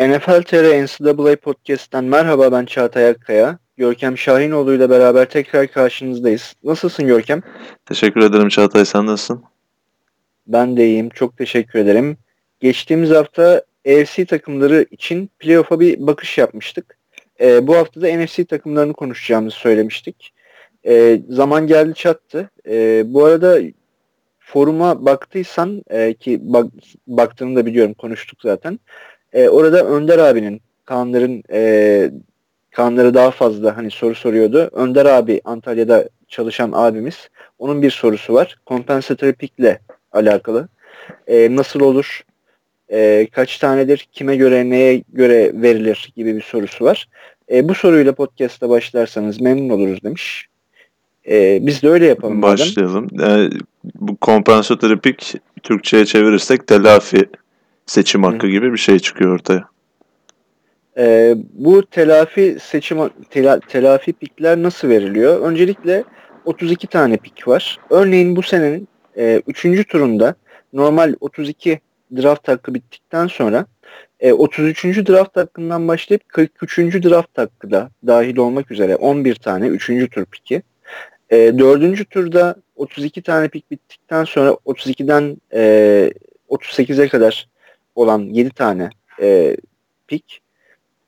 [0.00, 3.58] NFL TR NCAA Podcast'ten merhaba ben Çağatay Akkaya.
[3.76, 6.54] Görkem Şahinoğlu ile beraber tekrar karşınızdayız.
[6.64, 7.42] Nasılsın Görkem?
[7.86, 9.42] Teşekkür ederim Çağatay sen nasılsın?
[10.46, 12.16] Ben de iyiyim çok teşekkür ederim.
[12.60, 16.98] Geçtiğimiz hafta AFC takımları için playoff'a bir bakış yapmıştık.
[17.40, 20.32] Ee, bu hafta da NFC takımlarını konuşacağımızı söylemiştik.
[20.86, 22.50] Ee, zaman geldi çattı.
[22.68, 23.58] Ee, bu arada
[24.38, 26.66] foruma baktıysan e, ki bak,
[27.06, 28.78] baktığını da biliyorum konuştuk zaten.
[29.36, 32.10] E, orada Önder abinin Kaanların e,
[32.70, 34.70] Kaanları daha fazla hani soru soruyordu.
[34.72, 37.28] Önder abi Antalya'da çalışan abimiz.
[37.58, 38.56] Onun bir sorusu var.
[38.66, 39.78] Compensatory pick'le
[40.12, 40.68] alakalı.
[41.26, 42.24] E, nasıl olur?
[42.92, 44.08] E, kaç tanedir?
[44.12, 47.08] Kime göre, neye göre verilir gibi bir sorusu var.
[47.50, 50.46] E, bu soruyla podcast'a başlarsanız memnun oluruz demiş.
[51.28, 52.42] E, biz de öyle yapalım.
[52.42, 53.08] Başlayalım.
[53.20, 53.50] E,
[53.94, 57.26] bu compensatory pick Türkçe'ye çevirirsek telafi
[57.86, 58.50] seçim hakkı Hı.
[58.50, 59.68] gibi bir şey çıkıyor ortaya.
[60.98, 62.98] Ee, bu telafi seçim
[63.30, 65.40] tela, telafi pikler nasıl veriliyor?
[65.40, 66.04] Öncelikle
[66.44, 67.78] 32 tane pik var.
[67.90, 68.88] Örneğin bu senenin
[69.46, 69.64] 3.
[69.64, 70.34] E, turunda
[70.72, 71.80] normal 32
[72.16, 73.66] draft hakkı bittikten sonra
[74.20, 74.84] e, 33.
[74.84, 76.78] draft hakkından başlayıp 43.
[76.78, 80.10] draft hakkı da dahil olmak üzere 11 tane 3.
[80.10, 80.62] tur piki.
[81.30, 82.10] E, 4.
[82.10, 86.12] turda 32 tane pik bittikten sonra 32'den e,
[86.48, 87.48] 38'e kadar
[87.96, 89.56] olan 7 tane e,
[90.06, 90.40] pik.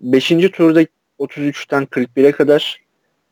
[0.00, 0.28] 5.
[0.28, 0.82] turda
[1.18, 2.82] 33'ten 41'e kadar,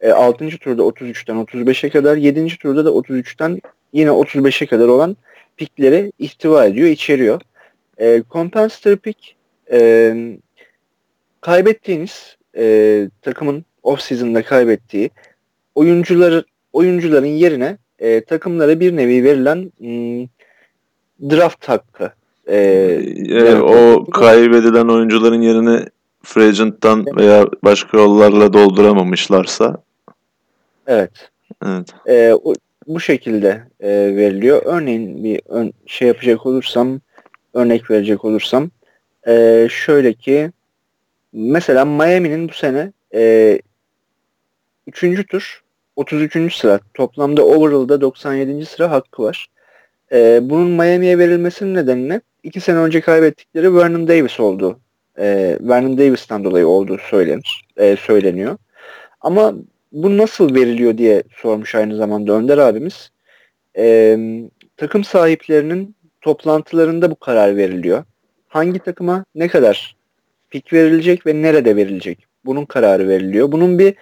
[0.01, 0.49] e, 6.
[0.49, 2.59] turda 33'ten 35'e kadar, 7.
[2.59, 3.61] turda da 33'ten
[3.93, 5.17] yine 35'e kadar olan
[5.57, 7.41] pikleri ihtiva ediyor, içeriyor.
[8.01, 9.37] E, compensatory pick
[9.73, 10.15] e,
[11.41, 15.11] kaybettiğiniz e, takımın off-season'da kaybettiği
[15.75, 20.29] oyuncuları oyuncuların yerine e, takımlara bir nevi verilen m,
[21.31, 22.12] draft hakkı
[22.47, 22.59] e,
[23.17, 25.87] yani o kaybedilen oyuncuların yerini
[26.23, 29.77] free agent'tan veya başka yollarla dolduramamışlarsa
[30.87, 31.11] evet.
[31.67, 31.95] Evet.
[32.06, 32.55] E, o,
[32.87, 34.62] bu şekilde e, veriliyor.
[34.65, 37.01] Örneğin bir ön, şey yapacak olursam
[37.55, 38.71] örnek verecek olursam
[39.27, 40.51] e, şöyle ki
[41.33, 43.59] mesela Miami'nin bu sene e,
[44.87, 45.27] 3.
[45.29, 45.62] tur
[45.97, 46.55] 33.
[46.55, 48.67] sıra toplamda overall'da 97.
[48.67, 49.47] sıra hakkı var.
[50.12, 54.81] E, bunun Miami'ye verilmesinin nedeni iki sene önce kaybettikleri Vernon Davis oldu.
[55.19, 58.57] E, Vernon Davis'ten dolayı olduğu söylenir, e, söyleniyor.
[59.21, 59.55] Ama
[59.93, 63.11] bu nasıl veriliyor diye sormuş aynı zamanda Önder abimiz.
[63.79, 64.19] E,
[64.77, 68.05] takım sahiplerinin toplantılarında bu karar veriliyor.
[68.49, 69.97] Hangi takıma ne kadar
[70.51, 72.27] pik verilecek ve nerede verilecek?
[72.45, 73.53] Bunun kararı veriliyor.
[73.53, 73.95] Bunun bir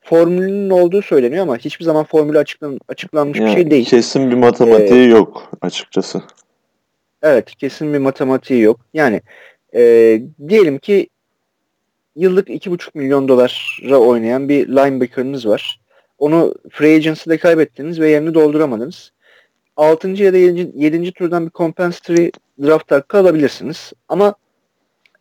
[0.00, 3.84] formülünün olduğu söyleniyor ama hiçbir zaman formülü açıklan, açıklanmış yani bir şey değil.
[3.84, 6.22] Kesin bir matematiği ee, yok açıkçası.
[7.26, 8.80] Evet kesin bir matematiği yok.
[8.94, 9.20] Yani
[9.74, 9.80] e,
[10.48, 11.08] diyelim ki
[12.16, 15.80] yıllık 2,5 milyon dolara oynayan bir linebacker'ınız var.
[16.18, 19.12] Onu free agency'de kaybettiniz ve yerini dolduramadınız.
[19.76, 20.08] 6.
[20.08, 20.72] ya da 7.
[20.74, 21.12] 7.
[21.12, 22.30] turdan bir compensatory
[22.62, 23.92] draft hakkı alabilirsiniz.
[24.08, 24.34] Ama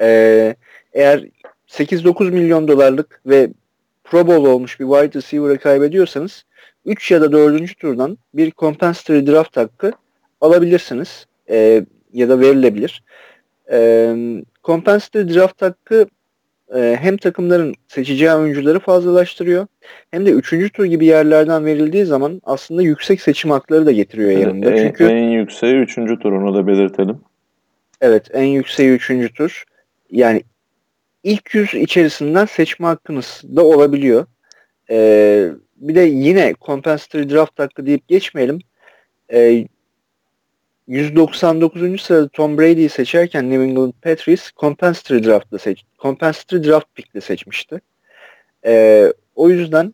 [0.02, 0.56] e,
[0.94, 1.26] eğer
[1.68, 3.50] 8-9 milyon dolarlık ve
[4.04, 6.46] Pro Bowl olmuş bir wide receiver'ı kaybediyorsanız
[6.86, 7.80] 3 ya da 4.
[7.80, 9.92] turdan bir compensatory draft hakkı
[10.42, 11.26] alabilirsiniz.
[11.50, 13.04] E, ya da verilebilir.
[13.72, 14.16] E,
[14.64, 16.08] compensatory draft hakkı
[16.76, 19.68] e, hem takımların seçeceği oyuncuları fazlalaştırıyor
[20.12, 20.74] hem de 3.
[20.74, 24.72] tur gibi yerlerden verildiği zaman aslında yüksek seçim hakları da getiriyor evet, yanında.
[24.72, 25.96] En, Çünkü en yükseği 3.
[25.96, 27.18] tur onu da belirtelim.
[28.02, 29.34] Evet en yükseği 3.
[29.34, 29.64] tur.
[30.12, 30.44] Yani
[31.24, 34.26] ilk yüz içerisinden seçme hakkınız da olabiliyor.
[34.90, 38.60] Ee, bir de yine compensatory draft hakkı deyip geçmeyelim.
[39.34, 39.68] Ee,
[40.88, 42.02] 199.
[42.02, 47.82] sırada Tom Brady'yi seçerken New England Patriots compensatory draft'la seç compensatory draft pick'le seçmişti.
[48.66, 49.94] Ee, o yüzden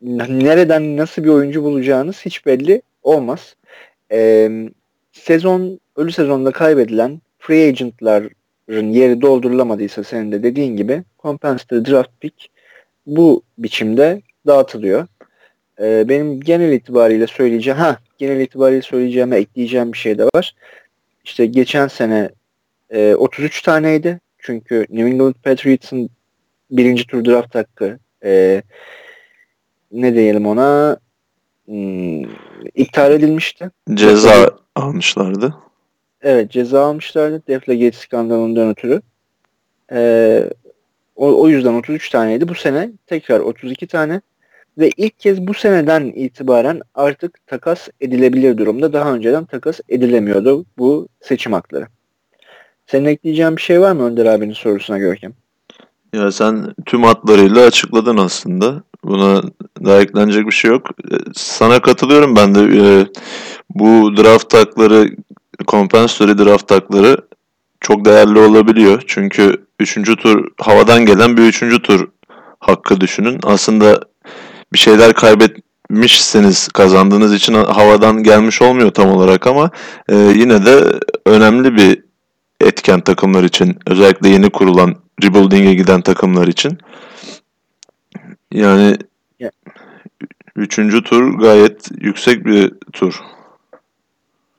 [0.00, 3.56] nereden nasıl bir oyuncu bulacağınız hiç belli olmaz.
[4.12, 4.50] Ee,
[5.12, 12.48] sezon ölü sezonda kaybedilen free agent'ların yeri doldurulamadıysa senin de dediğin gibi compensatory draft pick
[13.06, 15.06] bu biçimde dağıtılıyor.
[15.80, 20.54] Ee, benim genel itibariyle söyleyeceğim ha genel itibariyle söyleyeceğime ekleyeceğim bir şey de var.
[21.24, 22.30] İşte geçen sene
[22.90, 24.20] e, 33 taneydi.
[24.38, 26.10] Çünkü New England Patriots'ın
[26.70, 28.62] birinci tur draft hakkı e,
[29.92, 30.96] ne diyelim ona
[31.64, 32.22] hmm,
[32.74, 33.70] iptal edilmişti.
[33.94, 35.54] Ceza Defle, almışlardı.
[36.22, 37.42] Evet ceza almışlardı.
[37.48, 39.02] Deflagate skandalından ötürü.
[39.92, 40.42] E,
[41.16, 42.48] o, o yüzden 33 taneydi.
[42.48, 44.20] Bu sene tekrar 32 tane
[44.78, 48.92] ve ilk kez bu seneden itibaren artık takas edilebilir durumda.
[48.92, 51.86] Daha önceden takas edilemiyordu bu seçim hakları.
[52.86, 55.32] Senin ekleyeceğin bir şey var mı Önder abinin sorusuna Görkem?
[56.14, 58.82] Ya sen tüm hatlarıyla açıkladın aslında.
[59.04, 59.42] Buna
[59.84, 60.90] daha eklenecek bir şey yok.
[61.12, 62.60] E, sana katılıyorum ben de.
[62.60, 63.06] E,
[63.70, 65.06] bu draft takları,
[65.68, 67.16] compensatory draft takları
[67.80, 69.02] çok değerli olabiliyor.
[69.06, 70.16] Çünkü 3.
[70.16, 71.82] tur havadan gelen bir 3.
[71.82, 72.08] tur
[72.60, 73.40] hakkı düşünün.
[73.42, 74.00] Aslında
[74.72, 79.70] bir şeyler kaybetmişseniz kazandığınız için havadan gelmiş olmuyor tam olarak ama
[80.08, 82.02] e, yine de önemli bir
[82.60, 83.78] etken takımlar için.
[83.86, 86.78] Özellikle yeni kurulan rebuilding'e giden takımlar için.
[88.52, 88.96] Yani
[89.38, 89.52] yeah.
[90.56, 93.20] üçüncü tur gayet yüksek bir tur.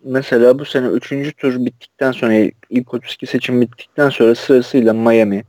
[0.03, 2.33] Mesela bu sene üçüncü tur bittikten sonra
[2.69, 5.43] ilk 32 seçim bittikten sonra sırasıyla Miami,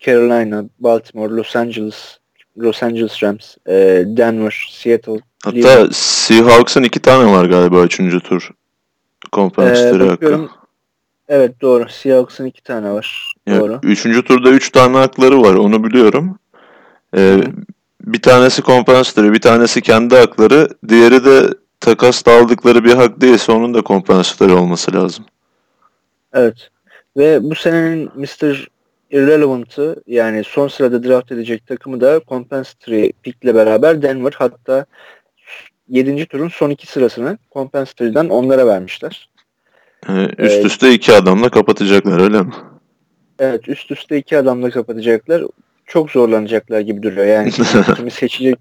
[0.00, 2.19] Carolina, Baltimore, Los Angeles,
[2.60, 5.20] Los Angeles Rams, e, Denver, Seattle.
[5.44, 5.88] Hatta.
[5.92, 8.50] Seahawks'ın iki tane var galiba üçüncü tur.
[9.32, 10.48] Konferansları ee, hakkı.
[11.28, 11.88] Evet doğru.
[11.88, 13.34] Seahawks'ın iki tane var.
[13.46, 13.80] Yani doğru.
[13.82, 15.54] Üçüncü turda üç tane hakları var.
[15.54, 16.38] Onu biliyorum.
[17.16, 17.40] Ee,
[18.00, 20.68] bir tanesi kompansatörü, bir tanesi kendi hakları.
[20.88, 21.48] Diğeri de
[21.80, 25.24] takas aldıkları bir hak değilse onun da kompansatörü olması lazım.
[26.32, 26.70] Evet.
[27.16, 28.68] Ve bu senenin Mr.
[29.10, 34.86] Irrelevant'ı yani son sırada draft edecek takımı da compensatory pick'le beraber Denver hatta
[35.88, 36.26] 7.
[36.26, 39.28] turun son iki sırasını compensatory'den onlara vermişler.
[40.08, 42.52] Ee, üst üste iki adamla kapatacaklar öyle mi?
[43.38, 45.42] Evet üst üste iki adamla kapatacaklar.
[45.86, 47.26] Çok zorlanacaklar gibi duruyor.
[47.26, 47.50] Yani
[47.96, 48.58] kimi seçecek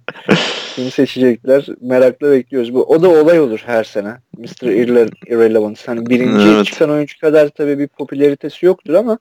[0.75, 2.74] kimi seçecekler merakla bekliyoruz.
[2.74, 4.13] Bu o da olay olur her sene.
[4.38, 4.68] Mr.
[4.68, 5.88] Irre Irrelevant.
[5.88, 6.66] Hani birinci evet.
[6.66, 9.19] çıkan oyuncu kadar tabii bir popülaritesi yoktur ama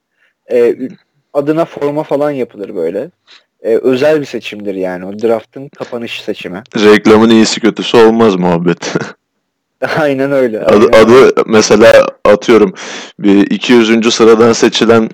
[0.53, 0.77] e,
[1.35, 3.11] adına forma falan yapılır böyle.
[3.63, 6.63] E, özel bir seçimdir yani o draftın kapanış seçimi.
[6.77, 8.95] Reklamın iyisi kötüsü olmaz muhabbet.
[9.99, 10.61] Aynen öyle.
[10.61, 11.05] Adı, aynen.
[11.05, 12.75] adı mesela atıyorum
[13.19, 14.15] bir 200.
[14.15, 15.11] sıradan seçilen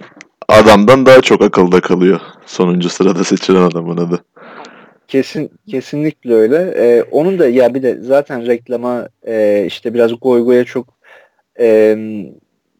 [0.48, 2.20] adamdan daha çok akılda kalıyor.
[2.46, 4.24] Sonuncu sırada seçilen adamın adı.
[5.08, 6.74] Kesin kesinlikle öyle.
[6.76, 10.86] Ee, onun da ya bir de zaten reklama e, işte biraz goy goya çok
[11.60, 11.96] e,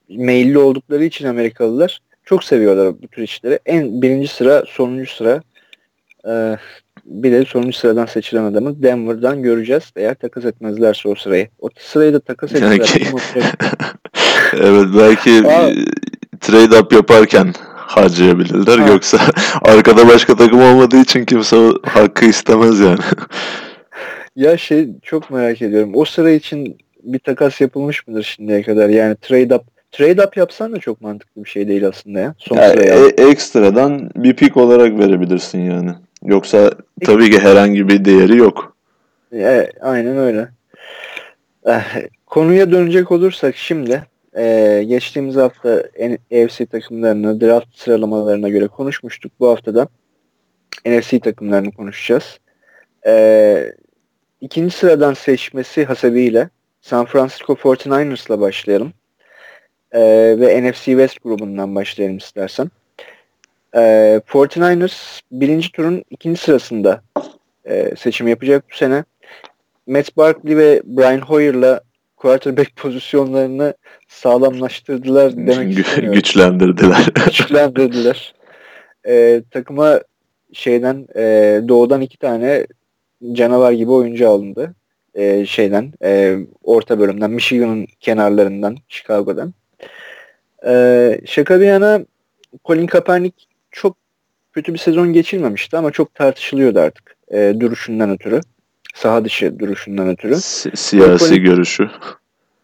[0.09, 3.59] meyilli oldukları için Amerikalılar çok seviyorlar bu tür işleri.
[3.67, 5.43] En birinci sıra, sonuncu sıra
[6.29, 6.57] e,
[7.05, 9.93] bir de sonuncu sıradan seçilen adamı Denver'dan göreceğiz.
[9.97, 11.49] Eğer takas etmezlerse o sırayı.
[11.59, 13.01] O sırayı da takas etmezlerse.
[14.53, 15.43] evet belki
[16.41, 18.79] trade up yaparken harcayabilirler.
[18.79, 18.89] Ha.
[18.89, 19.19] Yoksa
[19.63, 22.99] arkada başka takım olmadığı için kimse o hakkı istemez yani.
[24.37, 25.93] ya şey çok merak ediyorum.
[25.95, 28.89] O sıra için bir takas yapılmış mıdır şimdiye kadar?
[28.89, 32.35] Yani trade up trade up yapsan da çok mantıklı bir şey değil aslında ya.
[32.39, 32.95] Son yani sıraya.
[32.95, 35.91] E- ekstradan bir pick olarak verebilirsin yani.
[36.25, 36.71] Yoksa
[37.05, 38.77] tabii ki herhangi bir değeri yok.
[39.33, 40.49] E, aynen öyle.
[41.67, 44.03] Eh, konuya dönecek olursak şimdi
[44.37, 45.83] e, geçtiğimiz hafta
[46.31, 49.33] NFC takımlarını draft sıralamalarına göre konuşmuştuk.
[49.41, 49.89] Bu hafta da
[50.87, 52.39] NFC takımlarını konuşacağız.
[53.07, 53.75] E,
[54.41, 56.49] ikinci sıradan seçmesi hasebiyle
[56.81, 58.93] San Francisco 49ers'la başlayalım.
[59.95, 60.01] E,
[60.41, 62.71] ve NFC West grubundan başlayalım istersen.
[63.75, 63.81] E,
[64.29, 67.03] 49ers birinci turun ikinci sırasında
[67.65, 69.05] e, seçim yapacak bu sene.
[69.87, 71.81] Matt Barkley ve Brian Hoyer'la
[72.17, 73.75] quarterback pozisyonlarını
[74.09, 76.15] sağlamlaştırdılar demek istemiyorum.
[76.15, 77.07] Güçlendirdiler.
[77.27, 78.35] Güçlendirdiler.
[79.09, 80.01] Ee, takıma
[80.53, 81.23] şeyden e,
[81.69, 82.67] doğudan iki tane
[83.33, 84.75] canavar gibi oyuncu alındı.
[85.15, 89.55] Ee, şeyden e, orta bölümden Michigan'ın kenarlarından Chicago'dan.
[90.67, 92.01] Ee, şaka bir yana
[92.65, 93.37] Colin Kaepernick
[93.71, 93.97] çok
[94.53, 98.41] kötü bir sezon geçirmemişti ama çok tartışılıyordu artık e, duruşundan ötürü
[98.95, 100.37] saha dışı duruşundan ötürü.
[100.37, 101.91] Si- siyasi Colin, görüşü.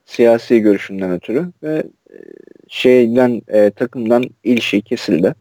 [0.07, 2.16] Siyasi görüşünden ötürü ve e,
[2.69, 5.35] şeyden e, takımdan ilişki kesildi.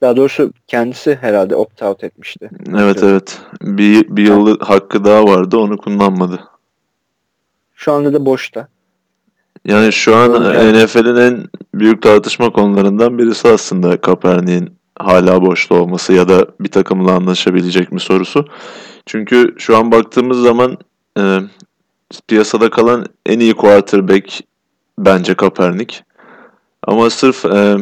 [0.00, 2.50] Daha doğrusu kendisi herhalde opt-out etmişti.
[2.70, 3.06] Evet Çünkü.
[3.06, 3.40] evet.
[3.62, 6.40] Bir, bir yıl hakkı daha vardı onu kullanmadı.
[7.74, 8.68] Şu anda da boşta.
[9.64, 10.84] Yani şu an yani.
[10.84, 17.12] NFL'in en büyük tartışma konularından birisi aslında Kaepernick'in hala boşta olması ya da bir takımla
[17.12, 18.44] anlaşabilecek mi sorusu.
[19.06, 20.78] Çünkü şu an baktığımız zaman
[21.18, 21.38] e,
[22.28, 24.40] piyasada kalan en iyi quarterback
[24.98, 26.04] bence Kaepernick.
[26.86, 27.76] Ama sırf e,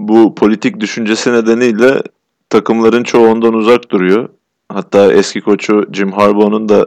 [0.00, 2.02] bu politik düşüncesi nedeniyle
[2.50, 4.28] takımların çoğu ondan uzak duruyor.
[4.68, 6.86] Hatta eski koçu Jim Harbaugh'un da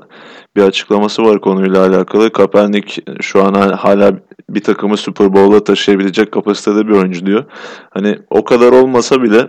[0.56, 2.32] bir açıklaması var konuyla alakalı.
[2.32, 4.20] Kaepernick şu an hala
[4.50, 7.46] bir takımı Super Bowl'a taşıyabilecek kapasitede bir oyuncu diyor.
[7.90, 9.48] Hani o kadar olmasa bile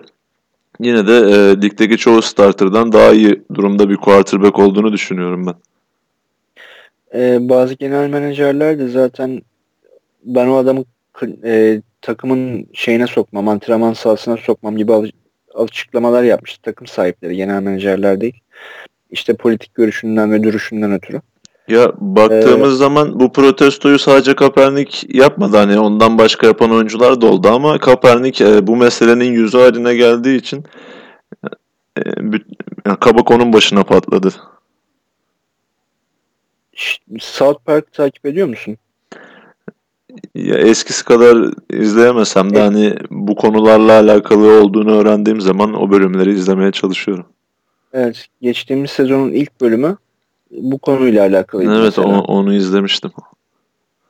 [0.80, 5.54] yine de e, ligdeki çoğu starterdan daha iyi durumda bir quarterback olduğunu düşünüyorum ben.
[7.14, 9.42] Ee, bazı genel menajerler de zaten
[10.24, 10.84] ben o adamı
[11.44, 14.92] e, takımın şeyine sokmam, antrenman sahasına sokmam gibi
[15.54, 18.40] açıklamalar yapmıştı takım sahipleri, genel menajerler değil.
[19.10, 21.20] İşte politik görüşünden ve duruşundan ötürü.
[21.68, 25.56] Ya baktığımız ee, zaman bu protestoyu sadece Kaepernick yapmadı.
[25.56, 30.36] Hani ondan başka yapan oyuncular da oldu ama Kaepernick e, bu meselenin yüzü haline geldiği
[30.36, 30.64] için
[31.98, 32.00] e,
[32.86, 34.28] yani kabak onun başına patladı.
[37.20, 38.76] South Park takip ediyor musun?
[40.34, 42.68] Ya eskisi kadar izleyemesem de evet.
[42.68, 47.26] hani bu konularla alakalı olduğunu öğrendiğim zaman o bölümleri izlemeye çalışıyorum.
[47.92, 49.96] Evet, geçtiğimiz sezonun ilk bölümü
[50.50, 51.80] bu konuyla alakalı.
[51.80, 53.10] Evet, o, onu izlemiştim.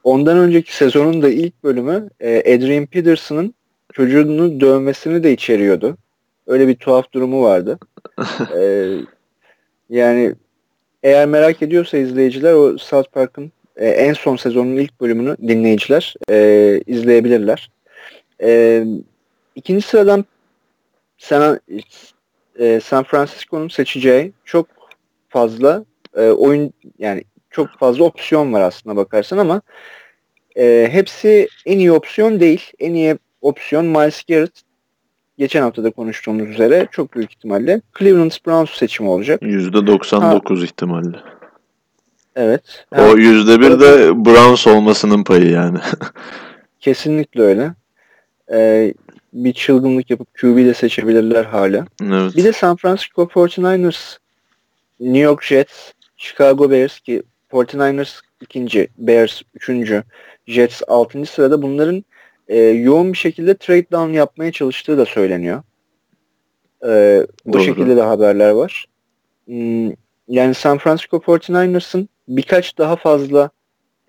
[0.04, 3.54] Ondan önceki sezonun da ilk bölümü e, Adrian Peterson'ın
[3.92, 5.97] çocuğunu dövmesini de içeriyordu.
[6.47, 7.78] Öyle bir tuhaf durumu vardı.
[8.56, 8.99] ee,
[9.90, 10.35] yani
[11.02, 16.81] eğer merak ediyorsa izleyiciler o South Park'ın e, en son sezonun ilk bölümünü dinleyiciler e,
[16.87, 17.71] izleyebilirler.
[18.43, 18.85] E,
[19.55, 20.25] ikinci sıradan
[21.19, 21.61] San,
[22.59, 24.67] e, San Francisco'nun seçeceği çok
[25.29, 25.85] fazla
[26.17, 29.62] e, oyun yani çok fazla opsiyon var aslında bakarsan ama
[30.57, 32.73] e, hepsi en iyi opsiyon değil.
[32.79, 34.62] En iyi opsiyon Miles Garrett
[35.38, 39.43] geçen hafta da konuştuğumuz üzere çok büyük ihtimalle Cleveland Browns seçimi olacak.
[39.43, 40.64] %99 ha.
[40.64, 41.17] ihtimalle.
[42.36, 42.84] Evet.
[42.98, 45.78] O yüzde bir de Browns olmasının payı yani.
[46.80, 47.74] Kesinlikle öyle.
[48.52, 48.94] Ee,
[49.32, 51.86] bir çılgınlık yapıp QB de seçebilirler hala.
[52.02, 52.36] Evet.
[52.36, 54.16] Bir de San Francisco 49ers,
[55.00, 57.22] New York Jets, Chicago Bears ki
[57.52, 60.02] 49ers ikinci, Bears üçüncü,
[60.46, 62.04] Jets altıncı sırada bunların
[62.48, 65.62] e, yoğun bir şekilde trade down yapmaya çalıştığı da söyleniyor.
[66.86, 68.86] E, bu şekilde de haberler var.
[69.46, 69.90] Hmm,
[70.29, 73.50] yani San Francisco 49ers'ın birkaç daha fazla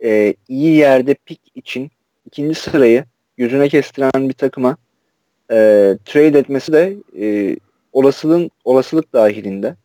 [0.03, 1.91] e, iyi yerde pik için
[2.25, 3.05] ikinci sırayı
[3.37, 4.77] yüzüne kestiren bir takıma
[5.51, 5.55] e,
[6.05, 7.57] trade etmesi de e,
[7.93, 9.75] olasılığın olasılık dahilinde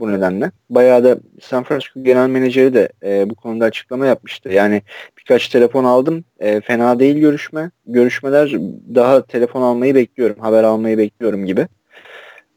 [0.00, 0.50] bu nedenle.
[0.70, 4.48] Bayağı da San Francisco genel menajeri de e, bu konuda açıklama yapmıştı.
[4.48, 4.82] Yani
[5.18, 6.24] birkaç telefon aldım.
[6.40, 7.70] E, fena değil görüşme.
[7.86, 8.52] Görüşmeler
[8.94, 10.40] daha telefon almayı bekliyorum.
[10.40, 11.68] Haber almayı bekliyorum gibi.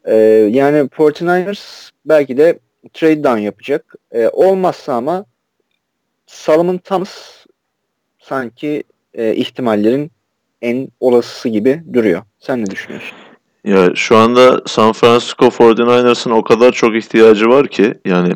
[0.05, 0.15] E,
[0.51, 2.59] yani 49ers belki de
[2.93, 3.95] trade down yapacak.
[4.11, 5.25] E, olmazsa ama
[6.27, 7.45] Salomon Thomas
[8.19, 10.11] sanki e, ihtimallerin
[10.61, 12.21] en olasısı gibi duruyor.
[12.39, 13.17] Sen ne düşünüyorsun?
[13.65, 18.33] Ya şu anda San Francisco 49ers'ın o kadar çok ihtiyacı var ki yani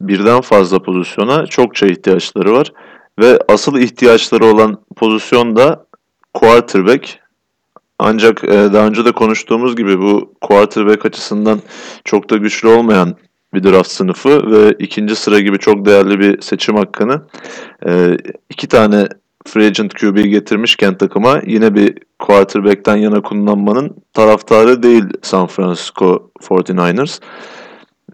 [0.00, 2.72] birden fazla pozisyona çokça ihtiyaçları var
[3.18, 5.86] ve asıl ihtiyaçları olan pozisyon da
[6.34, 7.18] quarterback.
[7.98, 11.60] Ancak e, daha önce de konuştuğumuz gibi bu quarterback açısından
[12.04, 13.16] çok da güçlü olmayan
[13.54, 17.22] bir draft sınıfı ve ikinci sıra gibi çok değerli bir seçim hakkını
[17.86, 18.16] e,
[18.50, 19.08] iki tane
[19.46, 27.20] free agent QB getirmişken takıma yine bir quarterback'ten yana kullanmanın taraftarı değil San Francisco 49ers.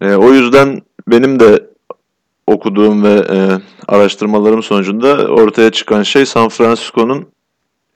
[0.01, 1.69] E, o yüzden benim de
[2.47, 3.37] okuduğum ve e,
[3.87, 7.27] araştırmalarım sonucunda ortaya çıkan şey San Francisco'nun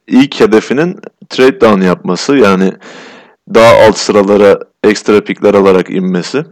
[0.08, 2.74] ilk hedefinin trade down yapması yani
[3.54, 6.46] daha alt sıralara ekstra pikler alarak inmesi.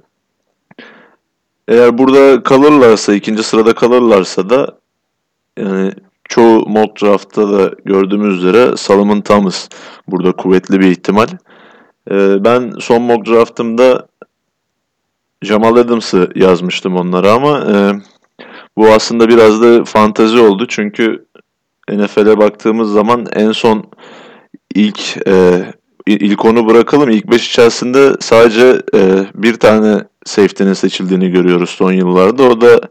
[1.72, 4.78] Eğer burada kalırlarsa, ikinci sırada kalırlarsa da
[5.60, 5.92] yani
[6.24, 9.70] çoğu mock draft'ta da gördüğümüz üzere Solomon Thomas
[10.08, 11.28] burada kuvvetli bir ihtimal.
[12.12, 14.08] Ee, ben son mock draft'ımda
[15.42, 17.76] Jamal Adams'ı yazmıştım onlara ama e,
[18.78, 21.26] bu aslında biraz da fantazi oldu çünkü
[21.90, 23.84] NFL'e baktığımız zaman en son
[24.76, 25.66] ilk e,
[26.08, 27.10] ilk onu bırakalım.
[27.10, 32.44] İlk 5 içerisinde sadece e, bir tane safety'nin seçildiğini görüyoruz son yıllarda.
[32.44, 32.82] O da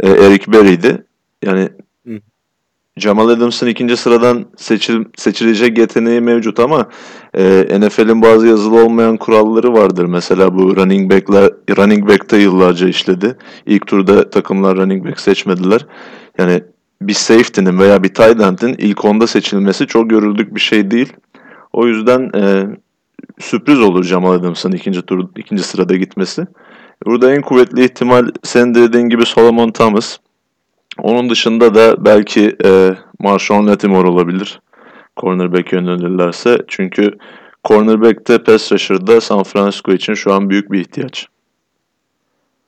[0.00, 1.04] e, Eric Berry'di.
[1.42, 1.68] Yani
[2.06, 2.20] Hı.
[2.96, 6.88] Jamal Adams'ın ikinci sıradan seçil, seçilecek yeteneği mevcut ama
[7.34, 10.04] e, NFL'in bazı yazılı olmayan kuralları vardır.
[10.04, 13.36] Mesela bu running back'ler running back'te yıllarca işledi.
[13.66, 15.86] İlk turda takımlar running back seçmediler.
[16.38, 16.62] Yani
[17.02, 21.12] bir safety'nin veya bir tight end'in ilk onda seçilmesi çok görüldük bir şey değil.
[21.72, 22.66] O yüzden e,
[23.38, 26.46] sürpriz olur Jamal Adams'ın ikinci tur ikinci sırada gitmesi.
[27.06, 30.18] Burada en kuvvetli ihtimal sen dediğin gibi Solomon Thomas.
[30.98, 34.60] Onun dışında da belki e, Marshawn Latimore olabilir.
[35.16, 36.58] Cornerback yönelirlerse.
[36.68, 37.10] Çünkü
[37.64, 41.26] cornerback'te pass rusher'da San Francisco için şu an büyük bir ihtiyaç.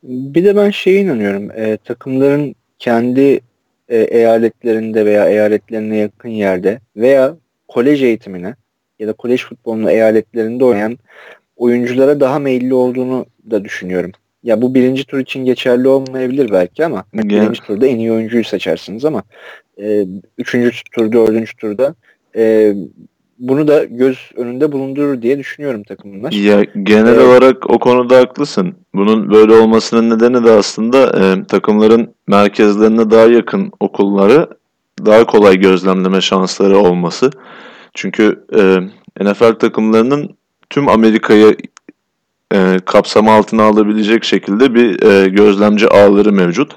[0.03, 1.51] Bir de ben şeye inanıyorum.
[1.51, 3.41] E, takımların kendi
[3.89, 7.35] e, eyaletlerinde veya eyaletlerine yakın yerde veya
[7.69, 8.55] kolej eğitimine
[9.03, 10.99] ya da kolej futbolunun eyaletlerinde oynayan
[11.57, 14.13] oyunculara daha meyilli olduğunu da düşünüyorum.
[14.43, 17.25] Ya bu birinci tur için geçerli olmayabilir belki ama yeah.
[17.25, 19.23] birinci turda en iyi oyuncuyu seçersiniz ama
[19.83, 20.07] e,
[20.39, 21.95] üçüncü tur, dördüncü turda
[22.37, 22.75] e,
[23.39, 26.33] bunu da göz önünde bulundurur diye düşünüyorum takımlar.
[26.33, 28.75] Ya genel ee, olarak o konuda haklısın.
[28.95, 34.49] Bunun böyle olmasının nedeni de aslında e, takımların merkezlerine daha yakın okulları
[35.07, 37.31] daha kolay gözlemleme şansları olması.
[37.95, 38.79] Çünkü e,
[39.25, 40.37] NFL takımlarının
[40.71, 41.57] tüm Amerika'yı
[42.55, 46.77] e, kapsama altına alabilecek şekilde bir e, gözlemci ağları mevcut.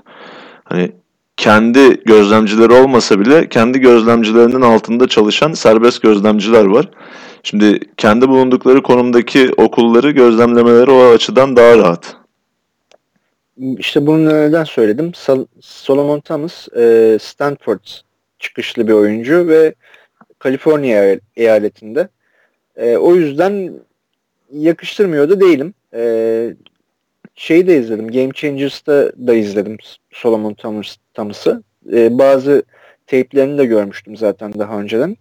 [0.63, 0.91] Hani
[1.37, 6.89] kendi gözlemcileri olmasa bile kendi gözlemcilerinin altında çalışan serbest gözlemciler var.
[7.43, 12.15] Şimdi kendi bulundukları konumdaki okulları gözlemlemeleri o açıdan daha rahat.
[13.77, 15.11] İşte bunu neden söyledim?
[15.61, 17.79] Solomon Thomas e, Stanford
[18.39, 19.73] çıkışlı bir oyuncu ve
[20.45, 22.07] Kaliforniya eyaletinde.
[22.77, 23.73] E, o yüzden
[24.51, 25.73] yakıştırmıyor da değilim.
[25.93, 26.55] E,
[27.35, 28.11] şeyi de izledim.
[28.11, 29.77] Game Changers'ta da izledim
[30.11, 31.63] Solomon Thomas, Thomas'ı.
[31.93, 32.63] E, bazı
[33.07, 35.17] teyplerini de görmüştüm zaten daha önceden.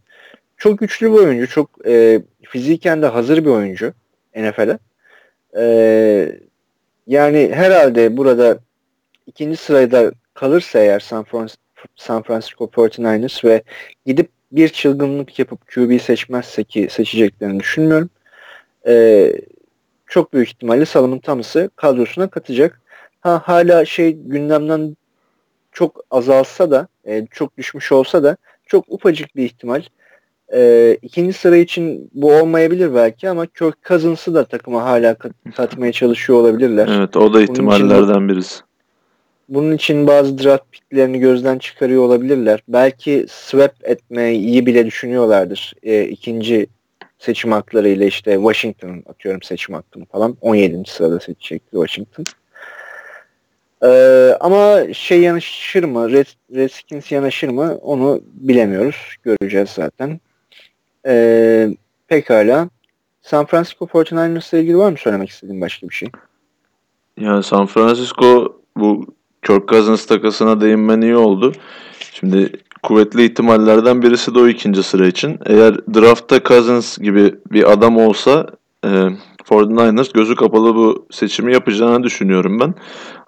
[0.57, 1.47] Çok güçlü bir oyuncu.
[1.49, 3.93] Çok e, fiziken de hazır bir oyuncu
[4.37, 4.79] NFL'e.
[5.57, 6.39] E,
[7.07, 8.59] yani herhalde burada
[9.27, 11.63] ikinci sırada kalırsa eğer San, Francisco,
[11.97, 13.63] San Francisco 49ers ve
[14.07, 18.11] gidip bir çılgınlık yapıp QB seçmezse ki seçeceklerini düşünmüyorum.
[18.87, 19.33] E,
[20.07, 22.81] çok büyük ihtimalle Salomon Thomas'ı kadrosuna katacak.
[23.21, 24.97] Ha hala şey gündemden
[25.73, 29.83] çok azalsa da e, çok düşmüş olsa da çok ufacık bir ihtimal.
[30.55, 35.93] E, ikinci sıra için bu olmayabilir belki ama Kirk Cousins'ı da takıma hala kat, katmaya
[35.93, 36.89] çalışıyor olabilirler.
[36.99, 38.64] Evet o da ihtimallerden birisi.
[39.49, 42.63] Bunun için bazı draft picklerini gözden çıkarıyor olabilirler.
[42.69, 45.75] Belki swap etmeyi bile düşünüyorlardır.
[45.83, 46.67] E, ikinci
[47.19, 50.91] seçim haklarıyla işte Washington'ın atıyorum seçim hakkını falan 17.
[50.91, 52.25] sırada seçecekti Washington.
[53.85, 56.13] Ee, ama şey yanaşır mı?
[56.13, 57.79] Red, Redskins yanaşır mı?
[57.83, 59.17] Onu bilemiyoruz.
[59.23, 60.21] Göreceğiz zaten.
[61.07, 61.69] Ee,
[62.09, 62.69] pekala.
[63.23, 66.09] San Francisco 49ers ile ilgili var mı söylemek istediğin başka bir şey?
[67.21, 69.15] Yani San Francisco bu
[69.47, 71.53] Kirk Cousins takasına değinmen iyi oldu.
[72.13, 72.53] Şimdi
[72.83, 75.39] kuvvetli ihtimallerden birisi de o ikinci sıra için.
[75.47, 78.47] Eğer draftta Cousins gibi bir adam olsa
[78.85, 78.89] e,
[79.45, 82.75] 49ers gözü kapalı bu seçimi yapacağını düşünüyorum ben.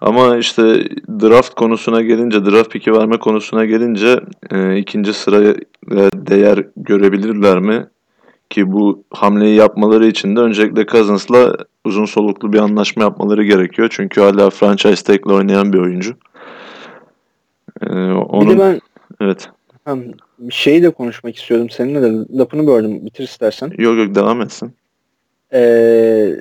[0.01, 0.63] Ama işte
[1.21, 5.55] draft konusuna gelince, draft piki verme konusuna gelince e, ikinci sıraya
[6.15, 7.87] değer görebilirler mi?
[8.51, 13.89] Ki bu hamleyi yapmaları için de öncelikle Cousins'la uzun soluklu bir anlaşma yapmaları gerekiyor.
[13.91, 16.15] Çünkü hala franchise tag'le oynayan bir oyuncu.
[17.83, 18.51] Ee, onun...
[18.51, 18.81] Bir de ben
[19.21, 19.51] evet.
[20.39, 23.07] Bir şeyi de konuşmak istiyordum seninle de lafını böldüm.
[23.07, 23.73] Bitir istersen.
[23.79, 24.73] Yok yok devam etsin.
[25.53, 26.37] Ee,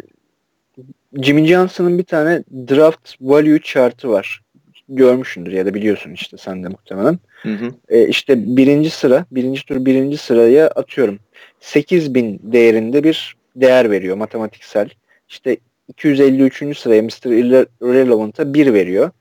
[1.22, 4.42] Jimmy Johnson'ın bir tane draft value chartı var.
[4.90, 7.20] Görmüşsündür ya da biliyorsun işte sen de muhtemelen.
[7.42, 7.72] Hı hı.
[7.90, 11.20] Ee, işte birinci sıra, birinci tur birinci sıraya atıyorum.
[11.66, 14.90] 8000 değerinde bir değer veriyor matematiksel.
[15.30, 16.78] İşte 253.
[16.78, 17.26] sıraya Mr.
[17.82, 19.12] Irrelevant'a 1 veriyor.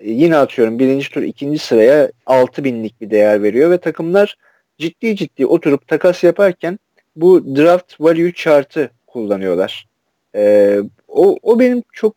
[0.00, 4.36] Ee, yine atıyorum birinci tur ikinci sıraya 6000'lik bir değer veriyor ve takımlar
[4.78, 6.78] ciddi ciddi oturup takas yaparken
[7.16, 9.86] bu draft value chart'ı kullanıyorlar.
[10.34, 12.14] Ee, o, o benim çok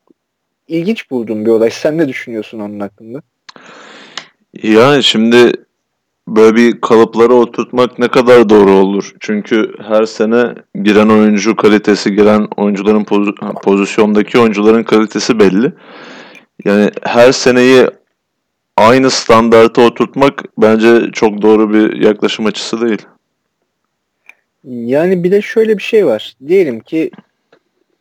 [0.68, 1.70] ilginç bulduğum bir olay.
[1.70, 3.22] Sen ne düşünüyorsun onun hakkında?
[4.64, 5.54] Yani şimdi
[6.36, 9.14] böyle bir kalıplara oturtmak ne kadar doğru olur?
[9.20, 15.74] Çünkü her sene giren oyuncu kalitesi, giren oyuncuların poz- pozisyondaki oyuncuların kalitesi belli.
[16.66, 17.88] Yani her seneyi
[18.78, 23.02] aynı standarta oturtmak bence çok doğru bir yaklaşım açısı değil.
[24.64, 26.34] Yani bir de şöyle bir şey var.
[26.48, 27.12] Diyelim ki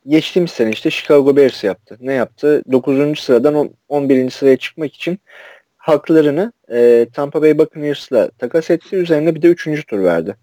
[0.06, 1.96] geçtiğimiz sene işte Chicago Bears yaptı.
[2.00, 2.62] Ne yaptı?
[2.72, 3.18] 9.
[3.18, 4.30] sıradan 11.
[4.30, 5.18] sıraya çıkmak için
[5.88, 8.96] haklarını e, Tampa Bay Buccaneers'la takas etti.
[8.96, 9.86] Üzerine bir de 3.
[9.86, 10.36] tur verdi.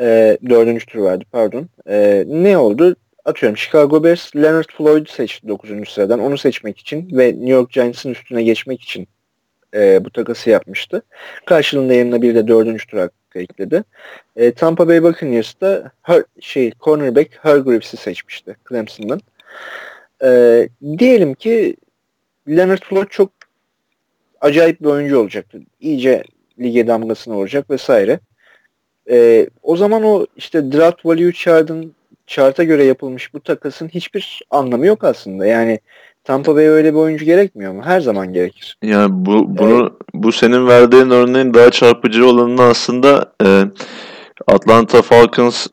[0.00, 0.86] E, 4.
[0.86, 1.68] tur verdi pardon.
[1.88, 2.96] E, ne oldu?
[3.24, 5.88] Atıyorum Chicago Bears Leonard Floyd'u seçti 9.
[5.88, 6.20] sıradan.
[6.20, 9.08] Onu seçmek için ve New York Giants'ın üstüne geçmek için
[9.74, 11.02] e, bu takası yapmıştı.
[11.46, 12.88] Karşılığında yanına bir de 4.
[12.88, 13.84] tur hakkı ekledi.
[14.36, 19.20] E, Tampa Bay Buccaneers da her, şey cornerback Hargreaves'i seçmişti Clemson'dan.
[20.24, 21.76] E, diyelim ki
[22.48, 23.35] Leonard Floyd çok
[24.46, 25.60] acayip bir oyuncu olacaktı.
[25.80, 26.24] İyice
[26.60, 28.20] lige damgasını vuracak vesaire.
[29.10, 31.94] E, o zaman o işte draft value chart'ın
[32.26, 35.46] chart'a göre yapılmış bu takasın hiçbir anlamı yok aslında.
[35.46, 35.80] Yani
[36.24, 37.82] Tampa Bay öyle bir oyuncu gerekmiyor mu?
[37.84, 38.78] Her zaman gerekir.
[38.82, 39.92] Yani bu bunu evet.
[40.14, 43.64] bu senin verdiğin örneğin daha çarpıcı olanını aslında e,
[44.46, 45.66] Atlanta Falcons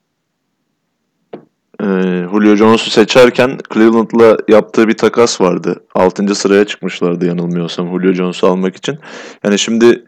[1.84, 1.86] e,
[2.32, 5.84] Julio Jones'u seçerken Cleveland'la yaptığı bir takas vardı.
[5.96, 6.36] 6.
[6.36, 8.98] sıraya çıkmışlardı yanılmıyorsam Julio Jones'u almak için.
[9.44, 10.06] Yani şimdi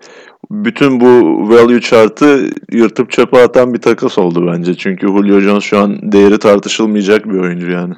[0.51, 1.05] bütün bu
[1.49, 4.75] value chart'ı yırtıp çöpe atan bir takas oldu bence.
[4.75, 7.93] Çünkü Julio Jones şu an değeri tartışılmayacak bir oyuncu yani.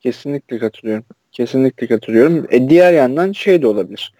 [0.00, 1.04] Kesinlikle katılıyorum.
[1.32, 2.46] Kesinlikle katılıyorum.
[2.50, 4.12] E, diğer yandan şey de olabilir.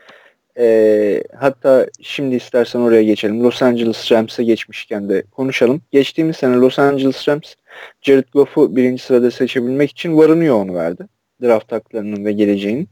[0.58, 3.44] E, hatta şimdi istersen oraya geçelim.
[3.44, 5.82] Los Angeles Rams'e geçmişken de konuşalım.
[5.92, 7.54] Geçtiğimiz sene Los Angeles Rams
[8.02, 11.06] Jared Goff'u birinci sırada seçebilmek için varınıyor onu verdi.
[11.42, 12.88] Draft haklarının ve geleceğinin.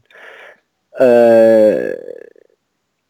[1.01, 1.95] Ee,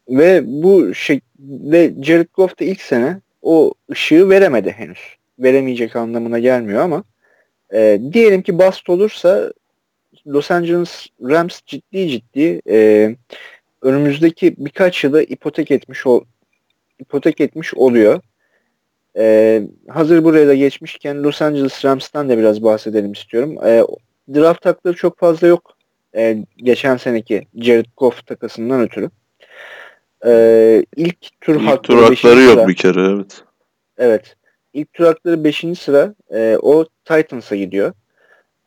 [0.08, 0.92] ve bu
[1.38, 4.98] ve Jared Goff da ilk sene o ışığı veremedi henüz.
[5.38, 7.04] Veremeyecek anlamına gelmiyor ama
[7.74, 9.52] e, diyelim ki bast olursa
[10.26, 13.10] Los Angeles Rams ciddi ciddi e,
[13.82, 16.24] önümüzdeki birkaç yılı ipotek etmiş ol,
[16.98, 18.20] ipotek etmiş oluyor.
[19.16, 23.56] Ee, hazır buraya da geçmişken Los Angeles Rams'tan da biraz bahsedelim istiyorum.
[23.66, 23.84] Ee,
[24.34, 25.76] draft hakları çok fazla yok.
[26.16, 29.10] Ee, geçen seneki Jared Goff takasından ötürü.
[30.26, 33.42] Ee, ilk tur ilk hakları, tur hakları yok sıra, bir kere evet.
[33.98, 34.36] Evet.
[34.74, 35.64] İlk tur hakları 5.
[35.78, 37.92] sıra e, o Titans'a gidiyor.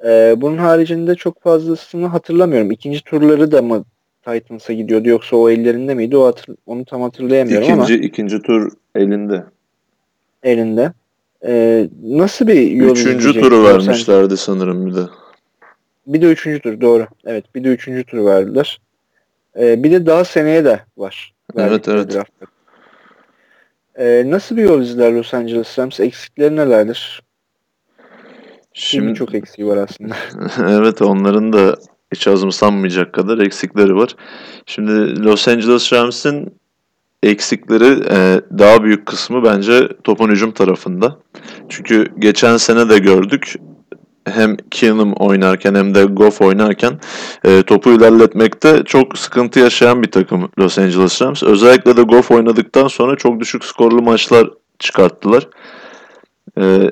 [0.05, 2.71] E, bunun haricinde çok fazlasını hatırlamıyorum.
[2.71, 3.85] İkinci turları da mı
[4.25, 6.17] Titans'a gidiyordu yoksa o ellerinde miydi?
[6.17, 8.05] O hatır, onu tam hatırlayamıyorum ikinci, ama.
[8.05, 9.43] İkinci tur elinde.
[10.43, 10.93] Elinde.
[11.45, 14.37] Ee, nasıl bir yol Üçüncü turu vermişlerdi sence?
[14.37, 15.01] sanırım bir de.
[16.07, 17.07] Bir de üçüncü tur doğru.
[17.25, 18.81] Evet bir de üçüncü turu verdiler.
[19.59, 21.33] Ee, bir de daha seneye de var.
[21.57, 22.17] Evet evet.
[23.95, 25.99] Ee, nasıl bir yol izler Los Angeles Rams?
[25.99, 27.23] Eksikleri nelerdir?
[28.73, 30.15] Şimdi, Şimdi çok eksiği var aslında.
[30.79, 31.75] evet onların da
[32.13, 34.15] hiç azımsanmayacak kadar eksikleri var.
[34.65, 36.59] Şimdi Los Angeles Rams'in
[37.23, 41.17] eksikleri e, daha büyük kısmı bence topun hücum tarafında.
[41.69, 43.55] Çünkü geçen sene de gördük
[44.25, 46.99] hem Keenum oynarken hem de Goff oynarken
[47.43, 51.43] e, topu ilerletmekte çok sıkıntı yaşayan bir takım Los Angeles Rams.
[51.43, 55.47] Özellikle de Goff oynadıktan sonra çok düşük skorlu maçlar çıkarttılar.
[56.59, 56.89] E,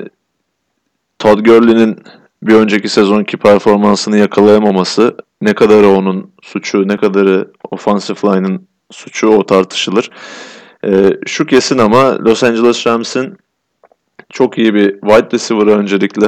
[1.19, 1.97] Todd Gurley'nin
[2.43, 9.45] bir önceki sezonki performansını yakalayamaması ne kadarı onun suçu ne kadarı offensive line'ın suçu o
[9.45, 10.09] tartışılır.
[10.85, 13.37] E, şu kesin ama Los Angeles Rams'in
[14.29, 16.27] çok iyi bir wide receiver'a öncelikle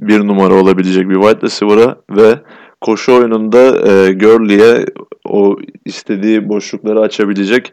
[0.00, 2.38] bir numara olabilecek bir wide receiver'a ve
[2.80, 4.84] koşu oyununda e, Gurley'e
[5.28, 7.72] o istediği boşlukları açabilecek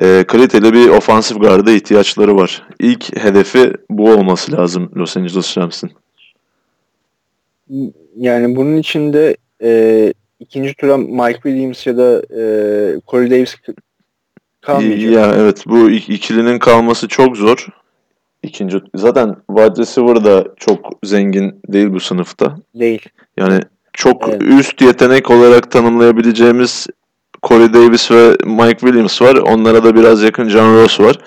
[0.00, 2.62] e, kaliteli bir ofansif garda ihtiyaçları var.
[2.80, 5.90] İlk hedefi bu olması lazım Los Angeles Rams'in.
[8.16, 12.42] Yani bunun içinde e, ikinci tura Mike Williams ya da e,
[13.08, 13.56] Corey Davis
[14.60, 15.12] kalmayacak.
[15.12, 17.66] Ya evet bu ikilinin kalması çok zor.
[18.42, 22.56] İkinci zaten wide receiver da çok zengin değil bu sınıfta.
[22.74, 23.02] Değil.
[23.36, 23.60] Yani
[23.92, 24.42] çok evet.
[24.42, 26.86] üst yetenek olarak tanımlayabileceğimiz
[27.42, 29.36] Corey Davis ve Mike Williams var.
[29.36, 31.18] Onlara da biraz yakın John Ross var.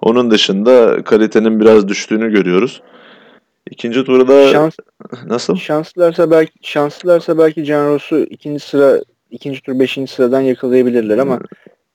[0.00, 2.82] Onun dışında kalitenin biraz düştüğünü görüyoruz.
[3.70, 4.76] İkinci turda Şans,
[5.26, 5.56] nasıl?
[5.56, 9.00] Şanslılarsa belki şanslılarsa belki Can Ross'u ikinci sıra
[9.30, 11.40] ikinci tur beşinci sıradan yakalayabilirler ama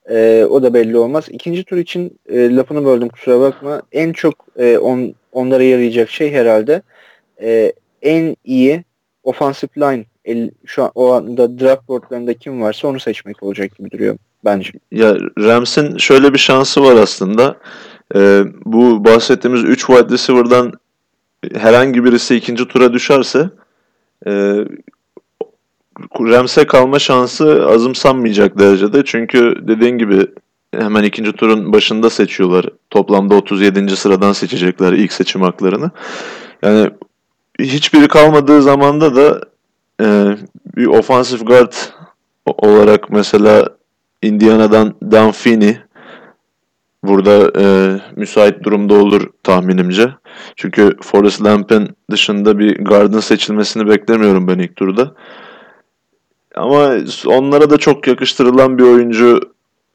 [0.10, 1.26] e, o da belli olmaz.
[1.30, 3.82] İkinci tur için e, lafını böldüm kusura bakma.
[3.92, 6.82] En çok e, on, onlara yarayacak şey herhalde
[7.42, 8.84] e, en iyi
[9.24, 13.92] offensive line el, şu an o anda draft boardlarında kim varsa onu seçmek olacak gibi
[13.92, 14.72] duruyor bence.
[14.92, 17.58] Ya Rams'in şöyle bir şansı var aslında.
[18.16, 20.74] Ee, bu bahsettiğimiz 3 wide receiver'dan
[21.56, 23.50] herhangi birisi ikinci tura düşerse
[24.28, 24.32] e,
[26.20, 29.04] Rams'e kalma şansı azımsanmayacak derecede.
[29.06, 30.28] Çünkü dediğin gibi
[30.78, 32.66] hemen ikinci turun başında seçiyorlar.
[32.90, 33.96] Toplamda 37.
[33.96, 35.92] sıradan seçecekler ilk seçim haklarını.
[36.64, 36.90] Yani
[37.60, 39.42] hiçbiri kalmadığı zamanda da
[40.02, 40.38] e,
[40.78, 41.74] bir offensive guard
[42.46, 43.70] olarak mesela
[44.22, 45.78] Indiana'dan Dan Finney
[47.04, 47.66] burada e,
[48.16, 50.10] müsait durumda olur tahminimce.
[50.56, 55.16] Çünkü Forrest Lamp'in dışında bir guard'ın seçilmesini beklemiyorum ben ilk turda.
[56.56, 56.92] Ama
[57.26, 59.40] onlara da çok yakıştırılan bir oyuncu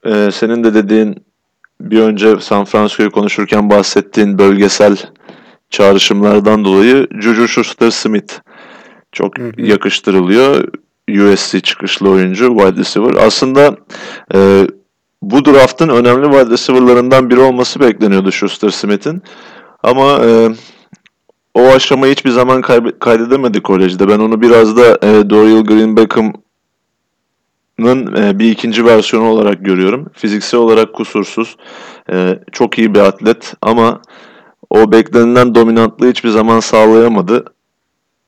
[0.05, 1.25] e, senin de dediğin
[1.81, 4.97] bir önce San Francisco'yu konuşurken bahsettiğin bölgesel
[5.71, 8.33] çağrışımlardan dolayı Juju Schuster-Smith
[9.13, 9.53] çok hı hı.
[9.63, 10.69] yakıştırılıyor.
[11.11, 13.27] USC çıkışlı oyuncu, wide receiver.
[13.27, 13.77] Aslında
[14.35, 14.67] e,
[15.23, 19.23] bu draftın önemli wide receiver'larından biri olması bekleniyordu Schuster Smith'in.
[19.83, 20.49] Ama e,
[21.55, 22.63] o aşamayı hiçbir zaman
[23.01, 24.09] kaydedemedi kolejde.
[24.09, 26.35] Ben onu biraz da e, Dorial Green Beckham'ın
[28.17, 30.11] e, bir ikinci versiyonu olarak görüyorum.
[30.13, 31.57] Fiziksel olarak kusursuz.
[32.13, 34.01] E, çok iyi bir atlet ama
[34.71, 37.45] o beklenilen dominantlığı hiçbir zaman sağlayamadı.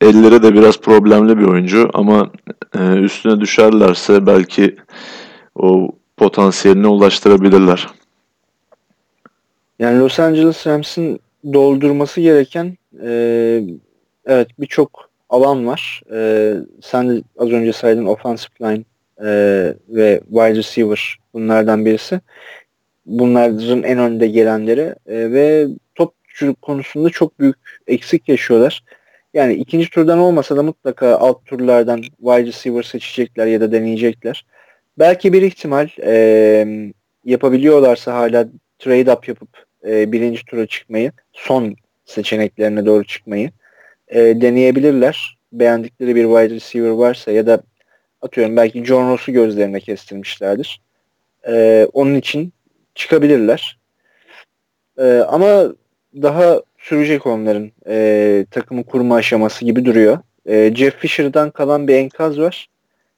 [0.00, 2.31] elleri de biraz problemli bir oyuncu ama
[2.79, 4.76] e, üstüne düşerlerse belki
[5.55, 5.88] o
[6.21, 7.87] potansiyeline ulaştırabilirler.
[9.79, 11.21] Yani Los Angeles Rams'in
[11.53, 13.11] doldurması gereken e,
[14.27, 16.03] evet birçok alan var.
[16.13, 18.85] E, sen de az önce saydın offensive line
[19.21, 19.31] e,
[19.89, 22.21] ve wide receiver bunlardan birisi.
[23.07, 26.15] Bunların en önde gelenleri e, ve top
[26.63, 27.57] konusunda çok büyük
[27.87, 28.85] eksik yaşıyorlar.
[29.35, 34.45] Yani ikinci turdan olmasa da mutlaka alt turlardan wide receiver seçecekler ya da deneyecekler.
[34.98, 36.92] Belki bir ihtimal e,
[37.24, 38.48] yapabiliyorlarsa hala
[38.79, 39.48] trade up yapıp
[39.87, 43.50] e, birinci tura çıkmayı, son seçeneklerine doğru çıkmayı
[44.09, 45.38] e, deneyebilirler.
[45.53, 47.62] Beğendikleri bir wide receiver varsa ya da
[48.22, 50.81] atıyorum belki John Ross'u gözlerine kestirmişlerdir.
[51.48, 52.53] E, onun için
[52.94, 53.79] çıkabilirler.
[54.98, 55.74] E, ama
[56.14, 60.18] daha sürecek onların e, takımı kurma aşaması gibi duruyor.
[60.46, 62.70] E, Jeff Fisher'dan kalan bir enkaz var.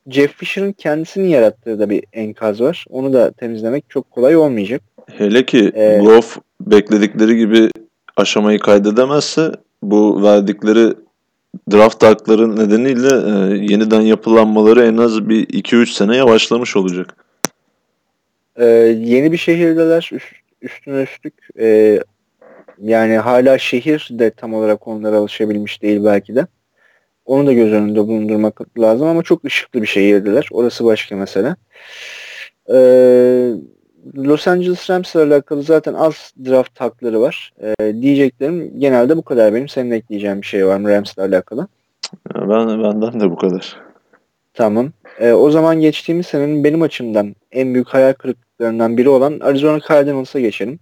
[0.09, 2.85] Jeff Fisher'ın kendisini yarattığı da bir enkaz var.
[2.91, 4.83] Onu da temizlemek çok kolay olmayacak.
[5.13, 7.71] Hele ki ee, Goff bekledikleri gibi
[8.17, 10.95] aşamayı kaydedemezse bu verdikleri
[11.73, 17.17] draft hakları nedeniyle e, yeniden yapılanmaları en az bir 2-3 sene yavaşlamış olacak.
[18.57, 18.65] E,
[19.05, 22.01] yeni bir şehirdeler üst, üstüne üstlük e,
[22.83, 26.47] yani hala şehir de tam olarak onlara alışabilmiş değil belki de.
[27.27, 30.49] Onu da göz önünde bulundurmak lazım ama çok ışıklı bir şehirdiler.
[30.51, 31.57] Orası başka mesele.
[32.73, 33.51] Ee,
[34.17, 37.53] Los Angeles Rams ile alakalı zaten az draft hakları var.
[37.63, 39.69] Ee, diyeceklerim genelde bu kadar benim.
[39.69, 41.69] Senin ekleyeceğin bir şey var mı Rams ile alakalı?
[42.35, 43.77] Ben, benden de bu kadar.
[44.55, 44.93] Tamam.
[45.19, 50.41] Ee, o zaman geçtiğimiz senenin benim açımdan en büyük hayal kırıklıklarından biri olan Arizona Cardinals'a
[50.41, 50.79] geçelim.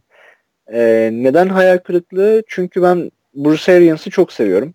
[0.73, 2.43] Ee, neden hayal kırıklığı?
[2.47, 4.75] Çünkü ben Bruce Arians'ı çok seviyorum.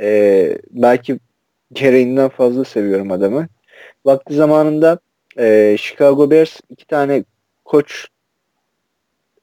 [0.00, 1.18] Ee, belki
[1.72, 3.48] gereğinden fazla seviyorum adamı.
[4.04, 4.98] Vakti zamanında
[5.38, 7.24] e, Chicago Bears iki tane
[7.64, 8.08] koç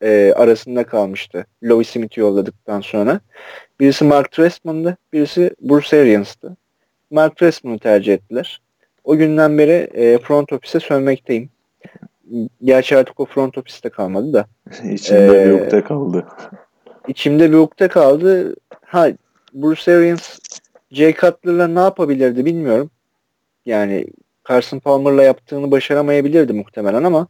[0.01, 1.45] e, arasında kalmıştı.
[1.63, 3.19] Louis Smith'i yolladıktan sonra.
[3.79, 6.57] Birisi Mark Trestman'dı, birisi Bruce Arians'tı.
[7.11, 8.61] Mark Trestman'ı tercih ettiler.
[9.03, 11.49] O günden beri e, front office'e sönmekteyim.
[12.63, 14.45] Gerçi artık o front office'te kalmadı da.
[14.91, 16.25] İçimde ee, bir ukde kaldı.
[17.07, 18.55] İçimde bir ukde kaldı.
[18.85, 19.09] Ha
[19.53, 20.39] Bruce Arians
[20.91, 22.89] Jay Cutler'la ne yapabilirdi bilmiyorum.
[23.65, 24.07] Yani
[24.49, 27.27] Carson Palmer'la yaptığını başaramayabilirdi muhtemelen ama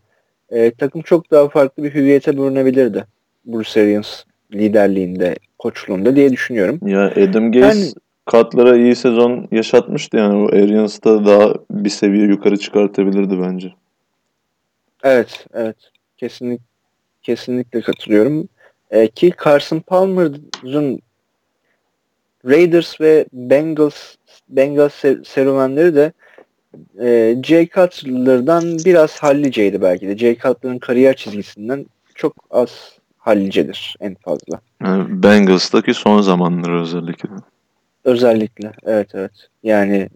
[0.49, 3.05] e, takım çok daha farklı bir hüviyete bürünebilirdi.
[3.45, 6.79] Bruce Arians liderliğinde, koçluğunda diye düşünüyorum.
[6.85, 7.93] Ya Adam Gaze yani,
[8.31, 10.35] Cutler'a iyi sezon yaşatmıştı yani.
[10.35, 13.73] O Arians'ta daha bir seviye yukarı çıkartabilirdi bence.
[15.03, 15.77] Evet, evet.
[16.17, 16.69] Kesinlikle
[17.23, 18.49] kesinlikle katılıyorum.
[18.91, 21.01] E, ki Carson Palmer'ın
[22.45, 24.15] Raiders ve Bengals
[24.49, 26.13] Bengals serüvenleri de
[27.01, 30.17] e, Jay Cutler'dan biraz halliceydi belki de.
[30.17, 34.61] Jay Cutler'ın kariyer çizgisinden çok az hallicedir en fazla.
[34.83, 37.29] Yani Bengals'taki son zamanları özellikle.
[38.03, 39.31] Özellikle evet evet.
[39.63, 40.09] Yani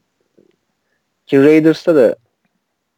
[1.25, 2.15] ki Raiders'ta da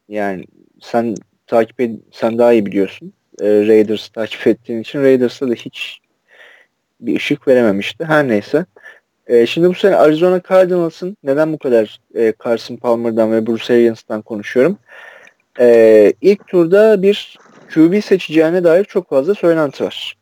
[0.10, 0.46] yani
[0.82, 1.16] sen
[1.48, 3.14] takip ed sen daha iyi biliyorsun.
[3.42, 6.00] E, Raiders takip ettiğin için Raiders'ta da hiç
[7.00, 8.06] bir ışık verememişti.
[8.06, 8.66] Her neyse.
[9.28, 14.22] E, şimdi bu sene Arizona Cardinals'ın neden bu kadar e, Carson Palmer'dan ve Bruce Arians'tan
[14.22, 14.78] konuşuyorum.
[15.60, 17.38] E, ilk turda bir
[17.74, 20.18] QB seçeceğine dair çok fazla söylenti var.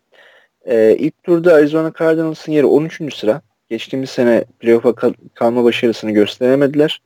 [0.66, 3.16] E, ilk turda Arizona Cardinals'ın yeri 13.
[3.16, 3.42] sıra.
[3.70, 7.02] Geçtiğimiz sene playoff'a kal- kalma başarısını gösteremediler.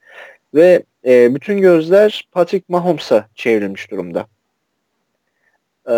[0.53, 4.27] Ve e, bütün gözler Patrick Mahomes'a çevrilmiş durumda.
[5.89, 5.93] E,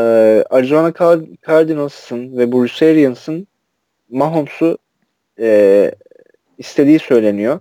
[0.50, 0.94] Arizona
[1.48, 3.48] Cardinals'ın ve Bruce Arians'ın
[4.10, 4.78] Mahomes'u
[5.40, 5.92] e,
[6.58, 7.60] istediği söyleniyor.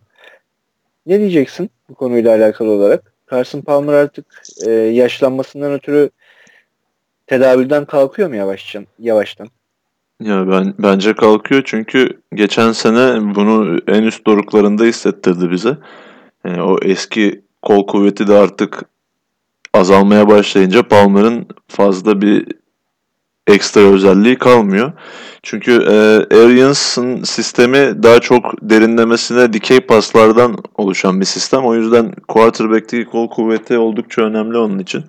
[1.06, 3.12] Ne diyeceksin bu konuyla alakalı olarak?
[3.30, 4.26] Carson Palmer artık
[4.66, 6.10] e, yaşlanmasından ötürü
[7.26, 8.86] tedavülden kalkıyor mu yavaştan?
[8.98, 9.48] yavaştan?
[10.22, 15.76] Ya ben bence kalkıyor çünkü geçen sene bunu en üst doruklarında hissettirdi bize.
[16.44, 18.82] Yani o eski kol kuvveti de artık
[19.74, 22.46] azalmaya başlayınca Palmer'ın fazla bir
[23.48, 24.92] ekstra özelliği kalmıyor.
[25.42, 25.94] Çünkü e,
[26.36, 31.64] Arians'ın sistemi daha çok derinlemesine dikey paslardan oluşan bir sistem.
[31.64, 35.04] O yüzden quarterback'teki kol kuvveti oldukça önemli onun için.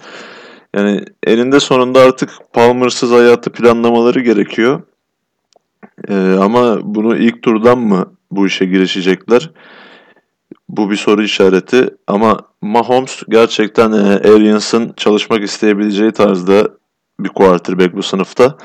[0.75, 4.81] Yani elinde sonunda artık Palmer'sız hayatı planlamaları gerekiyor.
[6.07, 9.51] E, ama bunu ilk turdan mı bu işe girişecekler?
[10.69, 16.78] Bu bir soru işareti ama Mahomes gerçekten e, Arians'ın çalışmak isteyebileceği tarzda
[17.19, 18.57] bir quarterback bu sınıfta.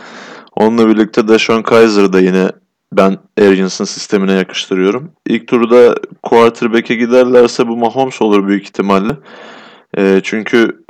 [0.56, 2.48] Onunla birlikte Deshaun Kaiser da yine
[2.92, 5.10] ben Arians'ın sistemine yakıştırıyorum.
[5.26, 9.16] İlk turda quarterback'e giderlerse bu Mahomes olur büyük ihtimalle.
[9.96, 10.84] E, çünkü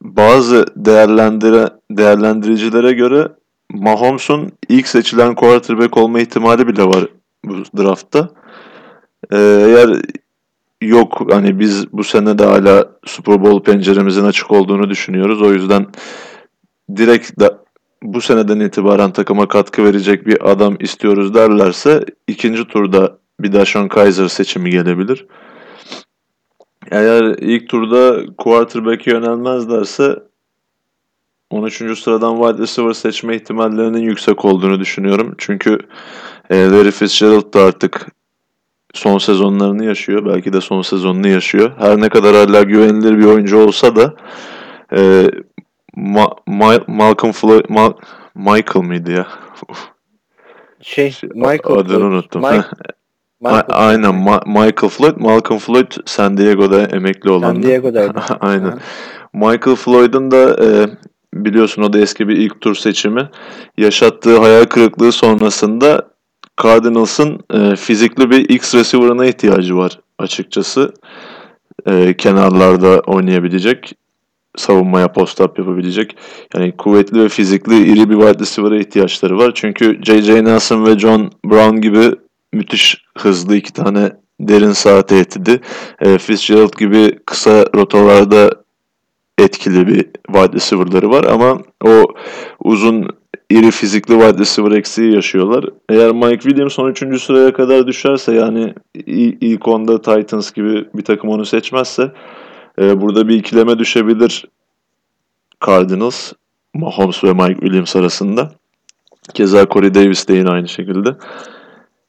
[0.00, 3.28] bazı değerlendire, değerlendiricilere göre
[3.72, 7.06] Mahomes'un ilk seçilen quarterback olma ihtimali bile var
[7.44, 8.28] bu draftta.
[9.32, 10.02] Ee, eğer
[10.80, 15.42] yok hani biz bu sene de hala Super Bowl penceremizin açık olduğunu düşünüyoruz.
[15.42, 15.86] O yüzden
[16.96, 17.50] direkt de
[18.02, 24.28] bu seneden itibaren takıma katkı verecek bir adam istiyoruz derlerse ikinci turda bir Dashawn Kaiser
[24.28, 25.26] seçimi gelebilir.
[26.90, 30.22] Eğer ilk turda quarterback'e yönelmezlerse
[31.50, 31.98] 13.
[31.98, 35.34] sıradan wide receiver seçme ihtimallerinin yüksek olduğunu düşünüyorum.
[35.38, 35.78] Çünkü
[36.50, 38.06] e, Larry Fitzgerald da artık
[38.94, 40.26] son sezonlarını yaşıyor.
[40.26, 41.72] Belki de son sezonunu yaşıyor.
[41.78, 44.14] Her ne kadar hala güvenilir bir oyuncu olsa da
[44.96, 45.30] e,
[45.96, 47.94] Ma- Ma- Malcolm Floyd Ma-
[48.34, 49.26] Michael mıydı ya?
[50.82, 52.00] şey, Michael adını Floyd.
[52.02, 52.42] unuttum.
[52.42, 52.64] Mike,
[53.40, 57.52] Michael Aynen Ma- Michael Floyd, Malcolm Floyd San Diego'da emekli olan.
[57.52, 58.20] San Diego'daydı.
[58.40, 58.78] Aynen.
[59.32, 60.86] Michael Floyd'un da e,
[61.34, 63.28] biliyorsun o da eski bir ilk tur seçimi.
[63.78, 66.10] Yaşattığı hayal kırıklığı sonrasında
[66.62, 70.94] Cardinals'ın e, fizikli bir X receiver'ına ihtiyacı var açıkçası.
[71.86, 73.92] E, kenarlarda oynayabilecek,
[74.56, 76.16] savunmaya post-up yapabilecek.
[76.54, 79.52] Yani kuvvetli ve fizikli iri bir wide receiver'a ihtiyaçları var.
[79.54, 80.44] Çünkü J.J.
[80.44, 82.10] Nelson ve John Brown gibi
[82.52, 85.60] müthiş hızlı iki tane derin sağ tehdidi.
[86.00, 88.50] E, Fitzgerald gibi kısa rotalarda
[89.38, 92.06] etkili bir wide receiver'ları var ama o
[92.64, 93.08] uzun
[93.50, 95.64] iri fizikli wide receiver eksiği yaşıyorlar.
[95.88, 97.22] Eğer Mike Williams 13.
[97.22, 98.74] sıraya kadar düşerse yani
[99.40, 102.12] ilk onda Titans gibi bir takım onu seçmezse
[102.78, 104.44] e, burada bir ikileme düşebilir
[105.66, 106.32] Cardinals,
[106.74, 108.52] Mahomes ve Mike Williams arasında.
[109.34, 111.16] Keza Corey Davis de yine aynı şekilde.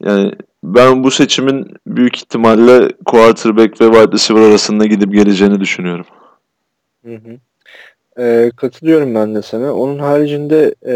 [0.06, 0.32] Yani
[0.64, 6.06] ben bu seçimin büyük ihtimalle quarterback ve wide receiver arasında gidip geleceğini düşünüyorum.
[7.06, 7.38] Hı hı.
[8.20, 9.74] Ee, katılıyorum ben de sana.
[9.74, 10.96] Onun haricinde e,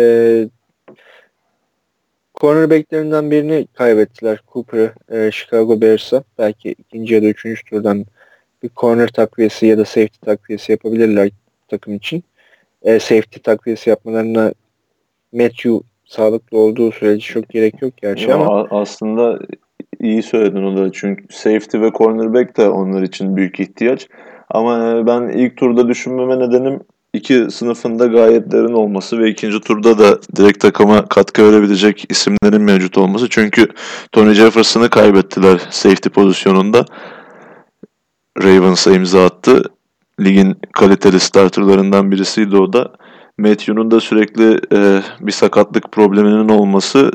[2.41, 4.39] cornerbacklerinden birini kaybettiler.
[4.54, 6.23] Cooper'ı e, Chicago Bears'a.
[6.38, 8.06] Belki ikinci ya da üçüncü turdan
[8.63, 11.30] bir corner takviyesi ya da safety takviyesi yapabilirler
[11.68, 12.24] takım için.
[12.82, 14.54] E, safety takviyesi yapmalarına
[15.34, 18.68] Matthew sağlıklı olduğu sürece çok gerek yok gerçi ya ama.
[18.72, 19.39] Aslında
[20.00, 20.91] iyi söyledin o da.
[20.91, 24.08] Çünkü safety ve cornerback de onlar için büyük ihtiyaç.
[24.50, 26.80] Ama e, ben ilk turda düşünmeme nedenim
[27.15, 32.98] iki sınıfında gayet derin olması ve ikinci turda da direkt takıma katkı verebilecek isimlerin mevcut
[32.98, 33.30] olması.
[33.30, 33.68] Çünkü
[34.12, 36.86] Tony Jefferson'ı kaybettiler safety pozisyonunda.
[38.43, 39.63] Ravens'a imza attı.
[40.19, 42.91] Ligin kaliteli starterlarından birisiydi o da.
[43.38, 47.12] Matthew'nun da sürekli e, bir sakatlık probleminin olması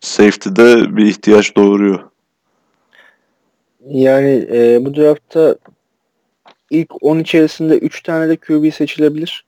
[0.00, 2.00] safety'de bir ihtiyaç doğuruyor.
[3.88, 5.56] Yani e, bu draftta
[6.70, 9.44] ilk 10 içerisinde 3 tane de QB seçilebilir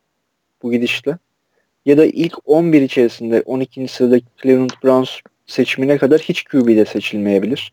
[0.63, 1.19] bu gidişle.
[1.87, 3.89] Ya da ilk 11 içerisinde 12.
[3.89, 5.11] sırada Cleveland Browns
[5.47, 7.73] seçimine kadar hiç QB de seçilmeyebilir.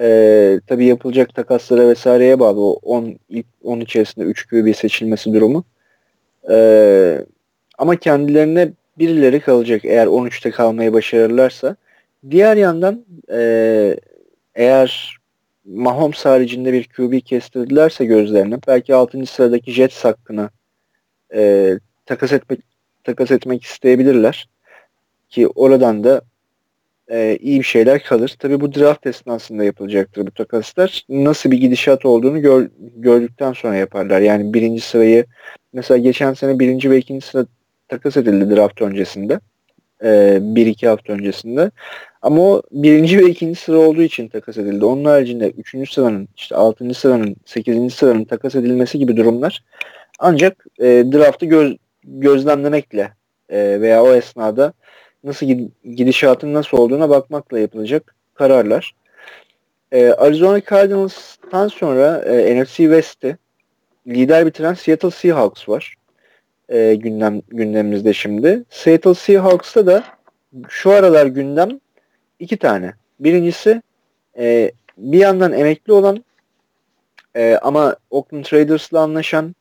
[0.00, 5.64] Ee, tabii yapılacak takaslara vesaireye bağlı o 10 ilk 10 içerisinde 3 QB seçilmesi durumu.
[6.50, 7.24] Ee,
[7.78, 11.76] ama kendilerine birileri kalacak eğer 13'te kalmayı başarırlarsa.
[12.30, 13.96] Diğer yandan e,
[14.54, 15.16] eğer
[15.64, 19.26] Mahomes haricinde bir QB kestirdilerse gözlerine belki 6.
[19.26, 20.50] sıradaki Jets hakkına
[21.34, 21.72] e,
[22.06, 22.60] takas etmek
[23.04, 24.48] takas etmek isteyebilirler.
[25.28, 26.22] Ki oradan da
[27.10, 28.36] e, iyi bir şeyler kalır.
[28.38, 31.04] Tabii bu draft esnasında yapılacaktır bu takaslar.
[31.08, 34.20] Nasıl bir gidişat olduğunu gör, gördükten sonra yaparlar.
[34.20, 35.26] Yani birinci sırayı
[35.72, 37.46] mesela geçen sene birinci ve ikinci sıra
[37.88, 39.40] takas edildi draft öncesinde.
[40.04, 41.70] E, bir iki hafta öncesinde.
[42.22, 44.84] Ama o birinci ve ikinci sıra olduğu için takas edildi.
[44.84, 49.62] Onun haricinde üçüncü sıranın, işte altıncı sıranın, sekizinci sıranın takas edilmesi gibi durumlar
[50.18, 53.12] ancak e, draftı göz, gözlemlemekle
[53.48, 54.72] e, veya o esnada
[55.24, 55.46] nasıl
[55.84, 58.94] gidişatın nasıl olduğuna bakmakla yapılacak kararlar.
[59.92, 63.36] E, Arizona Cardinals'tan sonra e, NFC West'te
[64.06, 65.94] lider bitiren Seattle Seahawks var.
[66.68, 68.64] E, gündem gündemimizde şimdi.
[68.70, 70.04] Seattle Seahawks'ta da
[70.68, 71.80] şu aralar gündem
[72.38, 72.94] iki tane.
[73.20, 73.82] Birincisi
[74.38, 76.24] e, bir yandan emekli olan
[77.36, 79.54] e, ama Oakland Raiders'la anlaşan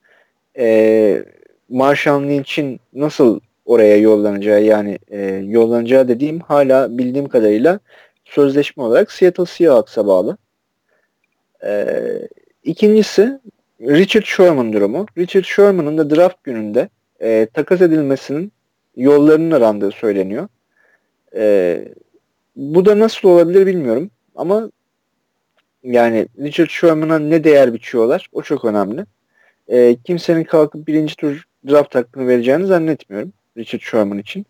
[0.57, 1.25] e,
[1.69, 7.79] Marshall Lynch'in nasıl oraya yollanacağı yani e, yollanacağı dediğim hala bildiğim kadarıyla
[8.25, 10.37] sözleşme olarak Seattle Seahawks'a bağlı.
[11.63, 11.95] E,
[12.63, 13.39] ikincisi
[13.81, 15.05] Richard Sherman durumu.
[15.17, 16.89] Richard Sherman'ın da draft gününde
[17.21, 18.51] e, takas edilmesinin
[18.95, 20.47] yollarının arandığı söyleniyor.
[21.35, 21.85] E,
[22.55, 24.71] bu da nasıl olabilir bilmiyorum ama
[25.83, 29.05] yani Richard Sherman'a ne değer biçiyorlar o çok önemli.
[29.67, 34.45] E, kimsenin kalkıp birinci tur draft hakkını vereceğini zannetmiyorum Richard Sherman için.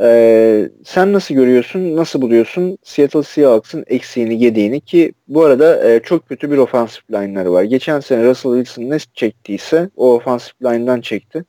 [0.00, 6.28] Ee, sen nasıl görüyorsun, nasıl buluyorsun Seattle Seahawks'ın eksiğini, yediğini ki bu arada e, çok
[6.28, 7.62] kötü bir offensive line'ları var.
[7.62, 11.44] Geçen sene Russell Wilson ne çektiyse o offensive line'dan çekti.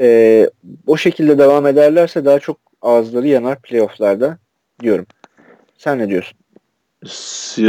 [0.00, 0.50] Ee,
[0.86, 4.38] o şekilde devam ederlerse daha çok ağızları yanar playofflarda
[4.80, 5.06] diyorum.
[5.78, 6.38] Sen ne diyorsun?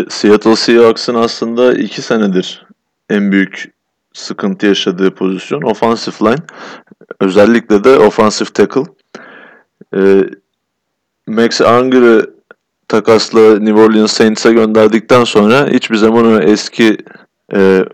[0.09, 2.65] Seattle Seahawks'ın aslında iki senedir
[3.09, 3.73] en büyük
[4.13, 6.43] sıkıntı yaşadığı pozisyon offensive line.
[7.19, 8.83] Özellikle de offensive tackle.
[9.95, 10.23] Ee,
[11.27, 12.33] Max Unger'ı
[12.87, 16.97] takasla New Orleans Saints'e gönderdikten sonra hiçbir zaman o eski
[17.53, 17.85] e,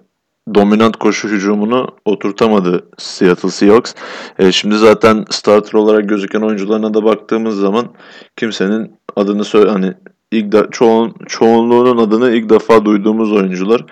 [0.55, 3.93] dominant koşu hücumunu oturtamadı Seattle Seahawks.
[4.39, 7.87] E, şimdi zaten starter olarak gözüken oyuncularına da baktığımız zaman
[8.35, 9.93] kimsenin adını söyle hani
[10.31, 13.85] ilk de, çoğun, çoğunluğunun adını ilk defa duyduğumuz oyuncular.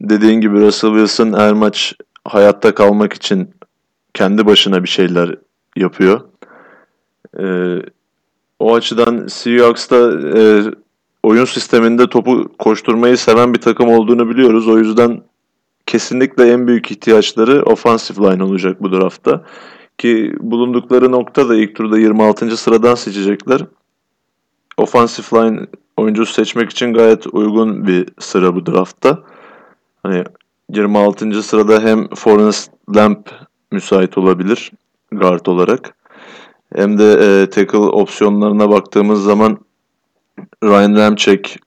[0.00, 3.50] Dediğin gibi Russell Wilson her maç hayatta kalmak için
[4.14, 5.36] kendi başına bir şeyler
[5.76, 6.20] yapıyor.
[7.40, 7.46] E,
[8.58, 9.96] o açıdan Seahawks'ta
[10.38, 10.62] e,
[11.22, 14.68] oyun sisteminde topu koşturmayı seven bir takım olduğunu biliyoruz.
[14.68, 15.22] O yüzden
[15.86, 19.44] kesinlikle en büyük ihtiyaçları offensive line olacak bu draftta.
[19.98, 22.56] Ki bulundukları nokta da ilk turda 26.
[22.56, 23.60] sıradan seçecekler.
[24.76, 29.18] Offensive line oyuncusu seçmek için gayet uygun bir sıra bu draftta.
[30.02, 30.24] Hani
[30.70, 31.42] 26.
[31.42, 33.28] sırada hem Forrest Lamp
[33.72, 34.72] müsait olabilir
[35.12, 35.94] guard olarak.
[36.74, 39.58] Hem de e, tackle opsiyonlarına baktığımız zaman
[40.64, 41.58] Ryan Ramczyk,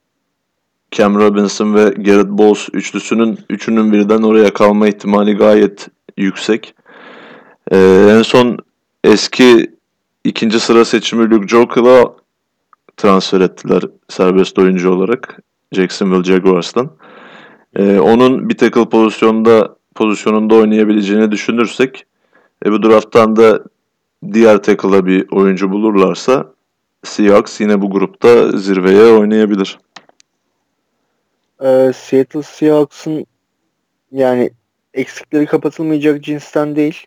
[0.91, 5.87] Cam Robinson ve Garrett Bowles üçlüsünün üçünün birden oraya kalma ihtimali gayet
[6.17, 6.75] yüksek.
[7.71, 8.57] Ee, en son
[9.03, 9.75] eski
[10.23, 12.15] ikinci sıra seçimi Luke Jokel'a
[12.97, 15.39] transfer ettiler serbest oyuncu olarak
[15.71, 16.91] Jacksonville Jaguars'tan.
[17.75, 22.05] Ee, onun bir tackle pozisyonda pozisyonunda oynayabileceğini düşünürsek
[22.65, 23.63] e, bu drafttan da
[24.33, 26.55] diğer tackle'a bir oyuncu bulurlarsa
[27.03, 29.79] Seahawks yine bu grupta zirveye oynayabilir.
[31.63, 33.25] Ee, Seattle Seahawks'ın
[34.11, 34.49] yani
[34.93, 37.05] eksikleri kapatılmayacak cinsten değil.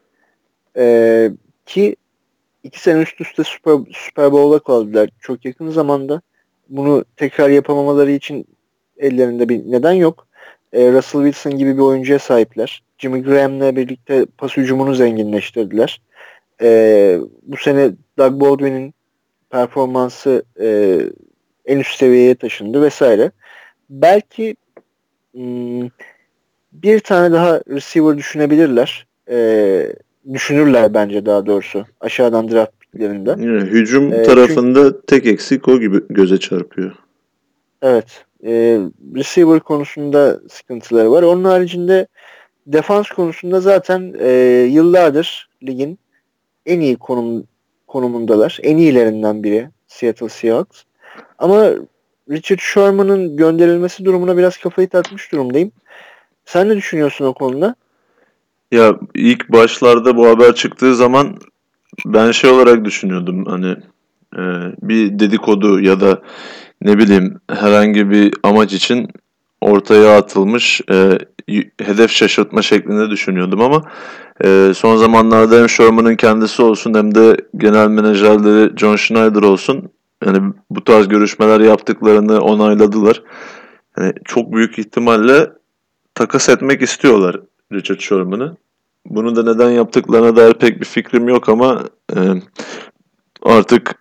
[0.77, 1.31] Ee,
[1.67, 1.97] ki
[2.63, 6.23] iki sene üst üste Super, Super Bowl'a kaldılar çok yakın zamanda.
[6.69, 8.47] Bunu tekrar yapamamaları için
[8.97, 10.28] ellerinde bir neden yok.
[10.73, 12.83] Ee, Russell Wilson gibi bir oyuncuya sahipler.
[12.99, 16.01] Jimmy Graham'le birlikte pas hücumunu zenginleştirdiler.
[16.63, 18.95] Ee, bu sene Doug Baldwin'in
[19.51, 20.99] performansı e,
[21.67, 23.31] en üst seviyeye taşındı vesaire.
[23.91, 24.57] Belki
[25.33, 25.89] hmm,
[26.73, 29.07] bir tane daha receiver düşünebilirler.
[29.31, 29.93] E,
[30.33, 33.31] düşünürler bence daha doğrusu aşağıdan draft picklerinde.
[33.31, 36.93] Yani hücum e, tarafında çünkü, tek eksik o gibi göze çarpıyor.
[37.83, 38.25] Evet.
[38.45, 38.81] E,
[39.15, 41.23] receiver konusunda sıkıntıları var.
[41.23, 42.07] Onun haricinde
[42.67, 44.31] defans konusunda zaten e,
[44.71, 45.99] yıllardır ligin
[46.67, 47.45] en iyi konum
[47.87, 48.59] konumundalar.
[48.63, 50.83] En iyilerinden biri Seattle Seahawks.
[51.39, 51.71] Ama
[52.31, 55.73] Richard Sherman'ın gönderilmesi durumuna biraz kafayı takmış durumdayım.
[56.45, 57.75] Sen ne düşünüyorsun o konuda?
[58.73, 61.39] Ya ilk başlarda bu haber çıktığı zaman
[62.07, 63.77] ben şey olarak düşünüyordum hani
[64.37, 64.43] e,
[64.83, 66.23] bir dedikodu ya da
[66.83, 69.09] ne bileyim herhangi bir amaç için
[69.61, 71.19] ortaya atılmış e,
[71.83, 73.83] hedef şaşırtma şeklinde düşünüyordum ama
[74.45, 79.91] e, son zamanlarda hem Sherman'ın kendisi olsun hem de genel menajerleri John Schneider olsun
[80.27, 83.23] yani bu tarz görüşmeler yaptıklarını onayladılar.
[83.99, 85.53] Yani çok büyük ihtimalle
[86.15, 87.41] takas etmek istiyorlar
[87.73, 88.57] Richard Sherman'ı.
[89.07, 91.85] Bunu da neden yaptıklarına dair pek bir fikrim yok ama
[92.17, 92.19] e,
[93.43, 93.95] artık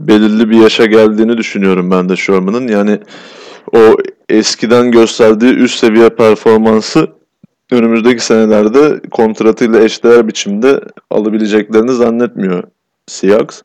[0.00, 2.68] belirli bir yaşa geldiğini düşünüyorum ben de Sherman'ın.
[2.68, 2.98] Yani
[3.72, 3.96] o
[4.28, 7.08] eskiden gösterdiği üst seviye performansı
[7.70, 10.80] önümüzdeki senelerde kontratıyla eşdeğer biçimde
[11.10, 12.62] alabileceklerini zannetmiyor
[13.06, 13.62] Seahawks.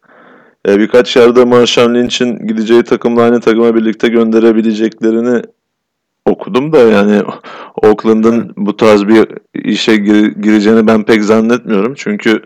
[0.68, 5.42] E, birkaç yerde Marshall Lynch'in gideceği takımla aynı takıma birlikte gönderebileceklerini
[6.26, 7.22] okudum da yani
[7.82, 11.94] Oakland'ın bu tarz bir işe gir, gireceğini ben pek zannetmiyorum.
[11.98, 12.42] Çünkü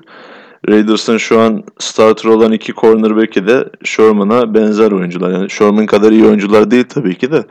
[0.70, 5.32] Raiders'ın şu an starter olan iki cornerback'i de Sherman'a benzer oyuncular.
[5.32, 7.46] Yani Sherman kadar iyi oyuncular değil tabii ki de.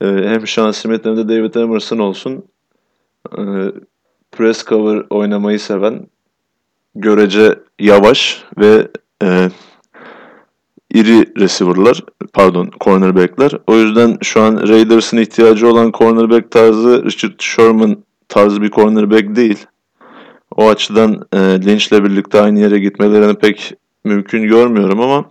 [0.00, 2.44] Ee, hem Sean Smith hem de David Emerson olsun.
[3.38, 3.72] Ee,
[4.32, 6.06] press cover oynamayı seven,
[6.94, 8.88] görece yavaş ve
[9.22, 9.50] e,
[10.94, 13.52] iri receiver'lar, pardon cornerback'ler.
[13.66, 17.96] O yüzden şu an Raiders'ın ihtiyacı olan cornerback tarzı Richard Sherman
[18.28, 19.66] tarzı bir cornerback değil.
[20.56, 23.74] O açıdan e, Lynch'le birlikte aynı yere gitmelerini pek
[24.04, 25.28] mümkün görmüyorum ama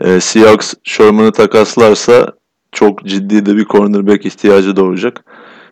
[0.00, 2.32] e, Seahawks Sherman'ı takaslarsa
[2.72, 5.24] çok ciddi de bir cornerback ihtiyacı doğacak.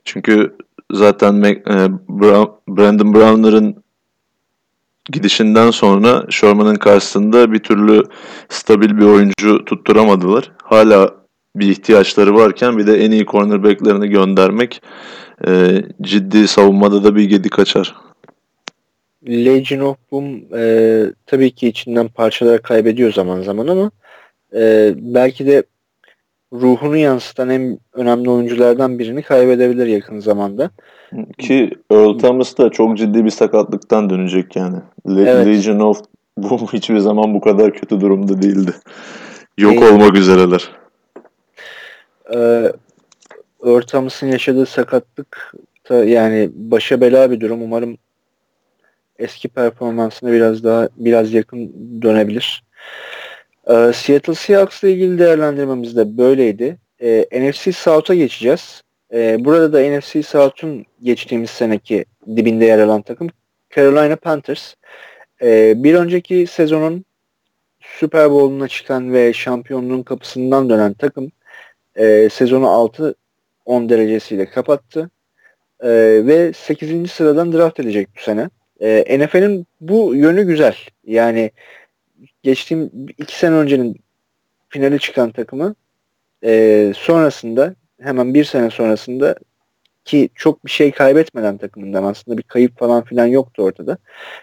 [0.05, 0.57] Çünkü
[0.93, 1.75] zaten Mac, e,
[2.09, 3.85] Brown, Brandon Browner'ın
[5.13, 8.03] gidişinden sonra Sherman'ın karşısında bir türlü
[8.49, 10.53] stabil bir oyuncu tutturamadılar.
[10.63, 11.15] Hala
[11.57, 14.83] bir ihtiyaçları varken bir de en iyi cornerbacklerini göndermek
[15.47, 17.95] e, ciddi savunmada da bir gedi kaçar.
[19.29, 23.91] Legion of Boom e, tabii ki içinden parçalar kaybediyor zaman zaman ama
[24.55, 25.63] e, belki de
[26.53, 30.71] ruhunu yansıtan en önemli oyunculardan birini kaybedebilir yakın zamanda.
[31.39, 34.77] Ki Earl Thomas da çok ciddi bir sakatlıktan dönecek yani.
[35.09, 35.47] Le- evet.
[35.47, 36.01] Legion of
[36.39, 38.75] Boom hiçbir zaman bu kadar kötü durumda değildi.
[39.59, 40.71] Yok e, olmak üzereler.
[42.35, 42.73] Ee,
[43.67, 45.55] Earl Thomas'ın yaşadığı sakatlık
[45.91, 47.63] da yani başa bela bir durum.
[47.63, 47.99] Umarım
[49.19, 52.65] eski performansına biraz daha biraz yakın dönebilir.
[53.71, 56.79] Ee, Seattle Seahawks ile ilgili değerlendirmemiz de böyleydi.
[57.03, 58.83] Ee, NFC South'a geçeceğiz.
[59.13, 62.05] Ee, burada da NFC South'un geçtiğimiz seneki
[62.37, 63.29] dibinde yer alan takım
[63.77, 64.75] Carolina Panthers.
[65.43, 67.05] Ee, bir önceki sezonun
[67.81, 71.33] Super Bowl'una çıkan ve şampiyonluğun kapısından dönen takım
[71.97, 72.67] e, sezonu
[73.67, 75.11] 6-10 derecesiyle kapattı.
[75.81, 75.89] E,
[76.27, 77.11] ve 8.
[77.11, 78.51] sıradan draft edecek bu sene.
[78.81, 80.77] E, NFL'in bu yönü güzel.
[81.07, 81.51] Yani
[82.43, 83.97] geçtiğim iki sene öncenin
[84.69, 85.75] finali çıkan takımı
[86.45, 89.37] e, sonrasında hemen bir sene sonrasında
[90.05, 93.99] ki çok bir şey kaybetmeden takımından aslında bir kayıp falan filan yoktu ortada.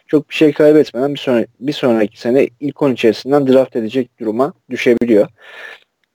[0.07, 4.53] Çok bir şey kaybetmeden bir, sonra, bir sonraki sene ilk 10 içerisinden draft edecek duruma
[4.69, 5.27] düşebiliyor.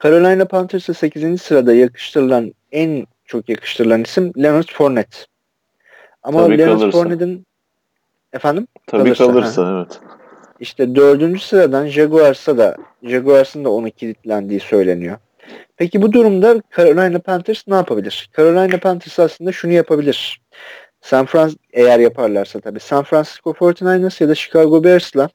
[0.03, 1.43] Carolina Panthers'a 8.
[1.43, 5.19] sırada yakıştırılan en çok yakıştırılan isim Leonard Fournette.
[6.23, 7.46] Ama Tabii Leonard Fournette'in
[8.33, 8.67] efendim?
[8.87, 10.01] Tabii kalırsa, kalırsa evet.
[10.61, 15.17] İşte dördüncü sıradan Jaguars'a da Jaguars'ın da onu kilitlendiği söyleniyor.
[15.77, 18.31] Peki bu durumda Carolina Panthers ne yapabilir?
[18.37, 20.41] Carolina Panthers aslında şunu yapabilir.
[21.01, 25.29] San Francisco eğer yaparlarsa tabii San Francisco 49ers ya da Chicago Bears'la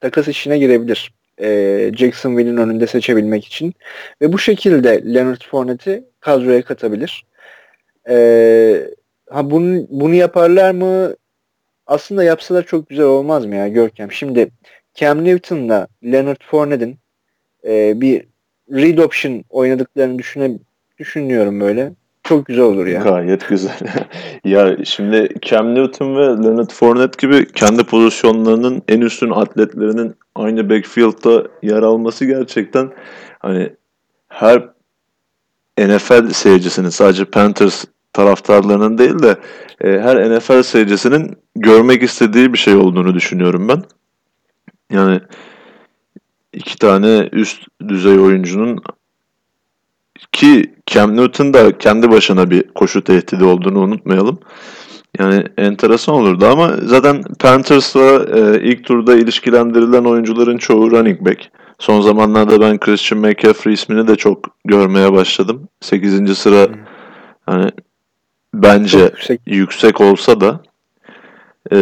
[0.00, 1.12] takas işine girebilir.
[1.40, 3.74] Ee, Jacksonville'in önünde seçebilmek için.
[4.22, 7.24] Ve bu şekilde Leonard Fournette'i kadroya katabilir.
[8.08, 8.90] Ee,
[9.30, 11.14] ha bunu, bunu yaparlar mı?
[11.88, 14.12] Aslında yapsalar çok güzel olmaz mı ya Görkem?
[14.12, 14.50] Şimdi
[14.94, 16.98] Cam Newton'la Leonard Fournette'in
[17.64, 18.24] e, bir
[18.72, 20.58] read option oynadıklarını düşüne,
[20.98, 21.92] düşünüyorum böyle.
[22.22, 23.00] Çok güzel olur ya.
[23.00, 23.78] Gayet güzel.
[24.44, 31.48] ya şimdi Cam Newton ve Leonard Fournette gibi kendi pozisyonlarının en üstün atletlerinin aynı backfield'da
[31.62, 32.90] yer alması gerçekten
[33.38, 33.70] hani
[34.28, 34.68] her
[35.78, 39.36] NFL seyircisinin sadece Panthers taraftarlarının değil de
[39.80, 43.82] e, her NFL seyircisinin görmek istediği bir şey olduğunu düşünüyorum ben.
[44.92, 45.20] Yani
[46.52, 48.78] iki tane üst düzey oyuncunun
[50.32, 54.40] ki Cam Newton da kendi başına bir koşu tehdidi olduğunu unutmayalım.
[55.18, 61.50] Yani enteresan olurdu ama zaten Panthers'la e, ilk turda ilişkilendirilen oyuncuların çoğu running back.
[61.78, 65.68] Son zamanlarda ben Christian McCaffrey ismini de çok görmeye başladım.
[65.80, 66.38] 8.
[66.38, 66.74] sıra hmm.
[67.46, 67.70] hani
[68.54, 69.40] bence yüksek.
[69.46, 70.60] yüksek olsa da
[71.72, 71.76] e,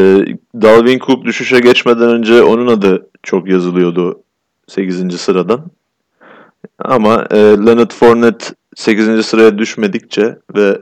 [0.63, 4.23] Dalvin Cook düşüşe geçmeden önce onun adı çok yazılıyordu
[4.67, 5.21] 8.
[5.21, 5.65] sıradan.
[6.79, 9.27] Ama e, Leonard Fournette 8.
[9.27, 10.81] sıraya düşmedikçe ve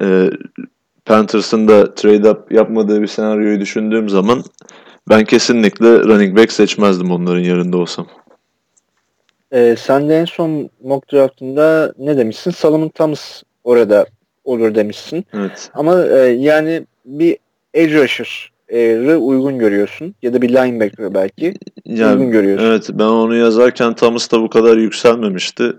[0.00, 0.30] e,
[1.04, 4.44] Panthers'ın da trade up yapmadığı bir senaryoyu düşündüğüm zaman
[5.08, 8.06] ben kesinlikle running back seçmezdim onların yerinde olsam.
[9.52, 12.50] Ee, sen de en son mock draftında ne demişsin?
[12.50, 14.06] Solomon Thomas orada
[14.44, 15.26] olur demişsin.
[15.32, 15.70] Evet.
[15.74, 17.38] Ama e, yani bir
[17.74, 20.14] edge rusher e, uygun görüyorsun.
[20.22, 21.54] Ya da bir linebacker belki
[21.84, 22.66] yani, uygun görüyorsun.
[22.66, 25.72] Evet ben onu yazarken Thomas da bu kadar yükselmemişti.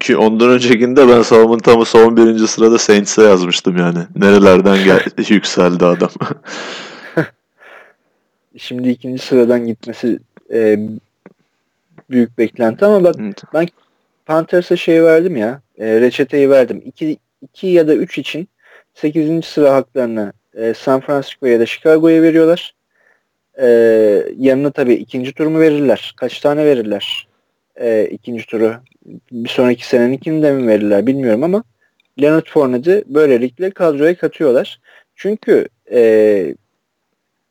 [0.00, 2.46] Ki ondan öncekinde ben Salomon Thomas'ı 11.
[2.46, 3.98] sırada Saints'e yazmıştım yani.
[4.16, 6.10] Nerelerden geldi yükseldi adam.
[8.56, 10.18] Şimdi ikinci sıradan gitmesi
[10.52, 10.78] e,
[12.10, 13.42] büyük beklenti ama bak evet.
[13.54, 13.66] ben
[14.26, 16.82] Panthers'a şey verdim ya e, reçeteyi verdim.
[16.84, 18.48] 2 2 ya da 3 için
[18.94, 19.44] 8.
[19.44, 22.74] sıra haklarını e, San Francisco ya da Chicago'ya veriyorlar.
[23.60, 23.66] E,
[24.38, 26.14] yanına tabii ikinci turumu verirler.
[26.16, 27.28] Kaç tane verirler?
[27.80, 28.74] E, ikinci turu.
[29.32, 31.64] Bir sonraki senenin de mi verirler bilmiyorum ama
[32.22, 34.80] Leonard Fournette'i böylelikle kadroya katıyorlar.
[35.14, 36.54] Çünkü e,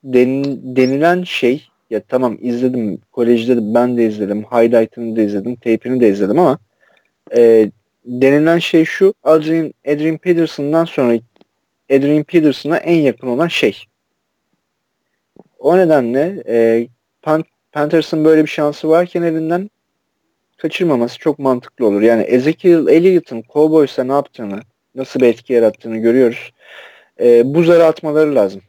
[0.03, 0.43] den,
[0.76, 6.09] denilen şey ya tamam izledim kolejde de ben de izledim highlight'ını da izledim tape'ini de
[6.09, 6.59] izledim ama
[7.35, 7.71] e,
[8.05, 11.19] denilen şey şu Adrian, Adrian Peterson'dan sonra
[11.91, 13.83] Adrian Peterson'a en yakın olan şey.
[15.59, 16.87] O nedenle e,
[17.21, 19.69] Pan Panthers'ın böyle bir şansı varken elinden
[20.57, 22.01] kaçırmaması çok mantıklı olur.
[22.01, 24.59] Yani Ezekiel Elliott'ın Cowboys'a ne yaptığını,
[24.95, 26.51] nasıl bir etki yarattığını görüyoruz.
[27.19, 28.61] E, bu zarı atmaları lazım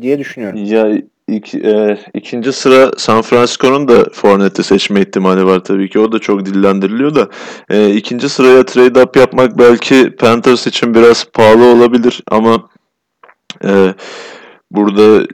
[0.00, 0.64] diye düşünüyorum.
[0.64, 5.98] Ya İki, e, ikinci sıra San Francisco'nun da Fournette'i seçme ihtimali var tabii ki.
[5.98, 7.28] O da çok dillendiriliyor da.
[7.70, 12.68] E, ikinci sıraya trade up yapmak belki Panthers için biraz pahalı olabilir ama
[13.64, 13.94] e,
[14.70, 15.26] burada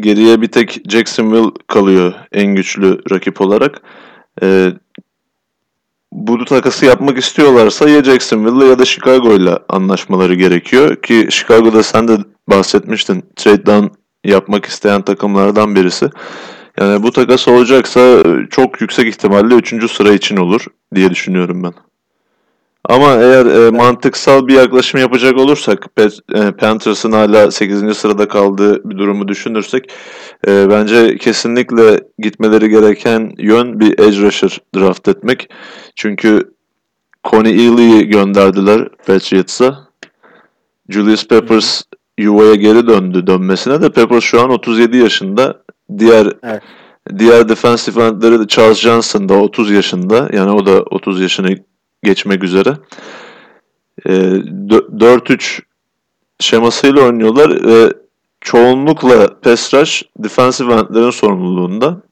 [0.00, 3.82] geriye bir tek Jacksonville kalıyor en güçlü rakip olarak.
[4.42, 4.72] E,
[6.12, 12.08] bu takası yapmak istiyorlarsa ya Jacksonville ya da Chicago ile anlaşmaları gerekiyor ki Chicago'da sen
[12.08, 12.18] de
[12.48, 13.86] bahsetmiştin trade down
[14.26, 16.10] yapmak isteyen takımlardan birisi.
[16.80, 19.92] Yani bu takas olacaksa çok yüksek ihtimalle 3.
[19.92, 21.72] sıra için olur diye düşünüyorum ben.
[22.88, 25.86] Ama eğer e, mantıksal bir yaklaşım yapacak olursak
[26.34, 27.96] e, Panthers'ın hala 8.
[27.96, 29.92] sırada kaldığı bir durumu düşünürsek
[30.48, 35.48] e, bence kesinlikle gitmeleri gereken yön bir edge rusher draft etmek.
[35.96, 36.52] Çünkü
[37.24, 39.86] Coney Ealy'yi gönderdiler Patriots'a.
[40.88, 41.82] Julius Peppers
[42.18, 45.62] yuvaya geri döndü dönmesine de Peppers şu an 37 yaşında.
[45.98, 46.62] Diğer evet.
[47.18, 50.28] diğer defensive endleri de Charles Johnson da 30 yaşında.
[50.32, 51.56] Yani o da 30 yaşını
[52.02, 52.76] geçmek üzere.
[54.06, 54.42] E, ee,
[54.98, 55.62] 4-3
[56.40, 57.92] şemasıyla oynuyorlar ve
[58.40, 62.02] çoğunlukla pass rush defensive endlerin sorumluluğunda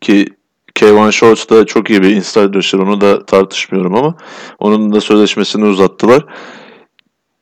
[0.00, 0.26] ki
[0.74, 4.14] Kevin Shorts da çok iyi bir inside rusher onu da tartışmıyorum ama
[4.58, 6.24] onun da sözleşmesini uzattılar.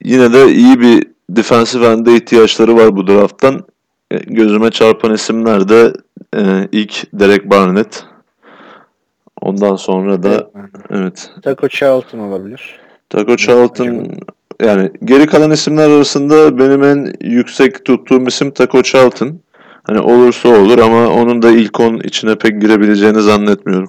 [0.05, 3.65] Yine de iyi bir defensive end'e ihtiyaçları var bu drafttan.
[4.11, 5.93] E, gözüme çarpan isimler de
[6.37, 8.05] e, ilk Derek Barnett.
[9.41, 10.51] Ondan sonra da
[10.91, 11.31] evet.
[11.43, 12.79] Taco Charlton olabilir.
[13.11, 14.07] Taco Charlton
[14.63, 19.41] yani geri kalan isimler arasında benim en yüksek tuttuğum isim Taco Charlton.
[19.83, 23.89] Hani olursa olur ama onun da ilk 10 içine pek girebileceğini zannetmiyorum.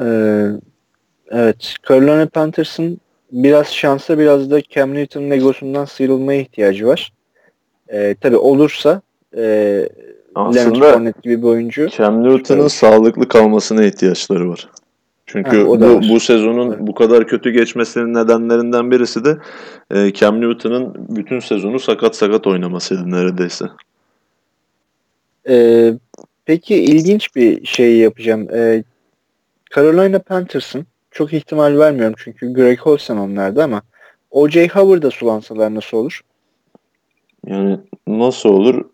[0.00, 0.46] Ee,
[1.30, 1.74] evet.
[1.88, 3.00] Carolina Panthers'ın
[3.34, 7.12] biraz şansa biraz da Cam Newton'un egosundan sıyrılmaya ihtiyacı var.
[7.92, 9.02] Ee, tabii olursa
[9.36, 9.88] e,
[10.34, 11.88] aslında gibi bir oyuncu.
[11.88, 14.68] Cam Newton'un sağlıklı kalmasına ihtiyaçları var.
[15.26, 16.78] Çünkü ha, bu, bu sezonun evet.
[16.80, 19.36] bu kadar kötü geçmesinin nedenlerinden birisi de
[19.90, 23.64] e, Cam Newton'un bütün sezonu sakat sakat oynamasıydı neredeyse.
[25.48, 25.94] Ee,
[26.44, 28.48] peki ilginç bir şey yapacağım.
[28.54, 28.84] Ee,
[29.74, 33.82] Carolina Panthers'ın çok ihtimal vermiyorum çünkü Greg Olsen onlarda ama
[34.30, 34.68] O.J.
[34.68, 36.20] Howard'a sulansalar nasıl olur?
[37.46, 38.84] Yani nasıl olur?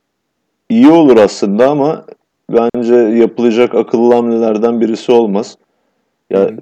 [0.68, 2.06] İyi olur aslında ama
[2.50, 5.56] bence yapılacak akıllı hamlelerden birisi olmaz.
[6.30, 6.56] Ya hmm.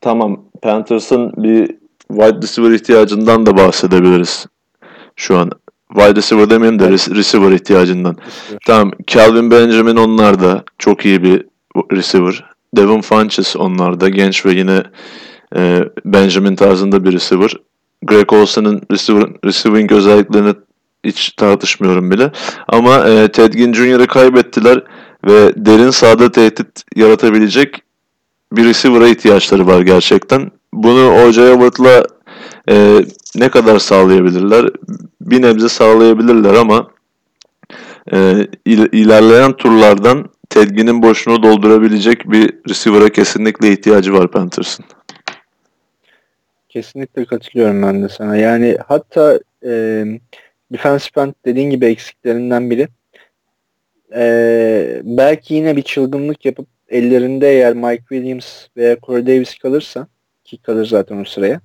[0.00, 1.66] tamam Panthers'ın bir
[2.08, 4.46] wide receiver ihtiyacından da bahsedebiliriz
[5.16, 5.50] şu an.
[5.88, 8.16] Wide receiver demeyeyim de receiver ihtiyacından.
[8.16, 8.58] Receiver.
[8.66, 11.46] Tamam Calvin Benjamin onlarda çok iyi bir
[11.92, 12.51] receiver.
[12.76, 14.82] Devon Funches onlarda genç ve yine
[15.56, 17.50] e, Benjamin tarzında bir receiver.
[18.02, 18.82] Greg Olsen'ın
[19.44, 20.54] receiving özelliklerini
[21.04, 22.32] hiç tartışmıyorum bile.
[22.68, 24.84] Ama e, Ted Ginn Jr.'ı kaybettiler
[25.26, 27.82] ve derin sahada tehdit yaratabilecek
[28.52, 30.50] bir receiver'a ihtiyaçları var gerçekten.
[30.72, 31.52] Bunu O.J.
[31.52, 32.04] Howard'la
[32.70, 33.04] e,
[33.36, 34.70] ne kadar sağlayabilirler?
[35.20, 36.88] Bir nebze sağlayabilirler ama
[38.12, 44.84] e, il, ilerleyen turlardan Tedgin'in boşluğunu doldurabilecek bir receiver'a kesinlikle ihtiyacı var Panthers'ın.
[46.68, 48.36] Kesinlikle katılıyorum ben de sana.
[48.36, 50.04] Yani hatta e,
[50.72, 52.88] defensive end dediğin gibi eksiklerinden biri.
[54.14, 60.06] E, belki yine bir çılgınlık yapıp ellerinde eğer Mike Williams veya Corey Davis kalırsa
[60.44, 61.60] ki kalır zaten o sıraya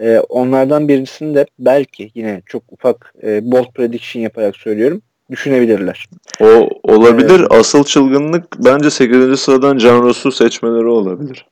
[0.00, 6.08] e, onlardan birisini de belki yine çok ufak e, bold prediction yaparak söylüyorum düşünebilirler.
[6.40, 7.40] O olabilir.
[7.40, 9.40] Ee, Asıl çılgınlık bence 8.
[9.40, 11.46] sıradan Can Ross'u seçmeleri olabilir.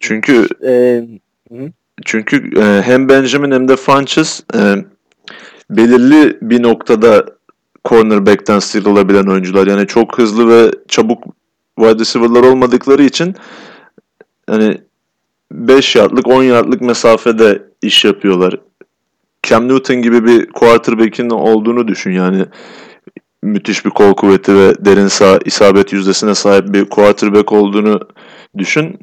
[0.00, 1.02] Çünkü e,
[2.04, 4.74] çünkü e, hem Benjamin hem de Funches e,
[5.70, 7.24] belirli bir noktada
[7.84, 9.66] cornerback'ten sıyrılabilen oyuncular.
[9.66, 11.24] Yani çok hızlı ve çabuk
[11.78, 13.34] wide receiver'lar olmadıkları için
[14.46, 14.78] hani
[15.52, 18.60] 5 yardlık 10 yardlık mesafede iş yapıyorlar.
[19.42, 22.44] Cam Newton gibi bir quarterback'in olduğunu düşün yani
[23.42, 28.00] müthiş bir kol kuvveti ve derin sağ isabet yüzdesine sahip bir quarterback olduğunu
[28.58, 28.98] düşün.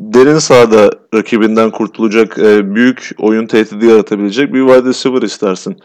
[0.00, 5.76] Derin sahada rakibinden kurtulacak, e, büyük oyun tehdidi yaratabilecek bir wide receiver istersin.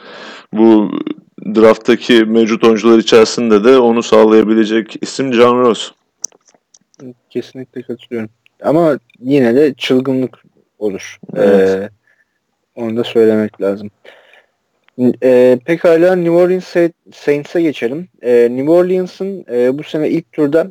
[0.53, 0.91] Bu
[1.55, 5.91] drafttaki mevcut oyuncular içerisinde de onu sağlayabilecek isim John Ross.
[7.29, 8.29] Kesinlikle katılıyorum.
[8.63, 10.43] Ama yine de çılgınlık
[10.79, 11.19] olur.
[11.35, 11.69] Evet.
[11.69, 11.89] Ee,
[12.75, 13.91] onu da söylemek lazım.
[15.23, 16.75] E, pekala New Orleans
[17.13, 18.07] Saints'e geçelim.
[18.21, 20.67] E, New Orleans'ın e, bu sene ilk turda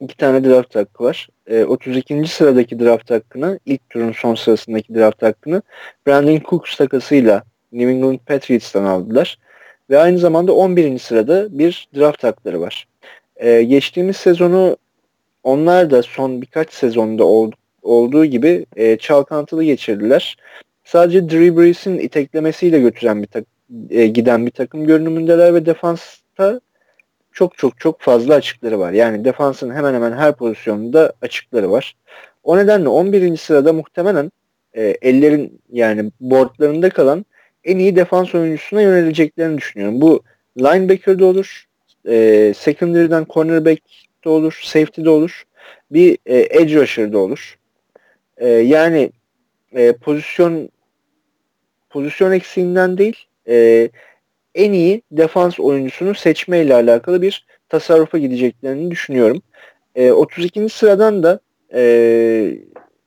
[0.00, 1.28] iki tane draft hakkı var.
[1.46, 2.26] E, 32.
[2.26, 5.62] sıradaki draft hakkını, ilk turun son sırasındaki draft hakkını
[6.06, 7.42] Brandon Cooks takasıyla
[7.72, 9.38] New England Patriots'tan aldılar.
[9.90, 10.98] Ve aynı zamanda 11.
[10.98, 12.86] sırada bir draft hakları var.
[13.36, 14.76] E, geçtiğimiz sezonu
[15.42, 17.50] onlar da son birkaç sezonda ol,
[17.82, 20.36] olduğu gibi e, çalkantılı geçirdiler.
[20.84, 23.44] Sadece Drew Brees'in iteklemesiyle götüren bir tak,
[23.90, 26.60] e, giden bir takım görünümündeler ve defansta
[27.32, 28.92] çok çok çok fazla açıkları var.
[28.92, 31.96] Yani defansın hemen hemen her pozisyonunda açıkları var.
[32.44, 33.36] O nedenle 11.
[33.36, 34.32] sırada muhtemelen
[34.74, 37.24] e, ellerin yani boardlarında kalan
[37.64, 40.00] en iyi defans oyuncusuna yöneleceklerini düşünüyorum.
[40.00, 40.22] Bu
[40.58, 41.64] linebacker'da olur,
[42.08, 43.82] e, secondary'den cornerback
[44.24, 45.44] de olur, safety de olur,
[45.90, 47.58] bir e, edge rusher'da olur.
[48.36, 49.10] E, yani
[49.74, 50.68] e, pozisyon
[51.90, 53.16] pozisyon eksiğinden değil,
[53.48, 53.88] e,
[54.54, 59.42] en iyi defans oyuncusunu seçme ile alakalı bir tasarrufa gideceklerini düşünüyorum.
[59.94, 60.68] E, 32.
[60.68, 61.40] sıradan da
[61.74, 61.82] e,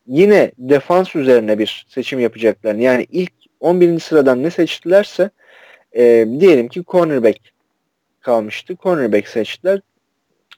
[0.08, 4.00] yine defans üzerine bir seçim yapacaklarını yani ilk 11.
[4.00, 5.30] sıradan ne seçtilerse
[5.98, 7.40] e, diyelim ki cornerback
[8.22, 8.76] kalmıştı.
[8.84, 9.82] Cornerback seçtiler.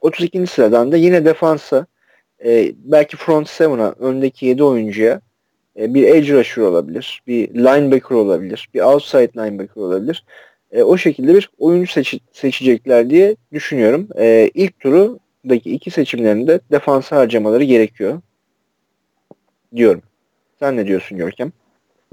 [0.01, 0.47] 32.
[0.47, 1.85] sıradan da yine defansa
[2.45, 5.21] e, belki front seven'a öndeki 7 oyuncuya
[5.77, 10.23] e, bir edge rusher olabilir, bir linebacker olabilir, bir outside linebacker olabilir.
[10.71, 14.07] E, o şekilde bir oyuncu seç- seçecekler diye düşünüyorum.
[14.17, 18.21] E, ilk turudaki iki seçimlerinde defansa harcamaları gerekiyor
[19.75, 20.01] diyorum.
[20.59, 21.51] Sen ne diyorsun Görkem?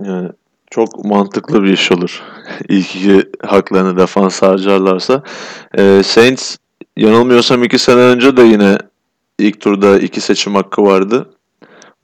[0.05, 0.29] Yani
[0.71, 2.23] çok mantıklı bir iş olur.
[2.69, 5.23] İlk iki haklarını defans harcarlarsa.
[5.79, 6.57] E, Saints
[6.97, 8.79] yanılmıyorsam iki sene önce de yine
[9.39, 11.31] ilk turda iki seçim hakkı vardı.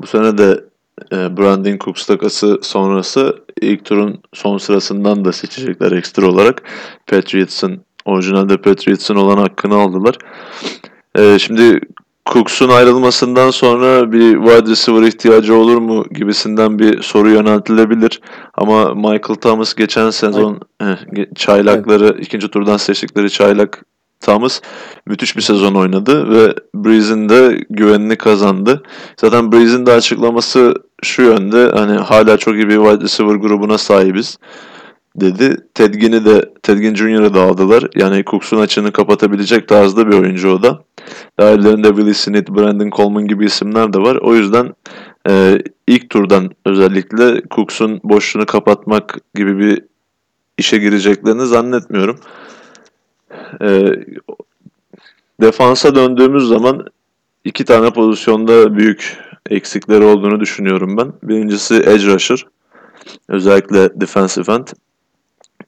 [0.01, 0.70] Bu sene de
[1.13, 6.63] Brandon Cooks takası sonrası ilk turun son sırasından da seçecekler ekstra olarak.
[7.07, 10.19] Patriots'ın orijinalde Patriots'ın olan hakkını aldılar.
[11.19, 11.81] E, şimdi
[12.33, 18.21] Cooks'un ayrılmasından sonra bir wide receiver ihtiyacı olur mu gibisinden bir soru yöneltilebilir.
[18.55, 20.97] Ama Michael Thomas geçen sezon eh,
[21.35, 22.27] çaylakları evet.
[22.27, 23.85] ikinci turdan seçtikleri çaylak
[24.21, 24.61] Thomas
[25.07, 28.83] müthiş bir sezon oynadı ve Breeze'in de güvenini kazandı.
[29.21, 34.39] Zaten Breeze'in de açıklaması şu yönde hani hala çok iyi bir wide receiver grubuna sahibiz
[35.17, 35.57] dedi.
[35.75, 37.85] Tedgin'i de Tedgin Junior'ı da aldılar.
[37.95, 40.85] Yani Cooks'un açığını kapatabilecek tarzda bir oyuncu o da.
[41.39, 44.17] Diğerlerinde Willie Smith, Brandon Coleman gibi isimler de var.
[44.17, 44.75] O yüzden
[45.29, 49.83] e, ilk turdan özellikle Cooks'un boşluğunu kapatmak gibi bir
[50.59, 52.19] işe gireceklerini zannetmiyorum.
[53.63, 53.93] E,
[55.41, 56.87] defansa döndüğümüz zaman
[57.45, 59.19] iki tane pozisyonda büyük
[59.51, 61.13] eksikleri olduğunu düşünüyorum ben.
[61.23, 62.47] Birincisi edge rusher.
[63.29, 64.67] Özellikle defensive end.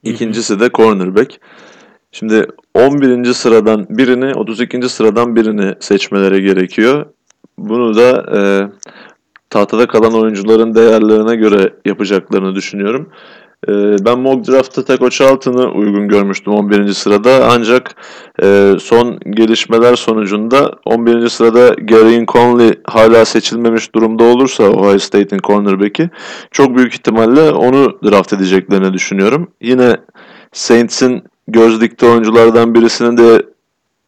[0.03, 1.41] İkincisi de cornerback.
[2.13, 3.33] Şimdi 11.
[3.33, 4.89] sıradan birini, 32.
[4.89, 7.07] sıradan birini seçmeleri gerekiyor.
[7.59, 8.41] Bunu da e,
[9.51, 13.11] tahtada kalan oyuncuların değerlerine göre yapacaklarını düşünüyorum.
[13.69, 13.73] E,
[14.05, 16.93] ben mock draft'ta Teko Charlton'ı uygun görmüştüm 11.
[16.93, 17.49] sırada.
[17.51, 17.95] Ancak
[18.43, 21.29] e, son gelişmeler sonucunda 11.
[21.29, 26.11] sırada Gary Conley hala seçilmemiş durumda olursa Ohio State'in cornerback'i
[26.51, 29.51] çok büyük ihtimalle onu draft edeceklerini düşünüyorum.
[29.61, 29.97] Yine
[30.53, 33.43] Saints'in göz oyunculardan birisinin de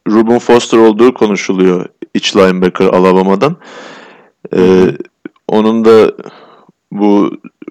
[0.09, 3.57] Ruben Foster olduğu konuşuluyor iç linebacker Alabama'dan.
[4.57, 4.87] Ee,
[5.49, 6.13] onun da
[6.95, 7.31] bu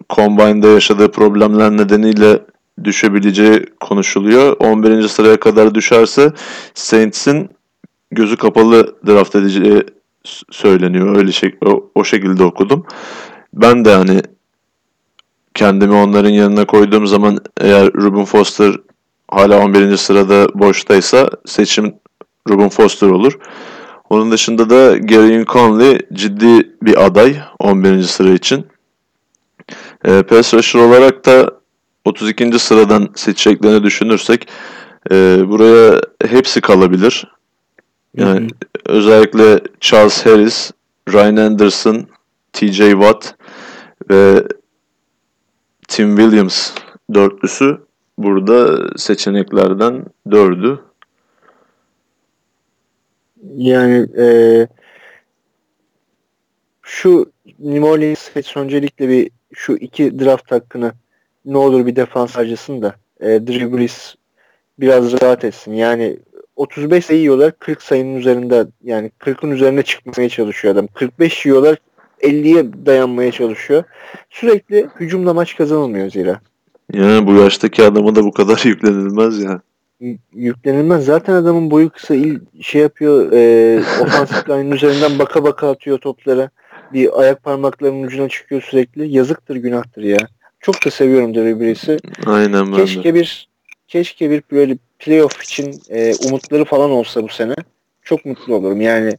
[0.10, 2.40] Combine'da yaşadığı problemler nedeniyle
[2.84, 4.56] düşebileceği konuşuluyor.
[4.60, 5.08] 11.
[5.08, 6.32] sıraya kadar düşerse
[6.74, 7.50] Saints'in
[8.12, 9.84] gözü kapalı draft edeceği
[10.52, 11.18] söyleniyor.
[11.18, 12.86] Öyle şey, o, o şekilde okudum.
[13.54, 14.22] Ben de hani
[15.54, 18.76] kendimi onların yanına koyduğum zaman eğer Ruben Foster
[19.32, 19.98] hala 11.
[19.98, 21.96] sırada boştaysa seçim
[22.50, 23.40] Ruben Foster olur.
[24.10, 28.02] Onun dışında da Gary Conley ciddi bir aday 11.
[28.02, 28.73] sıra için.
[30.06, 31.52] E, pass rusher olarak da
[32.06, 32.60] 32.
[32.60, 34.48] sıradan seçeceklerini düşünürsek
[35.12, 35.16] e,
[35.48, 37.28] buraya hepsi kalabilir.
[38.18, 38.48] Yani hı hı.
[38.98, 40.72] özellikle Charles Harris,
[41.14, 42.08] Ryan Anderson,
[42.54, 43.36] TJ Watt
[44.10, 44.44] ve
[45.88, 46.72] Tim Williams
[47.14, 47.78] dörtlüsü
[48.18, 50.80] burada seçeneklerden dördü.
[53.56, 54.68] Yani e,
[56.82, 60.92] şu New Orleans öncelikle bir şu iki draft hakkını
[61.46, 64.16] ne olur bir defans harcasın da e, Drew Brees
[64.80, 65.74] biraz rahat etsin.
[65.74, 66.18] Yani
[66.56, 70.88] 35 sayı yiyorlar 40 sayının üzerinde yani 40'ın üzerine çıkmaya çalışıyor adam.
[70.88, 71.78] 45 yiyorlar
[72.22, 73.84] 50'ye dayanmaya çalışıyor.
[74.30, 76.40] Sürekli hücumla maç kazanılmıyor zira.
[76.94, 79.62] Yani bu yaştaki adamı da bu kadar yüklenilmez ya.
[80.34, 81.06] Yüklenilmez.
[81.06, 82.16] Zaten adamın boyu kısa.
[82.16, 83.32] il şey yapıyor.
[83.32, 86.50] E, ofansif line'ın üzerinden baka baka atıyor toplara.
[86.94, 89.16] Bir ayak parmaklarının ucuna çıkıyor sürekli.
[89.16, 90.20] Yazıktır günahtır ya.
[90.60, 91.98] Çok da seviyorum Drew Brees'i.
[92.26, 93.14] Aynen ben keşke de.
[93.14, 93.48] bir
[93.88, 97.56] keşke bir böyle playoff için e, umutları falan olsa bu sene.
[98.04, 98.82] Çok mutlu olurum.
[98.82, 99.18] Yani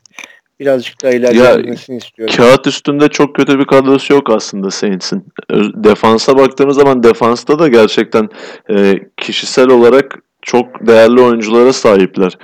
[0.61, 2.35] birazcık daha ilerlemesini istiyorum.
[2.37, 5.27] Kağıt üstünde çok kötü bir kadrosu yok aslında Saints'in.
[5.75, 8.29] Defansa baktığımız zaman defansta da gerçekten
[8.71, 12.39] e, kişisel olarak çok değerli oyunculara sahipler.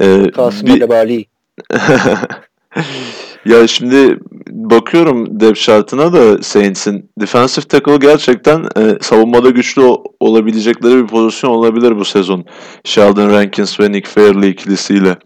[0.00, 0.82] E, Kasım bir...
[3.44, 4.18] ya şimdi
[4.50, 9.82] bakıyorum depth şartına da Saints'in defensive tackle gerçekten e, savunmada güçlü
[10.20, 12.44] olabilecekleri bir pozisyon olabilir bu sezon.
[12.84, 15.16] Sheldon Rankins ve Nick Fairley ikilisiyle.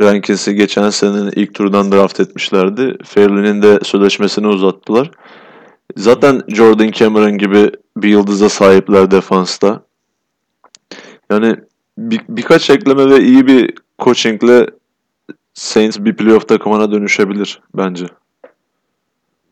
[0.00, 2.96] Rankins'i geçen senenin ilk turdan draft etmişlerdi.
[3.04, 5.10] Fairley'nin de sözleşmesini uzattılar.
[5.96, 9.82] Zaten Jordan Cameron gibi bir yıldıza sahipler defansta.
[11.30, 11.56] Yani
[11.98, 14.66] bir, birkaç ekleme ve iyi bir coachingle
[15.58, 18.06] Saints bir playoff takımına dönüşebilir bence.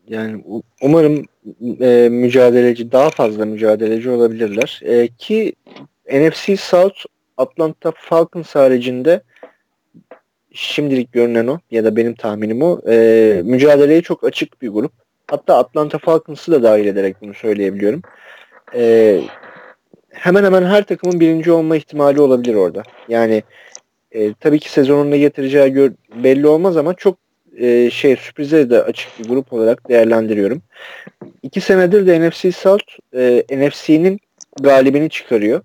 [0.07, 0.43] Yani
[0.81, 1.25] umarım
[1.81, 4.81] e, mücadeleci daha fazla mücadeleci olabilirler.
[4.83, 5.53] E, ki
[6.13, 6.95] NFC South
[7.37, 9.21] Atlanta Falcons haricinde
[10.51, 12.81] şimdilik görünen o ya da benim tahminim o.
[12.87, 14.91] E, mücadeleye çok açık bir grup.
[15.27, 18.01] Hatta Atlanta Falcons'ı da dahil ederek bunu söyleyebiliyorum.
[18.75, 19.21] E,
[20.09, 22.83] hemen hemen her takımın birinci olma ihtimali olabilir orada.
[23.09, 23.43] Yani
[24.11, 25.91] e, tabii ki sezonun ne getireceği gör,
[26.23, 27.17] belli olmaz ama çok
[27.57, 30.61] e, şey sürprize de açık bir grup olarak değerlendiriyorum.
[31.43, 32.85] İki senedir de NFC South
[33.15, 34.19] e, NFC'nin
[34.61, 35.61] galibini çıkarıyor.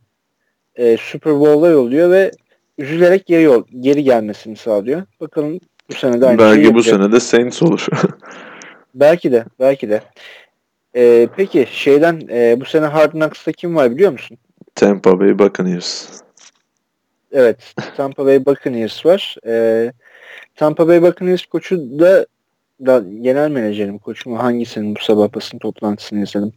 [0.76, 2.30] E, Super Bowl'a yolluyor ve
[2.78, 5.02] üzülerek geri yol, geri gelmesini sağlıyor.
[5.20, 7.86] Bakalım bu sene de aynı Belki bu sene de Saints olur.
[8.94, 10.02] belki de, belki de.
[10.96, 14.38] Ee, peki şeyden e, bu sene Hard Knocks'ta kim var biliyor musun?
[14.74, 16.08] Tampa Bay Buccaneers.
[17.32, 19.36] Evet, Tampa Bay Buccaneers var.
[19.46, 19.92] Ee,
[20.56, 22.26] Tampa Bay Buccaneers koçu da,
[22.86, 26.52] da genel menajerim koçum hangisinin bu sabah basın toplantısını izledim.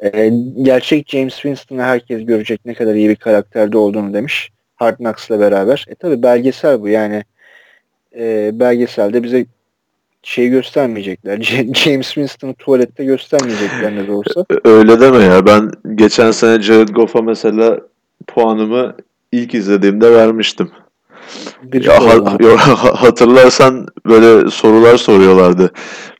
[0.00, 4.50] Ee, gerçek James Winston'ı herkes görecek ne kadar iyi bir karakterde olduğunu demiş.
[4.76, 5.86] Hard Knocks'la beraber.
[5.88, 7.24] E tabi belgesel bu yani
[8.16, 9.46] e, belgeselde bize
[10.22, 11.40] şey göstermeyecekler.
[11.74, 14.44] James Winston'ı tuvalette göstermeyecekler ne de olsa.
[14.64, 15.46] Öyle deme ya.
[15.46, 17.80] Ben geçen sene Jared Goff'a mesela
[18.26, 18.96] puanımı
[19.32, 20.70] ilk izlediğimde vermiştim.
[21.72, 25.70] ya, ha, hatırlarsan böyle sorular soruyorlardı.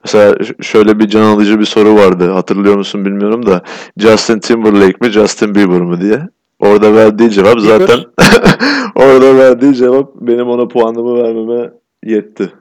[0.04, 2.30] Mesela şöyle bir can alıcı bir soru vardı.
[2.30, 3.62] Hatırlıyor musun bilmiyorum da.
[3.96, 6.28] Justin Timberlake mi Justin Bieber mı diye.
[6.59, 7.98] Orada verdiği cevap zaten
[8.94, 11.70] orada verdiği cevap benim ona puanımı vermeme
[12.04, 12.52] yetti.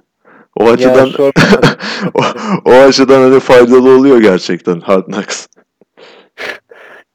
[0.56, 1.10] O açıdan
[2.14, 2.22] o,
[2.66, 5.48] o açıdan hani faydalı oluyor gerçekten Hard Knocks.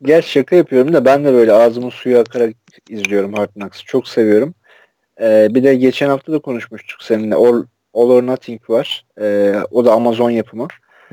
[0.03, 2.55] Gel şaka yapıyorum da ben de böyle ağzımın suyu akarak
[2.88, 3.84] izliyorum Hard Knocks'ı.
[3.84, 4.55] Çok seviyorum.
[5.20, 7.34] Ee, bir de geçen hafta da konuşmuştuk seninle.
[7.34, 9.07] All, All or Nothing var.
[9.20, 10.68] Ee, o da Amazon yapımı.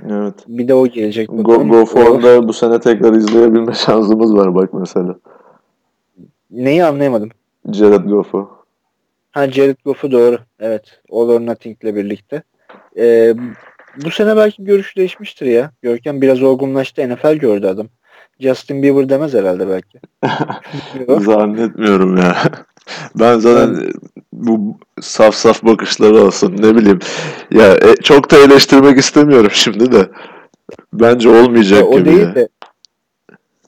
[0.10, 0.34] Evet.
[0.48, 1.30] Bir de o gelecek.
[1.32, 5.16] Go, Go Form'da bu sene tekrar izleyebilme şansımız var bak mesela.
[6.52, 7.30] Neyi anlayamadım.
[7.74, 8.50] Jared Goff'u.
[9.32, 10.38] Ha Jared Goff'u doğru.
[10.60, 11.02] Evet.
[11.12, 12.44] All or Nothing'le birlikte.
[12.98, 13.34] Ee,
[14.06, 15.72] bu sene belki görüş değişmiştir ya.
[15.82, 17.10] Görkem biraz olgunlaştı.
[17.10, 17.88] NFL gördü adam.
[18.40, 20.00] Justin Bieber demez herhalde belki.
[21.26, 22.36] Zannetmiyorum ya.
[23.20, 23.94] Ben zaten ben...
[24.34, 27.00] bu saf saf bakışları olsun ne bileyim.
[27.52, 30.10] Ya e, çok da eleştirmek istemiyorum şimdi de.
[30.94, 32.10] Bence olmayacak ya, o gibi.
[32.10, 32.36] O değil ya.
[32.36, 32.50] de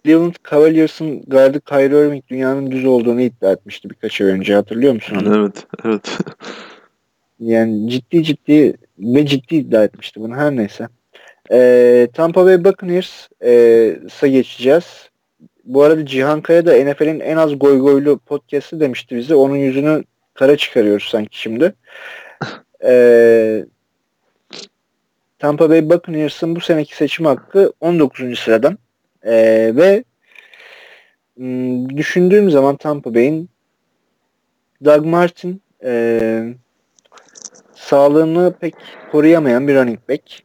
[0.04, 5.18] Cleveland Cavaliers'ın gardı Kyrie Irving dünyanın düz olduğunu iddia etmişti birkaç ay önce hatırlıyor musun
[5.22, 5.38] onu?
[5.38, 6.18] Evet, evet.
[7.40, 10.88] Yani ciddi ciddi ve ciddi iddia etmişti bunu her neyse.
[11.52, 15.10] Ee, Tampa Bay Buccaneers'a geçeceğiz.
[15.64, 19.36] Bu arada Cihan Kaya da NFL'in en az goy goylu podcast'ı demişti bize.
[19.36, 21.74] Onun yüzünü kara çıkarıyoruz sanki şimdi.
[22.84, 23.66] Ee,
[25.40, 28.40] Tampa Bay Buccaneers'ın bu seneki seçim hakkı 19.
[28.40, 28.78] sıradan.
[29.24, 30.04] Ee, ve
[31.38, 33.50] hmm, düşündüğüm zaman Tampa Bay'in
[34.86, 36.44] Doug Martin e,
[37.74, 38.76] sağlığını pek
[39.12, 40.44] koruyamayan bir running back.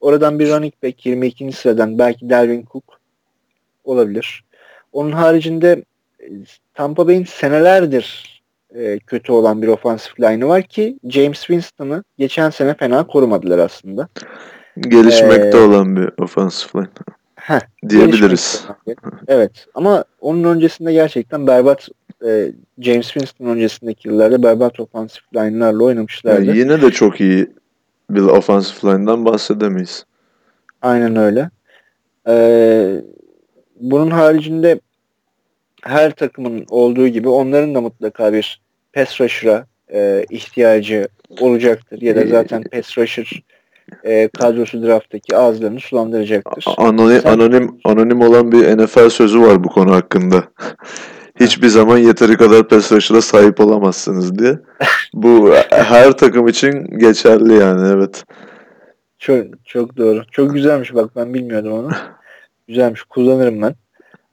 [0.00, 1.52] Oradan bir running back 22.
[1.52, 2.84] sıradan belki Dalvin Cook
[3.84, 4.44] olabilir.
[4.92, 5.84] Onun haricinde
[6.20, 6.26] e,
[6.74, 8.36] Tampa Bay'in senelerdir
[8.74, 14.08] e, kötü olan bir ofansif line'ı var ki James Winston'ı geçen sene fena korumadılar aslında.
[14.80, 16.86] Gelişmekte ee, olan bir ofansif line.
[17.34, 18.64] Heh, diyebiliriz.
[19.28, 21.88] Evet ama onun öncesinde gerçekten berbat
[22.26, 26.44] e, James Winston öncesindeki yıllarda berbat ofansif line'larla oynamışlardı.
[26.44, 27.46] Yani yine de çok iyi
[28.10, 30.06] bir ofansif line'dan bahsedemeyiz.
[30.82, 31.50] Aynen öyle.
[32.28, 33.02] Ee,
[33.80, 34.80] bunun haricinde
[35.82, 38.60] her takımın olduğu gibi onların da mutlaka bir
[38.92, 41.08] pass rusher'a e, ihtiyacı
[41.40, 42.02] olacaktır.
[42.02, 43.42] Ya da zaten pass rusher
[44.04, 46.64] e, kadrosu drafttaki ağızlarını sulandıracaktır.
[46.76, 47.32] Anonim, Sen...
[47.32, 50.44] anonim, anonim olan bir NFL sözü var bu konu hakkında.
[51.40, 54.58] Hiçbir zaman yeteri kadar pass rusher'a sahip olamazsınız diye.
[55.14, 58.24] Bu her takım için geçerli yani evet.
[59.18, 60.22] Çok, çok doğru.
[60.30, 61.90] Çok güzelmiş bak ben bilmiyordum onu.
[62.68, 63.02] güzelmiş.
[63.02, 63.74] Kullanırım ben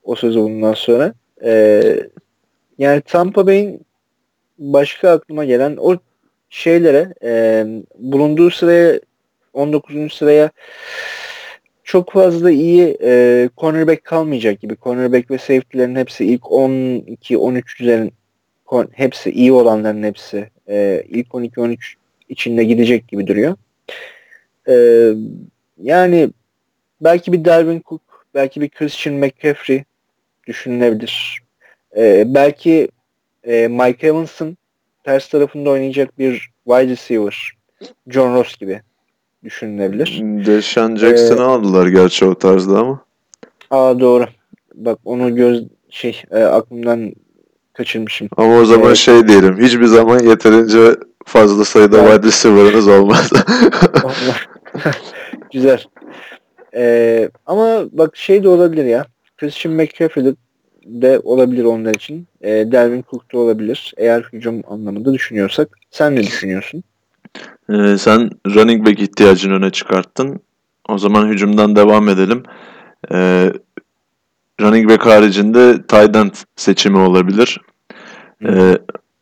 [0.03, 1.13] o sözü bundan sonra.
[1.43, 1.99] Ee,
[2.77, 3.85] yani Tampa Bay'in
[4.59, 5.97] başka aklıma gelen o
[6.49, 7.65] şeylere e,
[7.99, 8.99] bulunduğu sıraya
[9.53, 10.13] 19.
[10.13, 10.49] sıraya
[11.93, 14.75] çok fazla iyi e, cornerback kalmayacak gibi.
[14.83, 18.13] Cornerback ve safety'lerin hepsi ilk 12-13 üzerin
[18.91, 21.77] hepsi iyi olanların hepsi e, ilk 12-13
[22.29, 23.55] içinde gidecek gibi duruyor.
[24.69, 24.75] E,
[25.81, 26.29] yani
[27.01, 28.01] belki bir Darwin Cook,
[28.33, 29.83] belki bir Christian McCaffrey
[30.47, 31.39] düşünülebilir.
[31.97, 32.87] E, belki
[33.43, 34.57] e, Mike Evans'ın
[35.03, 37.51] ters tarafında oynayacak bir wide receiver
[38.07, 38.81] John Ross gibi
[39.43, 40.21] düşünülebilir.
[40.45, 43.05] Deshaun Jackson'ı ee, aldılar gerçi o tarzda ama.
[43.71, 44.25] Aa doğru.
[44.75, 47.13] Bak onu göz şey e, aklımdan
[47.73, 48.27] kaçırmışım.
[48.37, 49.61] Ama o zaman ee, şey diyelim.
[49.61, 52.09] Hiçbir zaman yeterince fazla sayıda evet.
[52.11, 53.29] wide receiver'ınız olmaz.
[55.53, 55.83] Güzel.
[56.75, 59.05] Ee, ama bak şey de olabilir ya.
[59.37, 60.35] Christian McCaffrey
[60.85, 62.27] de olabilir onlar için.
[62.41, 63.93] E, Delvin Cook da olabilir.
[63.97, 65.77] Eğer hücum anlamında düşünüyorsak.
[65.91, 66.83] Sen ne düşünüyorsun?
[67.69, 70.39] Ee, sen running back ihtiyacını öne çıkarttın.
[70.89, 72.43] O zaman hücumdan devam edelim.
[73.11, 73.53] Ee,
[74.61, 77.61] running back haricinde tight end seçimi olabilir.
[78.45, 78.77] Ee,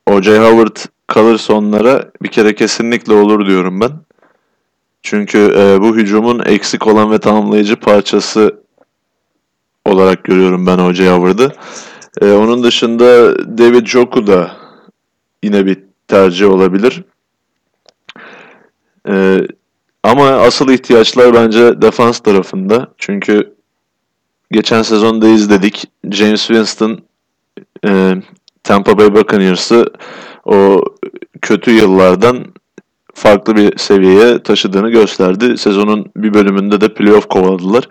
[0.06, 0.40] O.J.
[0.40, 0.78] Howard
[1.08, 3.92] kalırsa onlara bir kere kesinlikle olur diyorum ben.
[5.04, 8.62] Çünkü e, bu hücumun eksik olan ve tamamlayıcı parçası
[9.86, 11.10] olarak görüyorum ben O.J.
[11.10, 11.54] Howard'ı.
[12.22, 14.52] E, onun dışında David Joku da
[15.44, 17.04] yine bir tercih olabilir.
[19.10, 19.48] E,
[20.04, 22.88] ama asıl ihtiyaçlar bence defans tarafında.
[22.98, 23.54] Çünkü
[24.52, 25.84] geçen sezonda izledik.
[26.12, 27.00] James Winston
[27.86, 28.16] e,
[28.64, 29.86] Tampa Bay Buccaneers'ı
[30.46, 30.84] o
[31.42, 32.46] kötü yıllardan
[33.14, 35.58] farklı bir seviyeye taşıdığını gösterdi.
[35.58, 37.88] Sezonun bir bölümünde de playoff kovaladılar.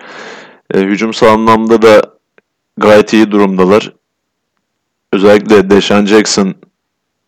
[0.74, 2.02] E, hücumsal anlamda da
[2.76, 3.92] gayet iyi durumdalar.
[5.12, 6.54] Özellikle Deshaun Jackson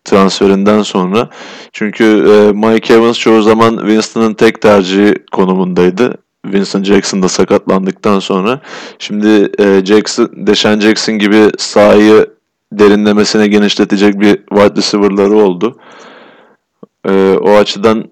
[0.05, 1.29] transferinden sonra.
[1.73, 6.15] Çünkü e, Mike Evans çoğu zaman Winston'ın tek tercihi konumundaydı.
[6.43, 8.61] Winston Jackson da sakatlandıktan sonra.
[8.99, 12.27] Şimdi e, Jackson, Deshaun Jackson gibi sahayı
[12.73, 15.79] derinlemesine genişletecek bir wide receiver'ları oldu.
[17.09, 18.05] E, o açıdan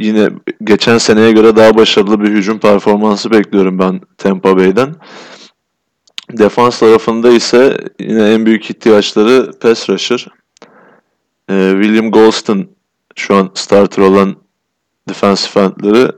[0.00, 0.30] yine
[0.64, 4.94] geçen seneye göre daha başarılı bir hücum performansı bekliyorum ben Tampa Bay'den.
[6.32, 10.26] Defans tarafında ise yine en büyük ihtiyaçları pass rusher.
[11.50, 12.66] Ee, William Golston
[13.14, 14.36] şu an starter olan
[15.08, 16.12] defensive endleri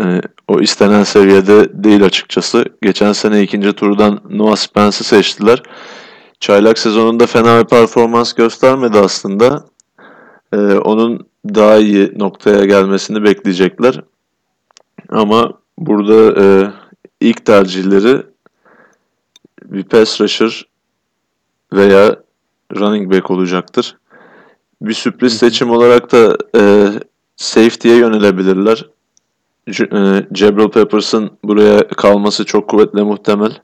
[0.00, 2.64] e, o istenen seviyede değil açıkçası.
[2.82, 5.62] Geçen sene ikinci turdan Noah Spence'ı seçtiler.
[6.40, 9.64] Çaylak sezonunda fena bir performans göstermedi aslında.
[10.52, 14.02] Ee, onun daha iyi noktaya gelmesini bekleyecekler.
[15.08, 16.72] Ama burada e,
[17.20, 18.29] ilk tercihleri
[19.70, 20.66] bir pass rusher
[21.72, 22.16] veya
[22.76, 23.96] running back olacaktır.
[24.82, 26.88] Bir sürpriz seçim olarak da e,
[27.36, 28.86] safety'ye yönelebilirler.
[29.70, 33.62] C- e, Jabril Peppers'ın buraya kalması çok kuvvetli muhtemel.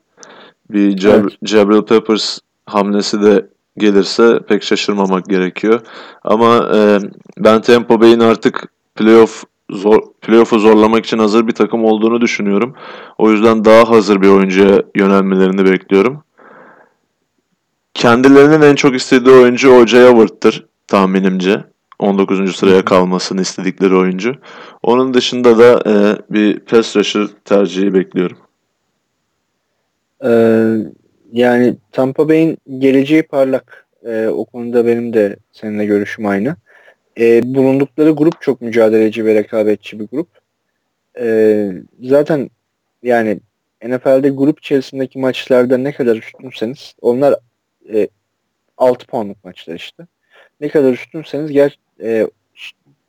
[0.69, 1.37] Bir Jab- evet.
[1.43, 3.47] Jabril Peppers hamlesi de
[3.77, 5.81] gelirse pek şaşırmamak gerekiyor.
[6.23, 6.99] Ama e,
[7.37, 12.75] ben Tampa Bay'in artık playoff zor, playoff'u zorlamak için hazır bir takım olduğunu düşünüyorum.
[13.17, 16.23] O yüzden daha hazır bir oyuncuya yönelmelerini bekliyorum.
[17.93, 20.07] Kendilerinin en çok istediği oyuncu O.J.
[20.07, 21.63] Howard'tır tahminimce.
[21.99, 22.55] 19.
[22.55, 24.35] sıraya kalmasını istedikleri oyuncu.
[24.83, 25.93] Onun dışında da e,
[26.33, 28.37] bir pass rusher tercihi bekliyorum.
[30.23, 30.75] Ee,
[31.31, 33.87] yani Tampa Bay'in geleceği parlak.
[34.05, 36.55] Ee, o konuda benim de seninle görüşüm aynı.
[37.19, 40.27] Ee, bulundukları grup çok mücadeleci ve rekabetçi bir grup.
[41.19, 41.71] Ee,
[42.03, 42.49] zaten
[43.03, 43.39] yani
[43.83, 47.35] NFL'de grup içerisindeki maçlarda ne kadar üstünseniz onlar
[47.93, 48.07] e,
[48.77, 50.07] 6 puanlık maçlar işte.
[50.61, 52.27] Ne kadar üstünseniz ger e,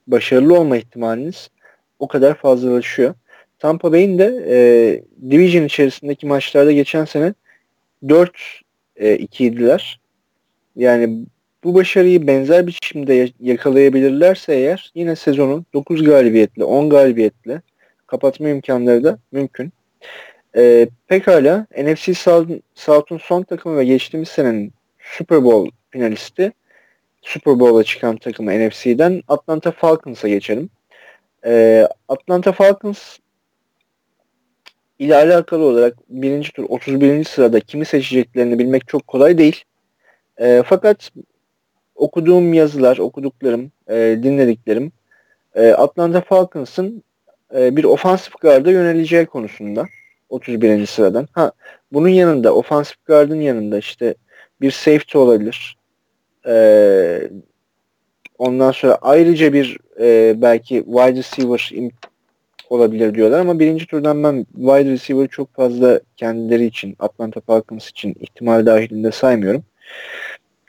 [0.07, 1.51] başarılı olma ihtimaliniz
[1.99, 3.15] o kadar fazlalaşıyor.
[3.59, 4.59] Tampa Bay'in de e,
[5.31, 7.35] division içerisindeki maçlarda geçen sene
[8.09, 8.33] 4
[8.97, 10.01] e, 2 idiler.
[10.77, 11.27] Yani
[11.65, 17.63] bu başarıyı benzer biçimde yakalayabilirlerse eğer yine sezonun 9 galibiyetle 10 galibiyetle
[18.07, 19.73] kapatma imkanları da mümkün.
[20.57, 22.15] E, pekala NFC
[22.75, 26.53] South'un son takımı ve geçtiğimiz senenin Super Bowl finalisti
[27.23, 30.71] Super Bowl'a çıkan takımı NFC'den Atlanta Falcons'a geçelim.
[31.47, 33.19] E, Atlanta Falcons
[34.99, 37.25] ile alakalı olarak birinci tur 31.
[37.25, 39.65] sırada kimi seçeceklerini bilmek çok kolay değil.
[40.41, 41.11] E, fakat
[41.99, 44.93] okuduğum yazılar, okuduklarım, e, dinlediklerim
[45.55, 47.03] e, Atlanta Falcons'ın
[47.55, 49.87] e, bir ofansif garda yöneleceği konusunda
[50.29, 50.87] 31.
[50.87, 51.29] sıradan.
[51.33, 51.53] Ha
[51.93, 54.15] bunun yanında ofansif gardın yanında işte
[54.61, 55.77] bir safety olabilir.
[56.47, 57.31] E,
[58.39, 61.73] ondan sonra ayrıca bir e, belki wide receiver
[62.71, 68.17] olabilir diyorlar ama birinci turdan ben wide receiver çok fazla kendileri için Atlanta Falcons için
[68.21, 69.65] ihtimal dahilinde saymıyorum.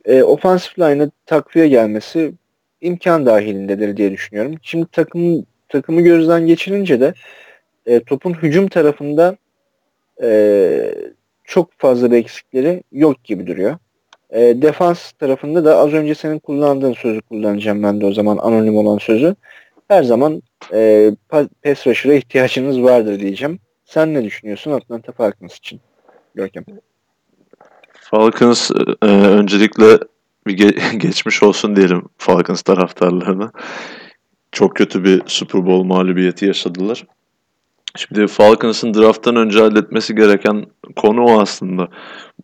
[0.05, 2.33] E, offensive line'a takviye gelmesi
[2.81, 4.55] imkan dahilindedir diye düşünüyorum.
[4.61, 7.13] Şimdi takım takımı gözden geçirince de
[7.85, 9.37] e, topun hücum tarafında
[10.21, 10.91] e,
[11.43, 13.77] çok fazla bir eksikleri yok gibi duruyor.
[14.29, 18.77] E, defans tarafında da az önce senin kullandığın sözü kullanacağım ben de o zaman anonim
[18.77, 19.35] olan sözü.
[19.87, 20.41] Her zaman
[20.73, 23.59] e, pass rusher'a ihtiyacınız vardır diyeceğim.
[23.85, 25.81] Sen ne düşünüyorsun Atlanta Falcons için?
[26.35, 26.65] Görkem.
[28.11, 29.99] Falcons e, öncelikle
[30.47, 33.51] bir ge- geçmiş olsun diyelim Falcons taraftarlarına.
[34.51, 37.03] Çok kötü bir Super Bowl mağlubiyeti yaşadılar.
[37.95, 41.87] Şimdi Falcons'ın drafttan önce halletmesi gereken konu o aslında.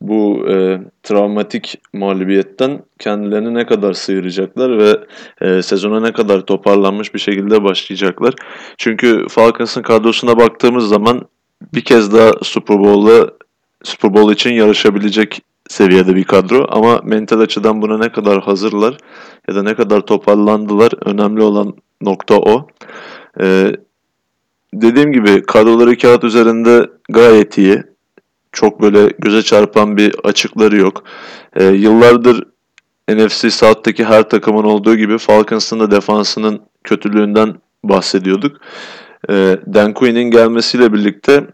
[0.01, 4.97] Bu e, travmatik mağlubiyetten kendilerini ne kadar sıyıracaklar ve
[5.41, 8.33] e, sezona ne kadar toparlanmış bir şekilde başlayacaklar.
[8.77, 11.21] Çünkü Falcons'ın kadrosuna baktığımız zaman
[11.73, 13.33] bir kez daha Super Bowl'da
[13.83, 18.97] Super Bowl için yarışabilecek seviyede bir kadro ama mental açıdan buna ne kadar hazırlar
[19.47, 22.67] ya da ne kadar toparlandılar önemli olan nokta o.
[23.41, 23.71] Ee,
[24.73, 27.83] dediğim gibi kadroları kağıt üzerinde gayet iyi.
[28.51, 31.03] Çok böyle göze çarpan bir açıkları yok.
[31.55, 32.43] Ee, yıllardır
[33.09, 38.57] NFC South'taki her takımın olduğu gibi Falcons'ın da defansının kötülüğünden bahsediyorduk.
[39.29, 41.47] Ee, Dan Quinn'in gelmesiyle birlikte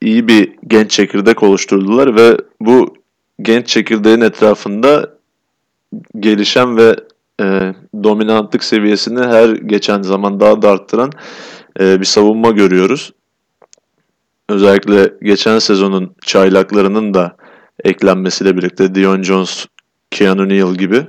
[0.00, 3.01] iyi bir genç çekirdek oluşturdular ve bu
[3.42, 5.10] genç çekirdeğin etrafında
[6.20, 6.96] gelişen ve
[7.40, 7.74] e,
[8.04, 11.10] dominantlık seviyesini her geçen zaman daha da arttıran
[11.80, 13.12] e, bir savunma görüyoruz.
[14.48, 17.36] Özellikle geçen sezonun çaylaklarının da
[17.84, 19.66] eklenmesiyle birlikte Dion Jones,
[20.10, 21.06] Keanu Neal gibi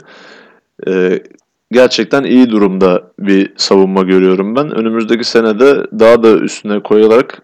[0.87, 1.23] e,
[1.71, 4.71] gerçekten iyi durumda bir savunma görüyorum ben.
[4.71, 7.41] Önümüzdeki senede daha da üstüne koyarak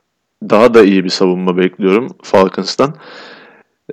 [0.49, 2.95] daha da iyi bir savunma bekliyorum Falcons'tan.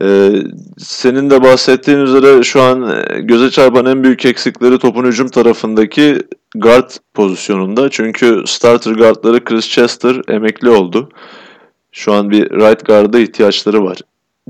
[0.02, 0.30] Ee,
[0.78, 6.18] senin de bahsettiğin üzere şu an e, göze çarpan en büyük eksikleri topun hücum tarafındaki
[6.54, 7.90] guard pozisyonunda.
[7.90, 11.08] Çünkü starter guardları Chris Chester emekli oldu.
[11.92, 13.98] Şu an bir right guard'a ihtiyaçları var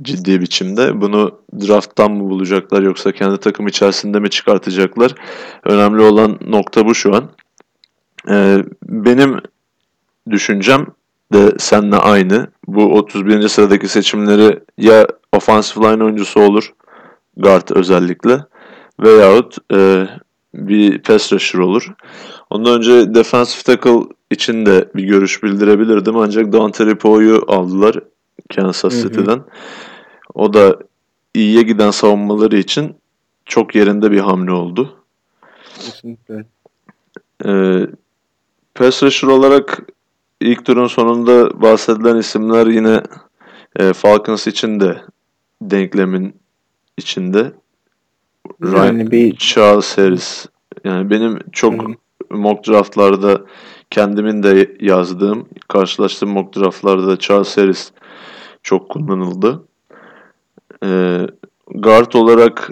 [0.03, 1.01] ciddi biçimde.
[1.01, 5.15] Bunu drafttan mı bulacaklar yoksa kendi takım içerisinde mi çıkartacaklar?
[5.65, 7.31] Önemli olan nokta bu şu an.
[8.29, 9.41] Ee, benim
[10.31, 10.87] düşüncem
[11.33, 12.47] de seninle aynı.
[12.67, 13.49] Bu 31.
[13.49, 16.73] sıradaki seçimleri ya offensive line oyuncusu olur,
[17.37, 18.39] guard özellikle
[19.01, 20.09] veyahut e,
[20.55, 21.93] bir pass rusher olur.
[22.51, 27.97] Ondan önce defensive tackle için de bir görüş bildirebilirdim ancak Dante Ripo'yu aldılar
[28.57, 29.43] Kansas City'den.
[30.35, 30.79] O da
[31.35, 32.97] iyiye giden savunmaları için
[33.47, 34.97] çok yerinde bir hamle oldu.
[35.75, 36.45] Kesinlikle.
[37.45, 37.87] Ee,
[38.75, 39.87] pass rusher olarak
[40.41, 43.03] ilk turun sonunda bahsedilen isimler yine
[43.77, 45.03] e, Falcons için de
[45.63, 46.37] denklemin
[46.97, 47.53] içinde.
[48.63, 49.37] Yani Ryan, bir...
[49.37, 50.47] Charles Harris.
[50.85, 51.87] Yani benim çok Hı.
[52.31, 53.41] mock draftlarda
[53.91, 57.93] kendimin de yazdığım, karşılaştığım mock draftlarda Charles Harris
[58.63, 59.65] çok kullanıldı.
[60.85, 61.27] Ee,
[61.75, 62.71] guard olarak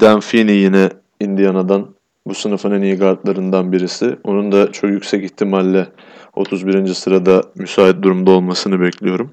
[0.00, 1.93] Dan Feeney yine Indiana'dan
[2.26, 4.16] bu sınıfın en iyi guardlarından birisi.
[4.24, 5.86] Onun da çok yüksek ihtimalle
[6.34, 6.86] 31.
[6.86, 9.32] sırada müsait durumda olmasını bekliyorum.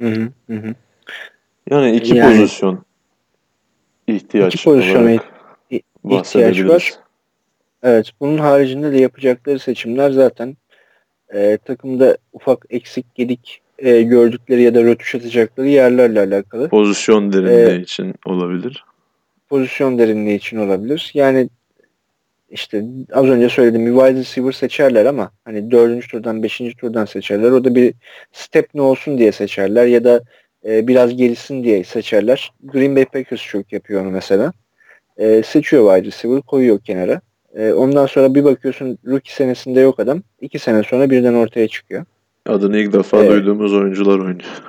[0.00, 0.74] Hı hı hı.
[1.70, 2.84] Yani iki yani, pozisyon
[4.06, 5.20] ihtiyaç iki pozisyon
[5.70, 6.92] ihtiyaç var.
[7.82, 10.56] Evet, bunun haricinde de yapacakları seçimler zaten
[11.34, 16.68] e, takımda ufak eksik gedik e, gördükleri ya da rötuş atacakları yerlerle alakalı.
[16.68, 18.84] Pozisyon derinliği e, için olabilir.
[19.48, 21.10] Pozisyon derinliği için olabilir.
[21.14, 21.48] Yani
[22.52, 27.50] işte az önce söylediğim bir wide receiver seçerler ama hani dördüncü turdan beşinci turdan seçerler.
[27.50, 27.94] O da bir
[28.32, 30.22] step ne olsun diye seçerler ya da
[30.64, 32.52] e, biraz gelişsin diye seçerler.
[32.64, 34.52] Green Bay Packers çok yapıyor onu mesela.
[35.16, 37.20] E, seçiyor wide receiver koyuyor kenara.
[37.56, 40.22] E, ondan sonra bir bakıyorsun rookie senesinde yok adam.
[40.40, 42.04] iki sene sonra birden ortaya çıkıyor.
[42.46, 44.62] Adını ilk defa ee, duyduğumuz oyuncular oynuyor.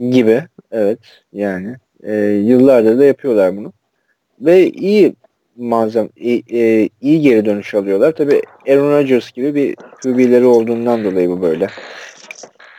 [0.00, 0.42] Gibi.
[0.72, 0.98] Evet.
[1.32, 3.72] Yani e, yıllardır da yapıyorlar bunu.
[4.40, 5.14] Ve iyi
[5.56, 8.12] malzem iyi, e, iyi geri dönüş alıyorlar.
[8.12, 11.66] Tabi Aaron Rodgers gibi bir QB'leri olduğundan dolayı bu böyle.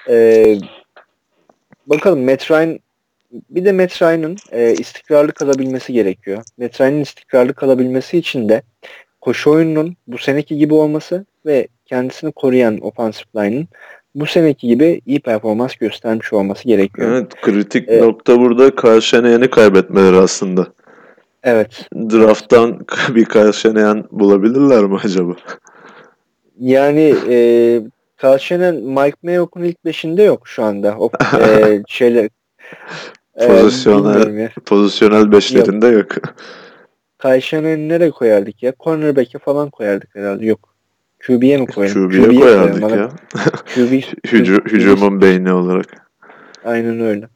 [0.10, 0.46] E,
[1.88, 2.80] bakalım Matt Ryan
[3.50, 6.44] bir de Matt Ryan'ın e, istikrarlı kalabilmesi gerekiyor.
[6.58, 8.62] Matt Ryan'ın istikrarlı kalabilmesi için de
[9.22, 13.68] koşu oyununun bu seneki gibi olması ve kendisini koruyan offensive line'ın
[14.16, 17.12] bu seneki gibi iyi performans göstermiş olması gerekiyor.
[17.12, 20.68] Evet kritik ee, nokta burada Karşeneyen'i kaybetmeleri aslında.
[21.44, 21.88] Evet.
[21.96, 25.36] Draft'tan bir Karşeneyen bulabilirler mi acaba?
[26.60, 27.38] Yani e,
[28.18, 30.96] Karşenen Mike Mayok'un ilk beşinde yok şu anda.
[30.98, 31.12] O
[31.42, 32.30] e, şeyler
[33.48, 36.16] Pozisyonel, pozisyonel beşlerinde yok.
[36.16, 36.36] yok.
[37.18, 38.74] Kayşan'ı nereye koyardık ya?
[38.80, 40.46] Cornerback'e falan koyardık herhalde.
[40.46, 40.74] Yok.
[41.28, 42.10] QB'ye mi koyalım?
[42.10, 43.10] QB'ye, QB'ye koyardık ya.
[43.76, 44.02] QB,
[44.32, 45.86] Hücu, hücumun beyni olarak.
[46.66, 47.28] Aynen öyle.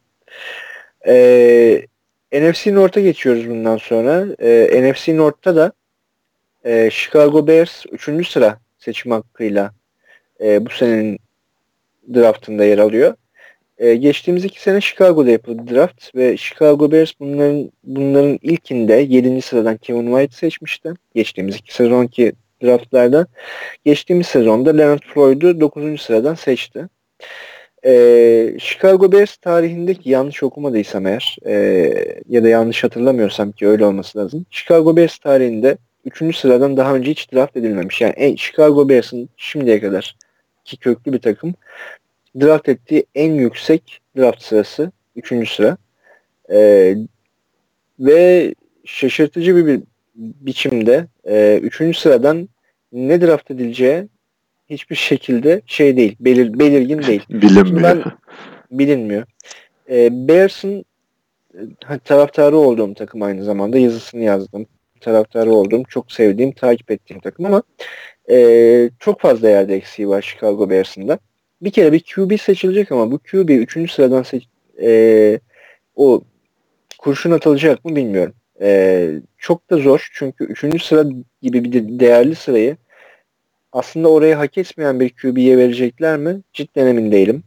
[1.06, 1.86] Ee,
[2.32, 4.26] NFC North'a geçiyoruz bundan sonra.
[4.38, 5.72] Ee, NFC North'ta da
[6.64, 8.28] e, Chicago Bears 3.
[8.28, 9.72] sıra seçim hakkıyla
[10.40, 11.18] e, bu senenin
[12.14, 13.14] draftında yer alıyor.
[13.78, 19.42] Ee, geçtiğimiz iki sene Chicago'da yapıldı draft ve Chicago Bears bunların bunların ilkinde 7.
[19.42, 20.92] sıradan Kevin White seçmişti.
[21.14, 22.32] Geçtiğimiz iki sezonki
[22.62, 23.26] draftlarda.
[23.84, 26.00] Geçtiğimiz sezonda Leonard Floyd'u 9.
[26.02, 26.88] sıradan seçti.
[27.84, 31.54] Ee, Chicago Bears tarihindeki yanlış okumadıysam eğer e,
[32.28, 34.46] ya da yanlış hatırlamıyorsam ki öyle olması lazım.
[34.50, 36.36] Chicago Bears tarihinde 3.
[36.36, 38.00] sıradan daha önce hiç draft edilmemiş.
[38.00, 40.16] Yani en, Chicago Bears'ın şimdiye kadar
[40.64, 41.54] ki köklü bir takım
[42.40, 45.50] draft ettiği en yüksek draft sırası 3.
[45.50, 45.76] sıra.
[46.52, 46.96] Ee,
[48.00, 49.82] ve şaşırtıcı bir, bir
[50.14, 51.06] biçimde
[51.62, 51.80] 3.
[51.80, 52.48] E, sıradan
[52.92, 54.08] ne draft edileceği
[54.70, 57.22] hiçbir şekilde şey değil, belir, belirgin değil.
[57.30, 57.82] Bilinmiyor.
[57.82, 58.02] Ben,
[58.70, 59.26] bilinmiyor.
[59.90, 60.84] E, Bears'ın
[62.04, 64.66] taraftarı olduğum takım aynı zamanda yazısını yazdım.
[65.00, 67.62] Taraftarı olduğum, çok sevdiğim, takip ettiğim takım ama
[68.30, 71.18] e, çok fazla yerde eksiği var Chicago Bears'ın da
[71.62, 73.92] bir kere bir QB seçilecek ama bu QB 3.
[73.92, 74.44] sıradan seç,
[74.82, 75.40] e,
[75.96, 76.22] o
[76.98, 78.34] kurşun atılacak mı bilmiyorum.
[78.60, 80.84] E, çok da zor çünkü 3.
[80.84, 81.04] sıra
[81.42, 82.76] gibi bir de değerli sırayı
[83.72, 86.40] aslında oraya hak etmeyen bir QB'ye verecekler mi?
[86.52, 87.42] Cidden emin değilim.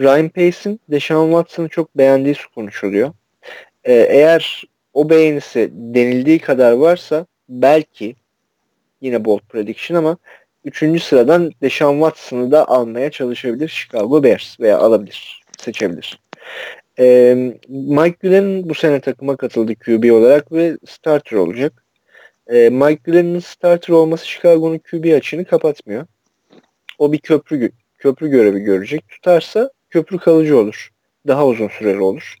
[0.00, 3.12] Ryan Pace'in Deshaun Watson'ı çok beğendiği konuşuluyor.
[3.84, 8.16] Ee, eğer o beğenisi denildiği kadar varsa belki
[9.00, 10.16] yine bold prediction ama
[10.64, 16.20] Üçüncü sıradan Deshaun Watson'ı da almaya çalışabilir Chicago Bears veya alabilir, seçebilir.
[16.98, 21.83] Ee, Mike Glenn bu sene takıma katıldı QB olarak ve starter olacak.
[22.52, 26.06] Ee, Mike Glenn'in starter olması Chicago'nun QB açığını kapatmıyor.
[26.98, 29.08] O bir köprü köprü görevi görecek.
[29.08, 30.90] Tutarsa köprü kalıcı olur.
[31.26, 32.34] Daha uzun süreli olur.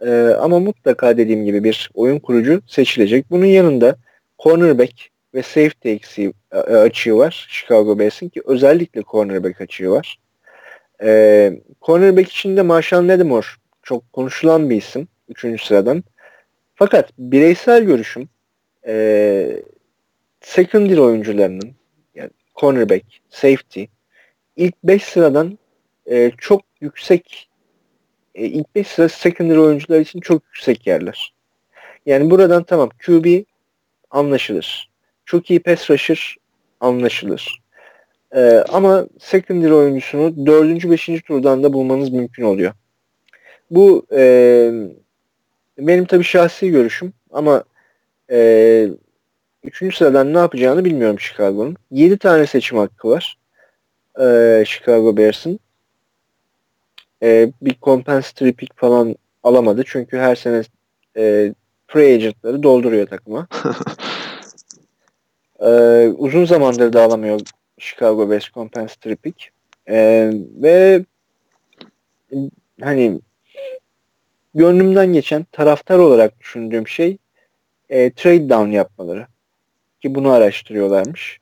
[0.00, 0.10] Ee,
[0.40, 3.30] ama mutlaka dediğim gibi bir oyun kurucu seçilecek.
[3.30, 3.96] Bunun yanında
[4.38, 4.94] cornerback
[5.34, 10.18] ve safety eksiği e, e, açığı var Chicago Bears'in ki özellikle cornerback açığı var.
[11.02, 11.52] E,
[11.82, 13.46] cornerback için de Marshall Lattimore
[13.82, 15.62] çok konuşulan bir isim 3.
[15.62, 16.04] sıradan.
[16.74, 18.28] Fakat bireysel görüşüm
[18.86, 19.62] e,
[20.40, 21.74] secondary oyuncularının
[22.14, 23.84] yani cornerback, safety
[24.56, 25.58] ilk 5 sıradan
[26.06, 27.48] e, çok yüksek
[28.34, 31.34] e, ilk 5 sıra secondary oyuncular için çok yüksek yerler.
[32.06, 33.44] Yani buradan tamam QB
[34.10, 34.90] anlaşılır.
[35.26, 36.36] Çok iyi pass rusher
[36.80, 37.62] anlaşılır.
[38.34, 40.90] Ee, ama secondary oyuncusunu 4.
[40.90, 41.22] 5.
[41.26, 42.72] turdan da bulmanız mümkün oluyor.
[43.70, 44.72] Bu e,
[45.78, 47.64] benim tabii şahsi görüşüm ama
[48.32, 48.88] e,
[49.64, 49.96] 3.
[49.96, 51.76] sıradan ne yapacağını bilmiyorum Chicago'nun.
[51.90, 53.38] 7 tane seçim hakkı var.
[54.20, 55.58] E, Chicago Bears'ın.
[57.22, 59.82] E, bir compensatory pick falan alamadı.
[59.86, 60.62] Çünkü her sene
[61.16, 61.54] e,
[61.86, 63.48] free agentları dolduruyor takıma.
[65.62, 67.40] Ee, uzun zamandır da alamıyor
[67.78, 69.50] Chicago Bears compensatory pick.
[69.88, 70.30] Ee,
[70.62, 71.04] ve
[72.80, 73.20] hani
[74.54, 77.18] gönlümden geçen taraftar olarak düşündüğüm şey
[77.92, 79.26] e, trade down yapmaları.
[80.00, 81.38] Ki bunu araştırıyorlarmış.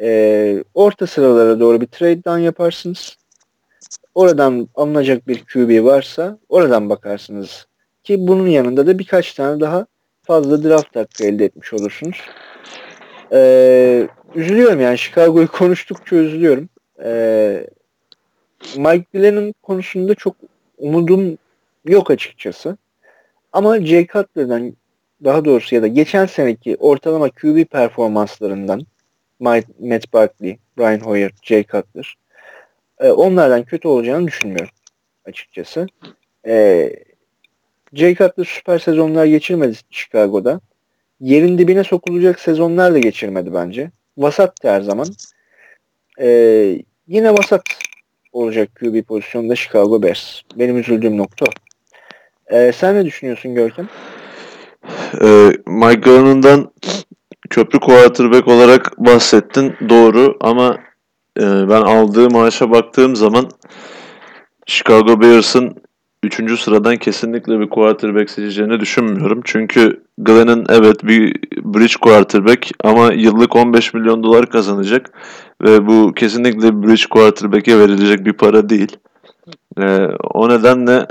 [0.00, 3.16] E, orta sıralara doğru bir trade down yaparsınız.
[4.14, 7.66] Oradan alınacak bir QB varsa oradan bakarsınız.
[8.04, 9.86] Ki bunun yanında da birkaç tane daha
[10.22, 12.20] fazla draft hakkı elde etmiş olursunuz.
[13.32, 16.68] Ee, üzülüyorum yani Chicago'yu konuştukça üzülüyorum.
[17.04, 17.66] Ee,
[18.76, 20.36] Mike Glenn'in konusunda çok
[20.78, 21.38] umudum
[21.84, 22.76] yok açıkçası.
[23.52, 24.72] Ama Jay Cutler'dan
[25.24, 28.86] daha doğrusu ya da geçen seneki ortalama QB performanslarından
[29.40, 32.16] Matt Barkley, Brian Hoyer, Jay Cutler
[33.00, 34.74] e, onlardan kötü olacağını düşünmüyorum
[35.24, 35.86] açıkçası.
[36.46, 36.90] E,
[37.92, 40.60] Jay Cutler süper sezonlar geçirmedi Chicago'da.
[41.20, 43.90] Yerin dibine sokulacak sezonlar da geçirmedi bence.
[44.18, 45.06] Vasat her zaman.
[46.20, 46.28] E,
[47.06, 47.62] yine vasat
[48.32, 50.40] olacak QB pozisyonda Chicago Bears.
[50.56, 51.50] Benim üzüldüğüm nokta o.
[52.56, 53.88] E, sen ne düşünüyorsun Görkem?
[55.22, 56.70] E, Mike Glennon'dan
[57.50, 59.74] köprü quarterback olarak bahsettin.
[59.88, 60.78] Doğru ama
[61.40, 63.50] e, ben aldığı maaşa baktığım zaman
[64.66, 65.76] Chicago Bears'ın
[66.22, 66.60] 3.
[66.60, 69.40] sıradan kesinlikle bir quarterback seçeceğini düşünmüyorum.
[69.44, 75.10] Çünkü Glenn'in evet bir bridge quarterback ama yıllık 15 milyon dolar kazanacak
[75.62, 78.96] ve bu kesinlikle bridge quarterback'e verilecek bir para değil.
[79.78, 81.06] Ee, o nedenle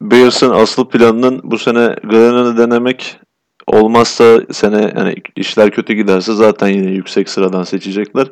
[0.00, 3.20] Bears'ın asıl planının bu sene Glenn'ı denemek
[3.66, 8.26] olmazsa sene yani işler kötü giderse zaten yine yüksek sıradan seçecekler.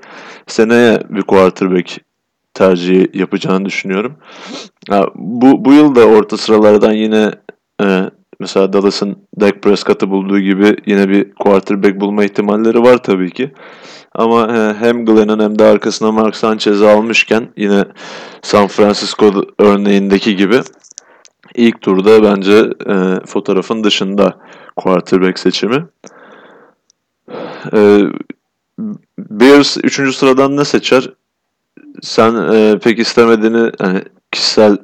[0.46, 2.00] Seneye bir quarterback
[2.54, 4.16] tercihi yapacağını düşünüyorum.
[4.90, 7.30] Ya, bu, bu yıl da orta sıralardan yine
[7.82, 8.10] e,
[8.40, 13.52] mesela Dallas'ın Dak Prescott'ı bulduğu gibi yine bir quarterback bulma ihtimalleri var tabii ki.
[14.14, 17.84] Ama e, hem Glenn'in hem de arkasına Mark Sanchez'i almışken yine
[18.42, 20.60] San Francisco örneğindeki gibi
[21.54, 24.38] ilk turda bence e, fotoğrafın dışında
[24.76, 25.86] quarterback seçimi.
[27.72, 28.00] E,
[29.18, 30.16] Bears 3.
[30.16, 31.10] sıradan ne seçer?
[32.02, 34.02] Sen e, pek istemediğini hani
[34.32, 34.76] kişisel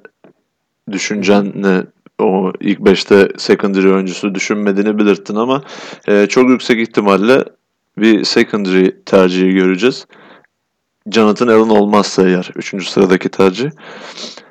[0.90, 1.86] düşüncenle
[2.18, 5.62] o ilk 5'te secondary oyuncusu düşünmediğini belirttin ama
[6.08, 7.44] e, çok yüksek ihtimalle
[7.96, 10.06] bir secondary tercihi göreceğiz.
[11.10, 12.88] Jonathan Allen olmazsa eğer 3.
[12.88, 13.70] sıradaki tercih.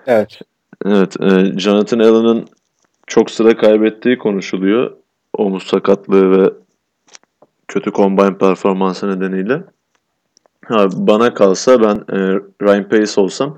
[0.08, 0.40] Evet.
[0.86, 1.22] Evet.
[1.22, 2.46] E, Jonathan Allen'ın
[3.08, 4.92] çok sıra kaybettiği konuşuluyor.
[5.34, 6.54] Omuz sakatlığı ve
[7.68, 9.64] kötü combine performansı nedeniyle.
[10.66, 13.58] Ha, bana kalsa ben e, Ryan Pace olsam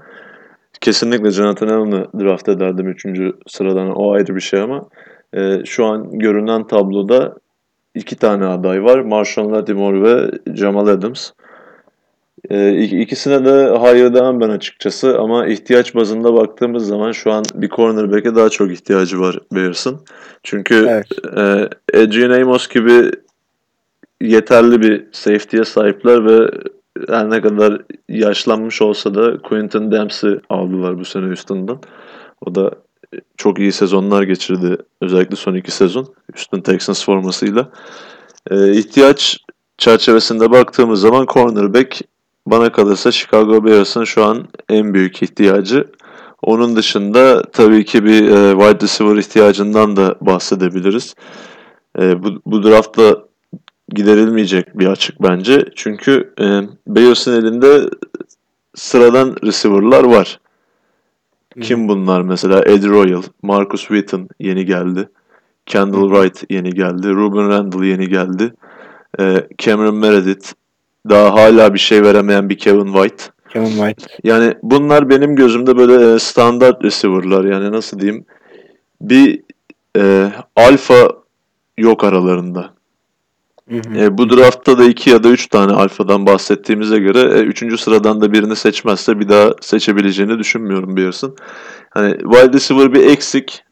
[0.81, 3.05] kesinlikle Jonathan Allen'ı draft ederdim 3.
[3.47, 3.91] sıradan.
[3.95, 4.89] O ayrı bir şey ama
[5.33, 7.35] e, şu an görünen tabloda
[7.95, 8.99] iki tane aday var.
[8.99, 11.31] Marshall Lattimore ve Jamal Adams.
[12.49, 17.69] E, ikisine de hayır demem ben açıkçası ama ihtiyaç bazında baktığımız zaman şu an bir
[17.69, 19.99] cornerback'e daha çok ihtiyacı var Bears'ın.
[20.43, 21.07] Çünkü evet.
[21.37, 21.69] e,
[21.99, 23.11] Adrian Amos gibi
[24.21, 26.51] yeterli bir safety'ye sahipler ve
[27.09, 31.79] her ne kadar yaşlanmış olsa da Quentin Dempsey aldılar bu sene Houston'dan.
[32.45, 32.71] O da
[33.37, 34.77] çok iyi sezonlar geçirdi.
[35.01, 37.69] Özellikle son iki sezon Houston Texans formasıyla.
[38.51, 39.37] Ee, ihtiyaç
[39.77, 42.01] çerçevesinde baktığımız zaman cornerback
[42.45, 45.87] bana kalırsa Chicago Bears'ın şu an en büyük ihtiyacı.
[46.41, 51.15] Onun dışında tabii ki bir e, wide receiver ihtiyacından da bahsedebiliriz.
[51.99, 53.17] E, bu, bu draftta
[53.89, 55.65] giderilmeyecek bir açık bence.
[55.75, 56.45] Çünkü e,
[56.87, 57.89] Bears'ın elinde
[58.75, 60.39] sıradan receiver'lar var.
[61.53, 61.63] Hmm.
[61.63, 62.63] Kim bunlar mesela?
[62.65, 65.09] Ed Royal, Marcus Wheaton yeni geldi.
[65.65, 66.09] Kendall.
[66.09, 67.09] Wright yeni geldi.
[67.09, 68.53] Ruben Randall yeni geldi.
[69.19, 70.53] E, Cameron Meredith.
[71.09, 73.23] Daha hala bir şey veremeyen bir Kevin White.
[73.49, 74.05] Kevin White.
[74.23, 77.43] Yani bunlar benim gözümde böyle standart receiver'lar.
[77.43, 78.25] Yani nasıl diyeyim?
[79.01, 79.41] Bir
[79.97, 81.11] e, alfa
[81.77, 82.73] yok aralarında.
[83.71, 88.21] E, bu draftta da iki ya da üç tane alfadan bahsettiğimize göre e, üçüncü sıradan
[88.21, 91.35] da birini seçmezse bir daha seçebileceğini düşünmüyorum Bears'ın.
[91.89, 93.63] Hani wide receiver bir eksik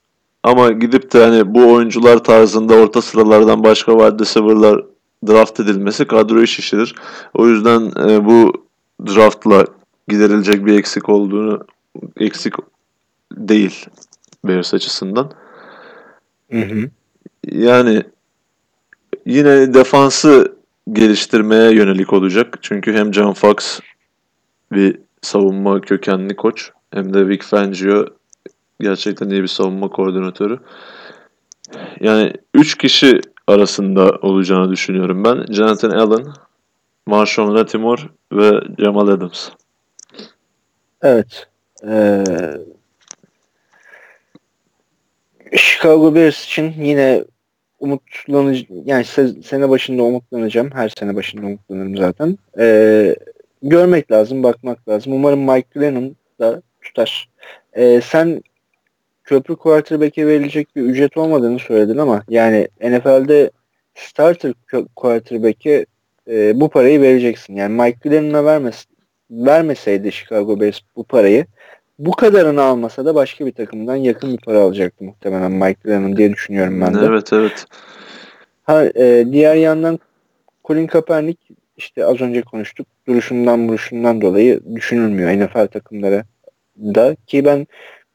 [0.43, 4.84] ama gidip de hani bu oyuncular tarzında orta sıralardan başka wide receiver'lar
[5.27, 6.95] draft edilmesi kadroyu şişirir.
[7.33, 8.65] O yüzden e, bu
[9.07, 9.65] draftla
[10.07, 11.59] giderilecek bir eksik olduğunu
[12.17, 12.53] eksik
[13.31, 13.85] değil
[14.45, 15.31] Bears açısından.
[16.51, 16.89] Hı hı.
[17.51, 18.03] Yani
[19.25, 20.55] yine defansı
[20.91, 22.57] geliştirmeye yönelik olacak.
[22.61, 23.79] Çünkü hem John Fox
[24.71, 28.05] bir savunma kökenli koç hem de Vic Fangio
[28.79, 30.59] gerçekten iyi bir savunma koordinatörü.
[31.99, 35.53] Yani 3 kişi arasında olacağını düşünüyorum ben.
[35.53, 36.26] Jonathan Allen,
[37.05, 38.01] Marshawn Latimore
[38.34, 39.49] ve Jamal Adams.
[41.01, 41.47] Evet.
[41.88, 42.23] Ee,
[45.57, 47.23] Chicago Bears için yine
[47.80, 49.05] umutlanıcı yani
[49.43, 50.71] sene başında umutlanacağım.
[50.73, 52.38] Her sene başında umutlanırım zaten.
[52.59, 53.15] Ee,
[53.63, 55.13] görmek lazım, bakmak lazım.
[55.13, 57.30] Umarım Mike Lennon da tutar.
[57.73, 58.41] Ee, sen
[59.30, 63.51] köprü quarterback'e verilecek bir ücret olmadığını söyledin ama yani NFL'de
[63.95, 64.53] starter
[64.95, 65.85] quarterback'e
[66.27, 67.56] e, bu parayı vereceksin.
[67.56, 68.88] Yani Mike Lennon'a vermez,
[69.31, 71.45] vermeseydi Chicago Bears bu parayı
[71.99, 76.34] bu kadarını almasa da başka bir takımdan yakın bir para alacaktı muhtemelen Mike Lennon diye
[76.34, 76.99] düşünüyorum ben de.
[77.06, 77.65] Evet evet.
[78.64, 79.99] Ha, e, diğer yandan
[80.65, 81.41] Colin Kaepernick
[81.77, 86.23] işte az önce konuştuk duruşundan duruşundan dolayı düşünülmüyor NFL takımları
[86.77, 87.68] da ki ben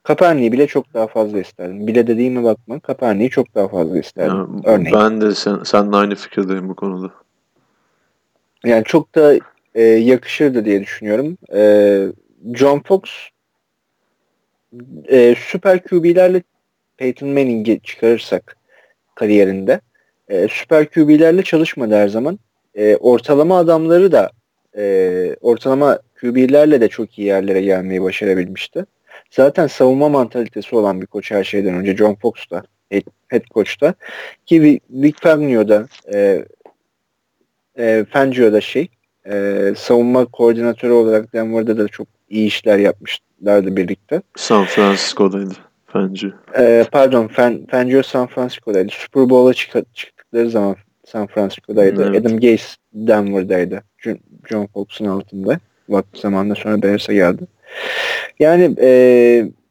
[0.05, 1.86] Kaepernick'i bile çok daha fazla isterdim.
[1.86, 4.36] Bile dediğime bakma Kaepernick'i çok daha fazla isterdim.
[4.36, 4.97] Ya, Örneğin.
[4.98, 7.10] Ben de sen, seninle aynı fikirdeyim bu konuda.
[8.64, 9.35] Yani çok da
[9.74, 11.39] e, yakışırdı diye düşünüyorum.
[11.55, 12.06] E,
[12.55, 13.01] John Fox
[15.09, 16.43] e, süper QB'lerle
[16.97, 18.56] Peyton Manning'i çıkarırsak
[19.14, 19.81] kariyerinde
[20.28, 22.39] e, süper QB'lerle çalışmadı her zaman.
[22.74, 24.31] E, ortalama adamları da
[24.76, 28.86] e, ortalama QB'lerle de çok iyi yerlere gelmeyi başarabilmişti.
[29.36, 32.62] Zaten savunma mantalitesi olan bir koç her şeyden önce John Fox da
[33.31, 33.94] head, coach'ta
[34.47, 36.44] ki Vic Fangio'da e,
[37.78, 38.89] e, Fangio'da şey
[39.27, 44.23] e, savunma koordinatörü olarak Denver'da da çok iyi işler yapmışlardı birlikte.
[44.36, 45.55] San Francisco'daydı
[45.86, 46.31] Fangio.
[46.59, 48.89] E, pardon Fan, Fangio San Francisco'daydı.
[48.93, 52.09] Super Bowl'a çık çıktıkları zaman San Francisco'daydı.
[52.09, 52.20] Evet.
[52.20, 53.82] Adam Gaze Denver'daydı.
[54.48, 55.59] John Fox'un altında.
[55.89, 57.47] Vakti zamanında sonra Bears'a geldi.
[58.39, 58.89] Yani e,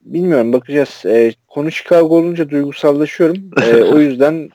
[0.02, 1.02] bilmiyorum bakacağız.
[1.06, 3.52] E, konu Chicago olunca duygusallaşıyorum.
[3.62, 4.50] E, o yüzden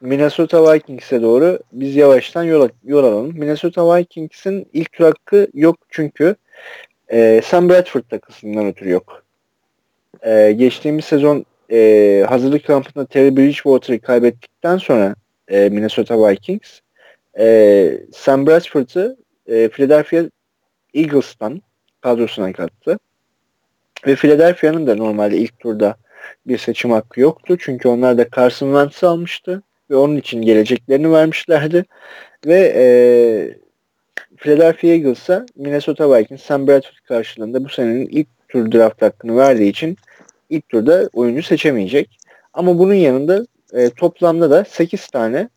[0.00, 3.38] Minnesota Vikings'e doğru biz yavaştan yol, yol alalım.
[3.38, 6.36] Minnesota Vikings'in ilk tur hakkı yok çünkü
[7.12, 9.24] e, Sam Bradford takısından ötürü yok.
[10.22, 15.14] E, geçtiğimiz sezon e, hazırlık kampında Terry Bridgewater'ı kaybettikten sonra
[15.48, 16.80] e, Minnesota Vikings
[17.38, 19.16] e, Sam Bradford'ı
[19.46, 20.22] e, Philadelphia
[20.94, 21.62] Eagles'tan
[22.00, 22.98] kadrosuna kattı.
[24.06, 25.96] Ve Philadelphia'nın da normalde ilk turda
[26.46, 27.56] bir seçim hakkı yoktu.
[27.60, 31.84] Çünkü onlar da Carson Wentz'i almıştı ve onun için geleceklerini vermişlerdi.
[32.46, 32.84] Ve e,
[34.36, 39.96] Philadelphia Eagles'a Minnesota Vikings Sam Bradford karşılığında bu senenin ilk tur draft hakkını verdiği için
[40.50, 42.18] ilk turda oyuncu seçemeyecek.
[42.54, 45.48] Ama bunun yanında e, toplamda da 8 tane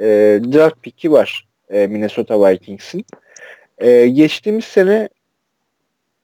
[0.00, 0.06] e,
[0.52, 3.04] draft pick'i var e, Minnesota Vikings'in.
[3.78, 5.08] E, geçtiğimiz sene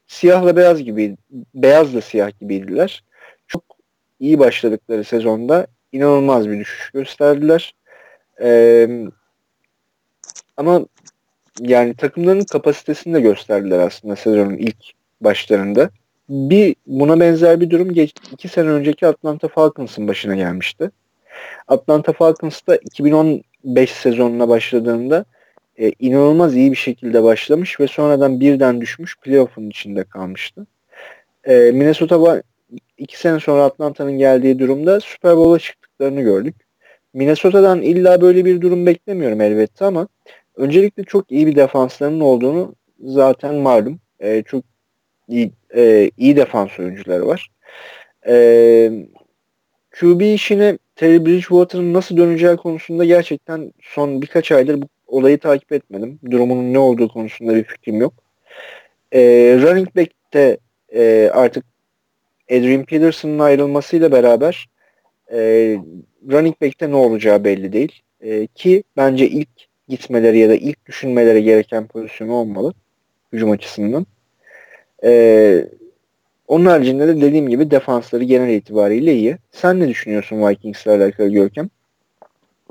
[0.07, 1.17] siyahla beyaz gibi,
[1.55, 3.05] beyazla siyah gibiydiler.
[3.49, 3.63] Çok
[4.21, 7.75] iyi başladıkları sezonda inanılmaz bir düşüş gösterdiler.
[8.41, 8.89] Ee,
[10.57, 10.87] ama
[11.61, 14.77] yani takımların kapasitesini de gösterdiler aslında sezonun ilk
[15.21, 15.91] başlarında.
[16.29, 20.91] Bir buna benzer bir durum geç, iki sene önceki Atlanta Falcons'ın başına gelmişti.
[21.69, 25.25] Atlanta Falcons da 2015 sezonuna başladığında
[25.79, 30.67] e, inanılmaz iyi bir şekilde başlamış ve sonradan birden düşmüş playoff'un içinde kalmıştı.
[31.45, 32.43] E, Minnesota
[32.99, 36.57] iki sene sonra Atlanta'nın geldiği durumda Super Bowl'a çıktıklarını gördük.
[37.15, 40.09] Minnesota'dan illa böyle bir durum beklemiyorum elbette ama
[40.57, 42.75] öncelikle çok iyi bir defanslarının olduğunu
[43.05, 44.01] zaten malum.
[44.21, 44.65] E, çok
[45.29, 47.51] iyi, e, iyi defans oyuncuları var.
[48.27, 48.35] E,
[50.01, 56.21] QB işine Terry Bridgewater'ın nasıl döneceği konusunda gerçekten son birkaç aydır bu olayı takip etmedim.
[56.31, 58.15] Durumunun ne olduğu konusunda bir fikrim yok.
[59.13, 59.21] E,
[59.63, 60.59] running back'te
[60.95, 61.65] e, artık
[62.51, 64.69] Adrian Peterson'ın ayrılmasıyla beraber
[65.33, 65.39] e,
[66.31, 68.03] running back'te ne olacağı belli değil.
[68.21, 69.49] E, ki bence ilk
[69.89, 72.75] gitmeleri ya da ilk düşünmeleri gereken pozisyon olmalı
[73.33, 74.07] hücum açısından.
[75.05, 75.65] E,
[76.49, 79.37] onun haricinde de dediğim gibi defansları genel itibariyle iyi.
[79.53, 81.71] Sen ne düşünüyorsun Vikings'le alakalı Görkem?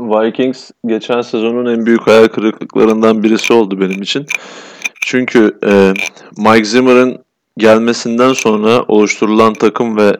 [0.09, 4.25] Vikings geçen sezonun en büyük hayal kırıklıklarından birisi oldu benim için.
[5.01, 5.93] Çünkü e,
[6.37, 7.23] Mike Zimmer'ın
[7.57, 10.17] gelmesinden sonra oluşturulan takım ve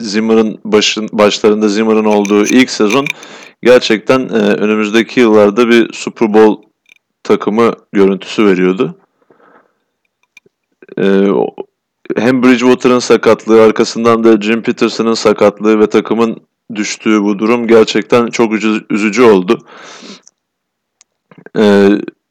[0.00, 3.06] Zimmer'ın başın, başlarında Zimmer'ın olduğu ilk sezon
[3.62, 6.68] gerçekten e, önümüzdeki yıllarda bir Super Bowl
[7.22, 8.98] takımı görüntüsü veriyordu.
[10.98, 11.26] E,
[12.16, 18.52] hem Bridgewater'ın sakatlığı arkasından da Jim Peterson'ın sakatlığı ve takımın düştüğü bu durum gerçekten çok
[18.90, 19.58] üzücü oldu.
[21.58, 21.88] Ee,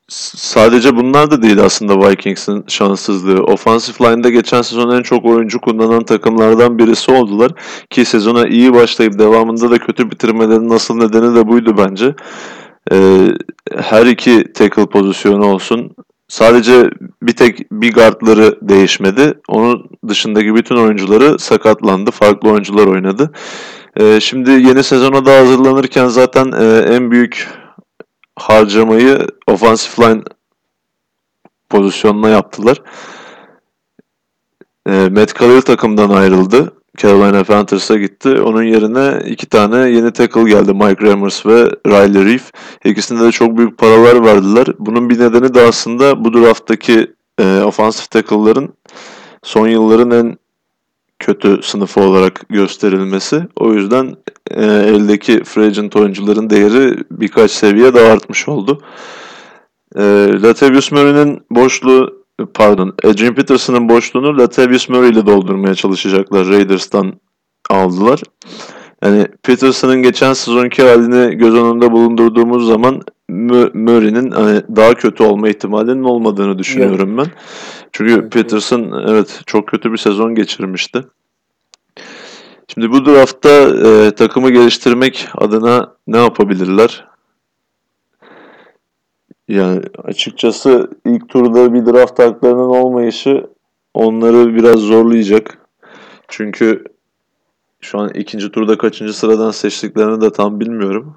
[0.10, 3.44] sadece bunlar da değil aslında Vikings'in şanssızlığı.
[3.44, 7.52] Offensive line'da geçen sezon en çok oyuncu kullanan takımlardan birisi oldular.
[7.90, 12.16] Ki sezona iyi başlayıp devamında da kötü bitirmelerinin asıl nedeni de buydu bence.
[12.92, 13.28] Ee,
[13.76, 15.96] her iki tackle pozisyonu olsun.
[16.28, 16.90] Sadece
[17.22, 19.34] bir tek bir guardları değişmedi.
[19.48, 22.12] Onun dışındaki bütün oyuncuları sakatlandı.
[22.12, 23.32] Farklı oyuncular oynadı.
[24.00, 27.48] Ee, şimdi yeni sezona da hazırlanırken zaten e, en büyük
[28.36, 30.24] harcamayı offensive line
[31.70, 32.82] pozisyonuna yaptılar.
[34.90, 36.74] E, Matt Khalil takımdan ayrıldı.
[36.98, 38.42] Carolina Panthers'a gitti.
[38.42, 40.74] Onun yerine iki tane yeni tackle geldi.
[40.74, 42.52] Mike Rammers ve Riley Reef.
[42.86, 44.68] İkisinde de çok büyük paralar verdiler.
[44.80, 48.74] Bunun bir nedeni de aslında bu drafttaki e, offensive tackle'ların
[49.44, 50.38] son yılların en
[51.20, 53.48] kötü sınıfı olarak gösterilmesi.
[53.56, 54.16] O yüzden
[54.52, 58.82] e, eldeki free agent oyuncuların değeri birkaç seviye daha artmış oldu.
[59.96, 60.02] E,
[60.42, 66.48] Latavius Murray'nin boşluğu pardon Adrian Peterson'ın boşluğunu Latavius Murray ile doldurmaya çalışacaklar.
[66.48, 67.14] Raiders'tan
[67.70, 68.22] aldılar.
[69.04, 76.04] Yani Peterson'ın geçen sezonki halini göz önünde bulundurduğumuz zaman Murray'nin hani daha kötü olma ihtimalinin
[76.04, 77.28] olmadığını düşünüyorum ben.
[77.92, 81.04] Çünkü evet, Peterson evet çok kötü bir sezon geçirmişti.
[82.74, 87.08] Şimdi bu draftta e, takımı geliştirmek adına ne yapabilirler?
[89.48, 93.48] Yani açıkçası ilk turda bir draft haklarının olmayışı
[93.94, 95.58] onları biraz zorlayacak.
[96.28, 96.84] Çünkü
[97.82, 101.16] şu an ikinci turda kaçıncı sıradan seçtiklerini de tam bilmiyorum.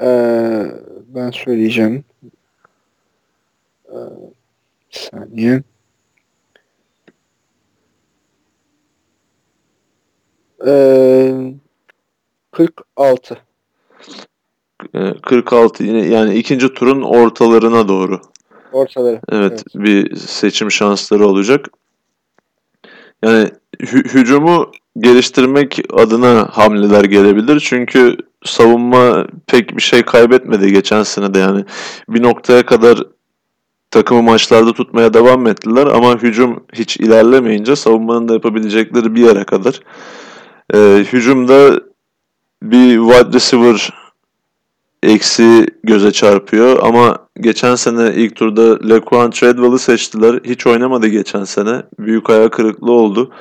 [0.00, 0.66] Ee,
[1.06, 2.04] ben söyleyeceğim.
[3.88, 3.96] Ee,
[4.92, 5.62] bir saniye.
[10.66, 11.52] Ee,
[12.52, 13.38] 46.
[15.22, 18.20] 46 yine yani ikinci turun ortalarına doğru.
[18.72, 19.20] Ortaları.
[19.32, 19.64] Evet, evet.
[19.74, 21.68] bir seçim şansları olacak.
[23.22, 27.60] Yani hü- hücumu geliştirmek adına hamleler gelebilir.
[27.60, 31.64] Çünkü savunma pek bir şey kaybetmedi geçen sene de yani
[32.08, 32.98] bir noktaya kadar
[33.90, 39.80] takımı maçlarda tutmaya devam ettiler ama hücum hiç ilerlemeyince savunmanın da yapabilecekleri bir yere kadar.
[40.74, 41.80] Ee, hücumda
[42.62, 43.92] bir wide receiver
[45.02, 50.40] eksi göze çarpıyor ama geçen sene ilk turda Lequan Treadwell'ı seçtiler.
[50.44, 51.82] Hiç oynamadı geçen sene.
[51.98, 53.32] Büyük ayağı kırıklığı oldu.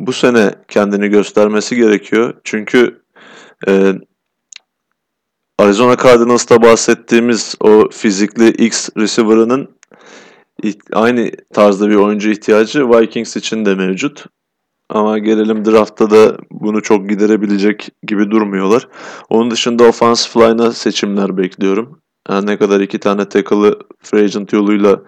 [0.00, 2.34] Bu sene kendini göstermesi gerekiyor.
[2.44, 3.02] Çünkü
[3.68, 3.92] e,
[5.58, 9.70] Arizona Cardinals'ta bahsettiğimiz o fizikli X receiver'ının
[10.92, 14.24] aynı tarzda bir oyuncu ihtiyacı Vikings için de mevcut.
[14.88, 18.88] Ama gelelim draftta da bunu çok giderebilecek gibi durmuyorlar.
[19.30, 22.00] Onun dışında offensive line'a seçimler bekliyorum.
[22.28, 25.00] Yani ne kadar iki tane tackle'ı free agent yoluyla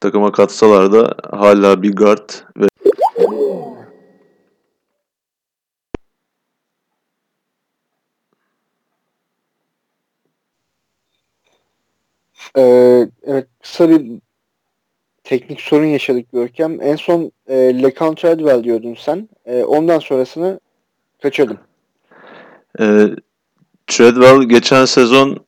[0.00, 2.66] takıma katsalar da hala bir guard ve
[12.56, 14.20] Ee, evet kısa bir
[15.24, 16.82] teknik sorun yaşadık Görkem.
[16.82, 19.28] En son e, LeCount Treadwell diyordun sen.
[19.46, 20.60] E, ondan sonrasını
[21.22, 21.58] kaçırdım.
[22.80, 23.06] E,
[23.86, 25.46] Treadwell geçen sezon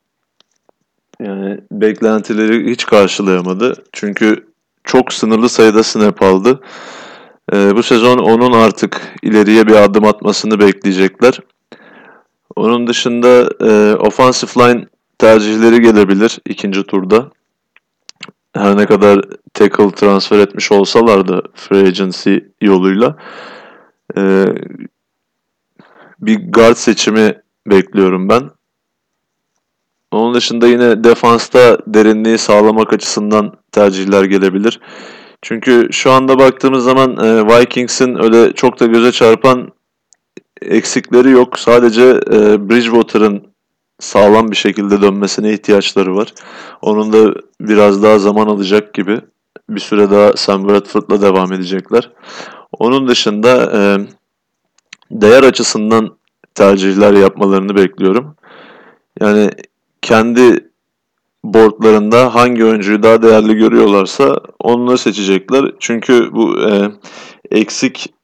[1.20, 3.84] yani beklentileri hiç karşılayamadı.
[3.92, 4.48] Çünkü
[4.84, 6.60] çok sınırlı sayıda snap aldı.
[7.52, 11.40] E, bu sezon onun artık ileriye bir adım atmasını bekleyecekler.
[12.56, 14.86] Onun dışında e, offensive line
[15.18, 17.30] tercihleri gelebilir ikinci turda
[18.54, 19.20] her ne kadar
[19.54, 23.16] tackle transfer etmiş olsalar da free agency yoluyla
[24.16, 24.44] e,
[26.20, 28.50] bir guard seçimi bekliyorum ben.
[30.10, 34.80] Onun dışında yine defansta derinliği sağlamak açısından tercihler gelebilir.
[35.42, 39.72] Çünkü şu anda baktığımız zaman e, Vikings'in öyle çok da göze çarpan
[40.62, 41.58] eksikleri yok.
[41.58, 43.47] Sadece e, Bridgewater'ın
[44.00, 46.34] sağlam bir şekilde dönmesine ihtiyaçları var.
[46.82, 49.20] Onun da biraz daha zaman alacak gibi.
[49.68, 52.10] Bir süre daha Sam Bradford'la devam edecekler.
[52.78, 53.80] Onun dışında e,
[55.10, 56.16] değer açısından
[56.54, 58.36] tercihler yapmalarını bekliyorum.
[59.20, 59.50] Yani
[60.02, 60.68] kendi
[61.44, 65.72] boardlarında hangi oyuncuyu daha değerli görüyorlarsa onları seçecekler.
[65.80, 66.90] Çünkü bu e,
[67.50, 68.14] eksik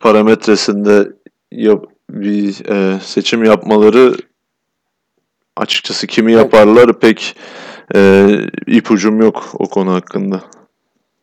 [0.00, 1.12] parametresinde
[1.52, 4.14] yap, bir e, seçim yapmaları
[5.56, 7.36] açıkçası kimi yaparlar pek
[7.94, 8.28] e,
[8.66, 10.40] ipucum yok o konu hakkında.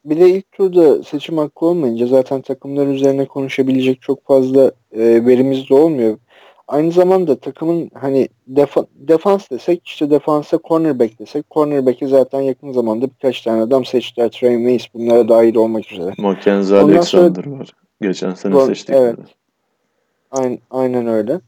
[0.05, 5.69] Bir de ilk turda seçim hakkı olmayınca zaten takımlar üzerine konuşabilecek çok fazla e, verimiz
[5.69, 6.17] de olmuyor.
[6.67, 13.07] Aynı zamanda takımın hani defa, defans desek işte defansa cornerback desek cornerback'i zaten yakın zamanda
[13.09, 14.29] birkaç tane adam seçtiler.
[14.29, 16.13] Trey Mace bunlara dahil olmak üzere.
[16.17, 17.73] Mackenzie Alexander sonra, var.
[18.01, 18.95] Geçen sene seçtik.
[18.95, 19.15] Evet.
[20.31, 21.39] Aynen, aynen öyle.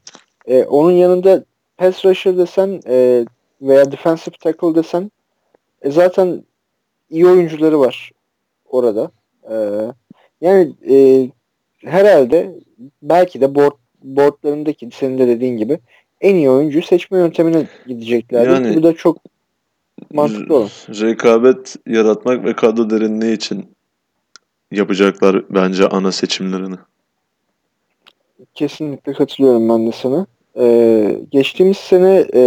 [0.46, 1.44] Ee, onun yanında
[1.82, 3.26] pass rusher desen e,
[3.62, 5.10] veya defensive tackle desen
[5.82, 6.44] e, zaten
[7.10, 8.10] iyi oyuncuları var
[8.66, 9.10] orada.
[9.50, 9.56] E,
[10.40, 11.28] yani e,
[11.84, 12.58] herhalde
[13.02, 13.72] belki de board
[14.02, 15.78] boardlarındaki senin de dediğin gibi
[16.20, 18.46] en iyi oyuncuyu seçme yöntemine gidecekler.
[18.46, 19.18] Yani, Bu da çok
[20.12, 20.68] mantıklı olan.
[20.88, 23.74] Rekabet yaratmak ve kadro derinliği için
[24.70, 26.76] yapacaklar bence ana seçimlerini.
[28.54, 30.26] Kesinlikle katılıyorum ben de sana.
[30.58, 32.40] Ee, geçtiğimiz sene e,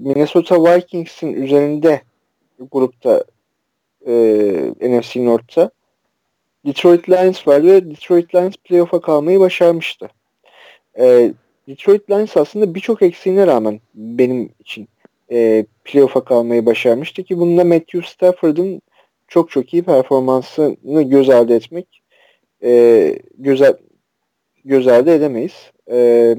[0.00, 2.00] Minnesota Vikings'in üzerinde
[2.72, 3.24] grupta
[4.06, 4.12] e,
[4.80, 5.70] NFC North'ta
[6.66, 10.08] Detroit Lions var ve Detroit Lions playoff'a kalmayı başarmıştı.
[10.98, 11.32] E,
[11.68, 14.88] Detroit Lions aslında birçok eksiğine rağmen benim için
[15.32, 18.82] e, playoff'a kalmayı başarmıştı ki bunda Matthew Stafford'ın
[19.28, 22.00] çok çok iyi performansını göz ardı etmek
[22.62, 23.62] e, göz,
[24.64, 25.70] göz ardı edemeyiz.
[25.90, 26.36] E,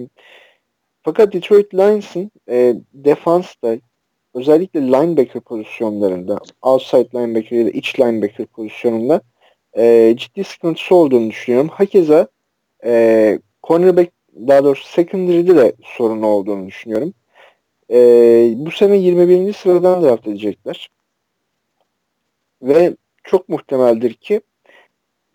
[1.03, 3.77] fakat Detroit Lions'ın e, defansta
[4.33, 9.21] özellikle linebacker pozisyonlarında outside linebacker ya da iç linebacker pozisyonunda
[9.77, 11.69] e, ciddi sıkıntısı olduğunu düşünüyorum.
[11.69, 12.27] Hakeza
[12.85, 17.13] e, cornerback daha doğrusu secondary'de de sorun olduğunu düşünüyorum.
[17.91, 17.97] E,
[18.55, 19.53] bu sene 21.
[19.53, 20.89] sıradan draft edecekler.
[22.61, 24.41] Ve çok muhtemeldir ki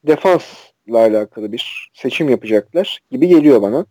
[0.06, 3.86] defansla alakalı bir seçim yapacaklar gibi geliyor bana.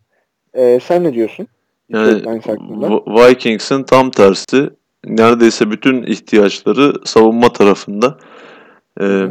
[0.54, 1.48] E, sen ne diyorsun?
[1.88, 2.22] Yani
[3.06, 4.70] Vikings'in tam tersi
[5.04, 8.18] neredeyse bütün ihtiyaçları savunma tarafında.
[9.00, 9.26] Ee,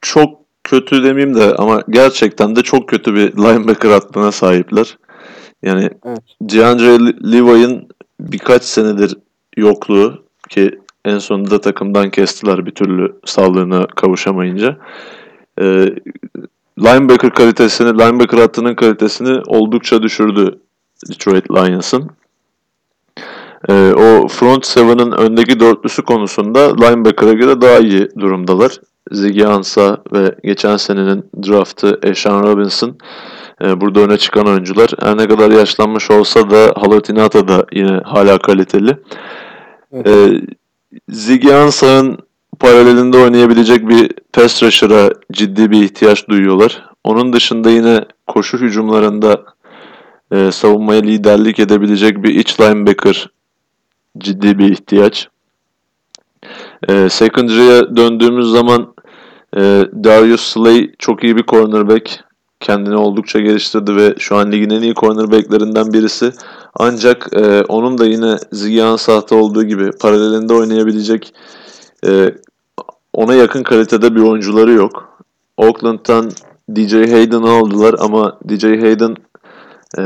[0.00, 4.98] çok kötü demeyeyim de ama gerçekten de çok kötü bir linebacker hattına sahipler.
[5.62, 6.18] Yani evet.
[6.42, 6.98] DeAndre
[7.32, 7.88] Levi'ın
[8.20, 9.16] birkaç senedir
[9.56, 14.78] yokluğu ki en sonunda takımdan kestiler bir türlü sağlığına kavuşamayınca.
[15.60, 15.94] Ee,
[16.80, 20.58] linebacker kalitesini, linebacker hattının kalitesini oldukça düşürdü
[21.08, 22.10] Detroit Lions'ın.
[23.68, 28.72] Ee, o front seven'ın öndeki dörtlüsü konusunda linebacker'a göre daha iyi durumdalar.
[29.10, 32.98] Ziggy Ansah ve geçen senenin draftı Eshan Robinson
[33.64, 34.90] e, burada öne çıkan oyuncular.
[35.00, 38.96] Her ne kadar yaşlanmış olsa da Halatinata da yine hala kaliteli.
[39.92, 40.06] Evet.
[40.06, 40.40] E,
[41.08, 42.18] Ziggy Ansah'ın
[42.60, 46.82] paralelinde oynayabilecek bir pass rusher'a ciddi bir ihtiyaç duyuyorlar.
[47.04, 49.44] Onun dışında yine koşu hücumlarında
[50.32, 53.30] e, savunmaya liderlik edebilecek bir iç linebacker
[54.18, 55.28] ciddi bir ihtiyaç.
[56.88, 58.94] E, secondary'e döndüğümüz zaman
[59.56, 59.60] e,
[60.04, 62.24] Darius Slay çok iyi bir cornerback.
[62.60, 66.32] Kendini oldukça geliştirdi ve şu an ligin en iyi cornerbacklerinden birisi.
[66.74, 71.34] Ancak e, onun da yine Ziggy Ansah'ta olduğu gibi paralelinde oynayabilecek
[72.06, 72.34] e,
[73.12, 75.24] ona yakın kalitede bir oyuncuları yok.
[75.56, 76.30] Oakland'dan
[76.76, 79.16] DJ Hayden'ı aldılar ama DJ Hayden
[79.98, 80.02] e,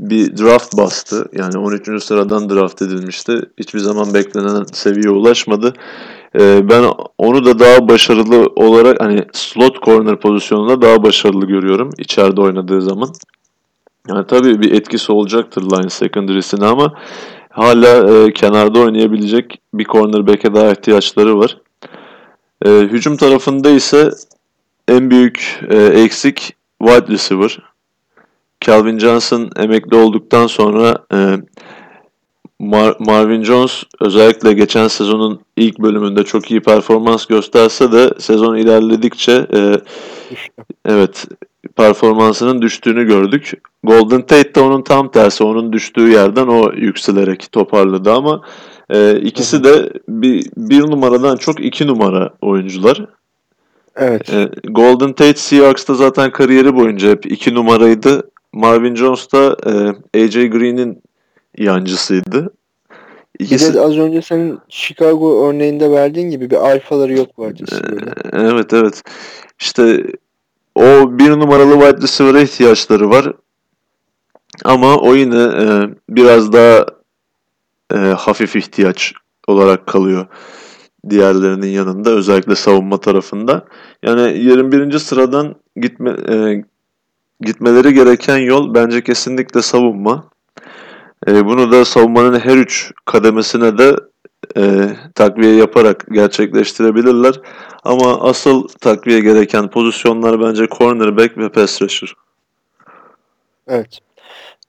[0.00, 1.28] bir draft bastı.
[1.32, 2.04] Yani 13.
[2.04, 3.40] sıradan draft edilmişti.
[3.58, 5.74] Hiçbir zaman beklenen seviyeye ulaşmadı.
[6.34, 6.84] Ee, ben
[7.18, 13.08] onu da daha başarılı olarak hani slot corner pozisyonunda daha başarılı görüyorum içeride oynadığı zaman.
[14.08, 16.94] Yani tabii bir etkisi olacaktır line secondary'sine ama
[17.50, 21.58] hala e, kenarda oynayabilecek bir cornerback'e daha ihtiyaçları var.
[22.64, 24.10] E, hücum tarafında ise
[24.88, 27.58] en büyük e, eksik wide receiver.
[28.60, 31.36] Calvin Johnson emekli olduktan sonra e,
[32.60, 39.46] Mar- Marvin Jones özellikle geçen sezonun ilk bölümünde çok iyi performans gösterse de sezon ilerledikçe
[39.54, 39.72] e,
[40.86, 41.26] evet
[41.76, 43.52] performansının düştüğünü gördük.
[43.84, 45.44] Golden Tate de onun tam tersi.
[45.44, 48.42] Onun düştüğü yerden o yükselerek toparladı ama
[48.90, 53.06] e, ikisi de bir, bir numaradan çok iki numara oyuncular.
[53.96, 54.32] Evet.
[54.32, 58.30] E, Golden Tate Seahawks'ta zaten kariyeri boyunca hep iki numaraydı.
[58.52, 59.56] Marvin Jones da
[60.14, 61.02] e, AJ Green'in
[61.58, 62.52] yancısıydı.
[63.38, 63.68] İkisi...
[63.68, 67.64] Bir de az önce senin Chicago örneğinde verdiğin gibi bir alfaları yok vardı.
[67.72, 68.12] Böyle.
[68.32, 69.02] Evet evet.
[69.60, 70.04] İşte
[70.74, 73.32] o bir numaralı wide receiver'a ihtiyaçları var.
[74.64, 75.64] Ama o yine e,
[76.08, 76.86] biraz daha
[77.94, 79.12] e, hafif ihtiyaç
[79.46, 80.26] olarak kalıyor
[81.10, 83.64] diğerlerinin yanında özellikle savunma tarafında.
[84.02, 84.98] Yani 21.
[84.98, 86.64] sıradan gitme e,
[87.40, 90.30] gitmeleri gereken yol bence kesinlikle savunma.
[91.28, 93.96] E, bunu da savunmanın her üç kademesine de
[94.56, 97.40] e, takviye yaparak gerçekleştirebilirler.
[97.84, 102.14] Ama asıl takviye gereken pozisyonlar bence cornerback ve pass rusher.
[103.68, 103.98] Evet.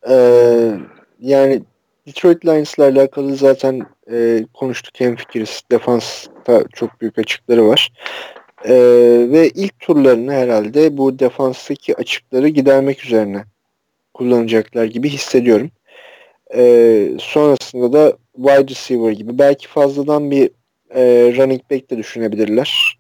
[0.10, 0.80] Ee,
[1.20, 1.64] yani
[2.08, 3.82] Detroit Lions'la alakalı zaten
[4.12, 5.62] e, konuştuk hem fikiriz.
[5.72, 7.92] Defansta çok büyük açıkları var.
[8.66, 8.74] E,
[9.32, 13.44] ve ilk turlarını herhalde bu defanstaki açıkları gidermek üzerine
[14.14, 15.72] kullanacaklar gibi hissediyorum.
[16.56, 20.50] E, sonrasında da wide receiver gibi belki fazladan bir
[20.96, 23.00] e, running back de düşünebilirler.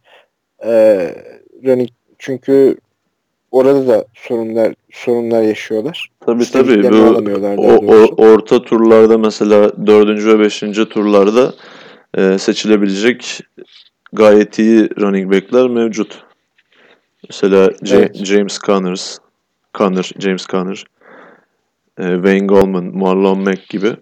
[0.66, 0.72] E,
[1.66, 1.90] running
[2.20, 2.78] çünkü
[3.52, 6.10] orada da sorunlar sorunlar yaşıyorlar.
[6.26, 6.84] Tabii tabii.
[6.84, 11.54] Bu, o, o, orta turlarda mesela dördüncü ve beşinci turlarda
[12.18, 13.42] e, seçilebilecek
[14.14, 16.24] gayet iyi running backler mevcut.
[17.30, 18.26] Mesela evet.
[18.26, 19.18] James Connors,
[19.74, 20.84] Connor, James Connor,
[21.98, 23.96] e, Wayne Goldman, Marlon Mack gibi.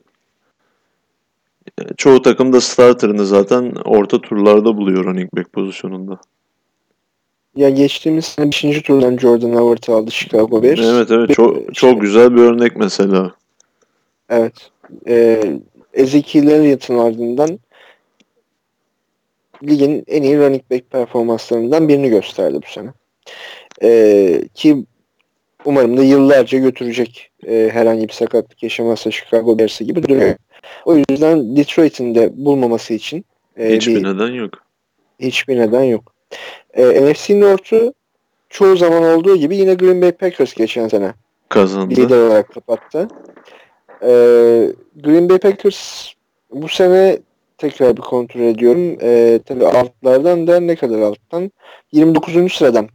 [1.80, 6.20] E, çoğu takım da starterını zaten orta turlarda buluyor running back pozisyonunda.
[7.58, 8.82] Ya geçtiğimiz sene 5.
[8.82, 10.80] turdan Jordan Howard aldı Chicago Bears.
[10.80, 13.32] Evet evet çok, çok güzel bir örnek mesela.
[14.30, 14.54] Evet.
[15.08, 15.44] e,
[15.94, 17.60] Ezekiel Elliott'ın ardından
[19.64, 22.90] ligin en iyi running back performanslarından birini gösterdi bu sene.
[23.84, 24.86] E, ki
[25.66, 30.36] umarım da yıllarca götürecek e, herhangi bir sakatlık yaşamazsa Chicago Bears'ı gibi duruyor.
[30.86, 33.26] O yüzden Detroit'in de bulmaması için
[33.58, 34.54] e, hiçbir bir, neden yok.
[35.20, 36.17] Hiçbir neden yok.
[36.74, 37.94] E, NFC North'u
[38.50, 41.14] çoğu zaman olduğu gibi yine Green Bay Packers geçen sene
[41.50, 41.96] kazandı.
[41.96, 43.08] Lider olarak kapattı.
[44.02, 44.10] E,
[44.96, 46.12] Green Bay Packers
[46.52, 47.20] bu sene
[47.58, 48.98] tekrar bir kontrol ediyorum.
[49.02, 51.52] E, tabii altlardan da ne kadar alttan?
[51.92, 52.54] 29.
[52.54, 52.90] sıradan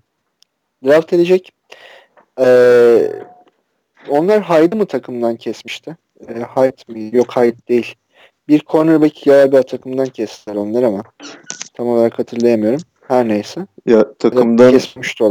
[0.86, 1.52] draft edecek.
[2.40, 2.46] E,
[4.08, 5.96] onlar Hyde'ı mı takımdan kesmişti?
[6.28, 7.10] E, Hyde mi?
[7.12, 7.94] Yok Hyde değil.
[8.48, 11.02] Bir cornerback galiba takımdan kestiler onlar ama
[11.74, 12.80] tam olarak hatırlayamıyorum.
[13.12, 13.66] Her neyse.
[13.86, 14.78] Ya takımdan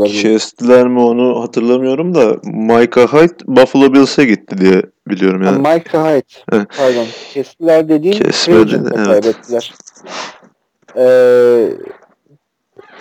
[0.08, 5.68] kestiler mi onu hatırlamıyorum da Micah Hyde Buffalo Bills'e gitti diye biliyorum yani.
[5.68, 6.66] yani Micah Hyde.
[6.78, 7.06] Pardon.
[7.34, 9.06] Kestiler dediğim Kesmedi, evet.
[9.06, 9.74] kaybettiler.
[10.98, 11.70] Ee,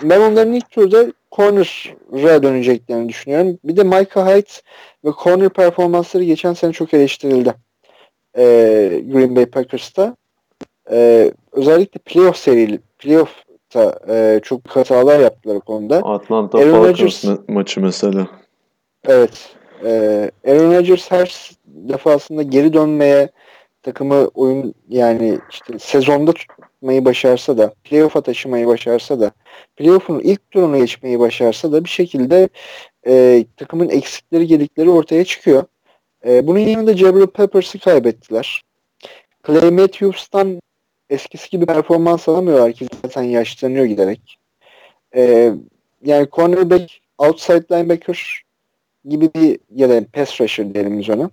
[0.03, 3.59] ben onların ilk turda corner'a döneceklerini düşünüyorum.
[3.63, 4.51] Bir de Micah Hyde
[5.05, 7.53] ve corner performansları geçen sene çok eleştirildi.
[8.37, 10.15] Ee, Green Bay Packers'ta.
[10.91, 13.29] Ee, özellikle playoff serili playoff
[13.73, 15.97] da e, çok hatalar yaptılar konuda.
[15.97, 18.27] Atlanta Aaron Falcons Rodgers, maçı mesela.
[19.07, 19.55] Evet.
[19.85, 23.29] E, Aaron Rodgers her defasında geri dönmeye
[23.83, 29.31] takımı oyun yani işte sezonda tutmayı başarsa da playoff'a taşımayı başarsa da
[29.75, 32.49] playoff'un ilk turunu geçmeyi başarsa da bir şekilde
[33.07, 35.63] e, takımın eksikleri gedikleri ortaya çıkıyor.
[36.25, 38.63] E, bunun yanında Jabril Peppers'ı kaybettiler.
[39.47, 40.61] Clay Matthews'tan
[41.11, 44.37] eskisi gibi performans alamıyorlar ki zaten yaşlanıyor giderek.
[45.15, 45.53] Ee,
[46.05, 48.43] yani cornerback, outside linebacker
[49.05, 51.29] gibi bir ya da pass rusher diyelim biz ona.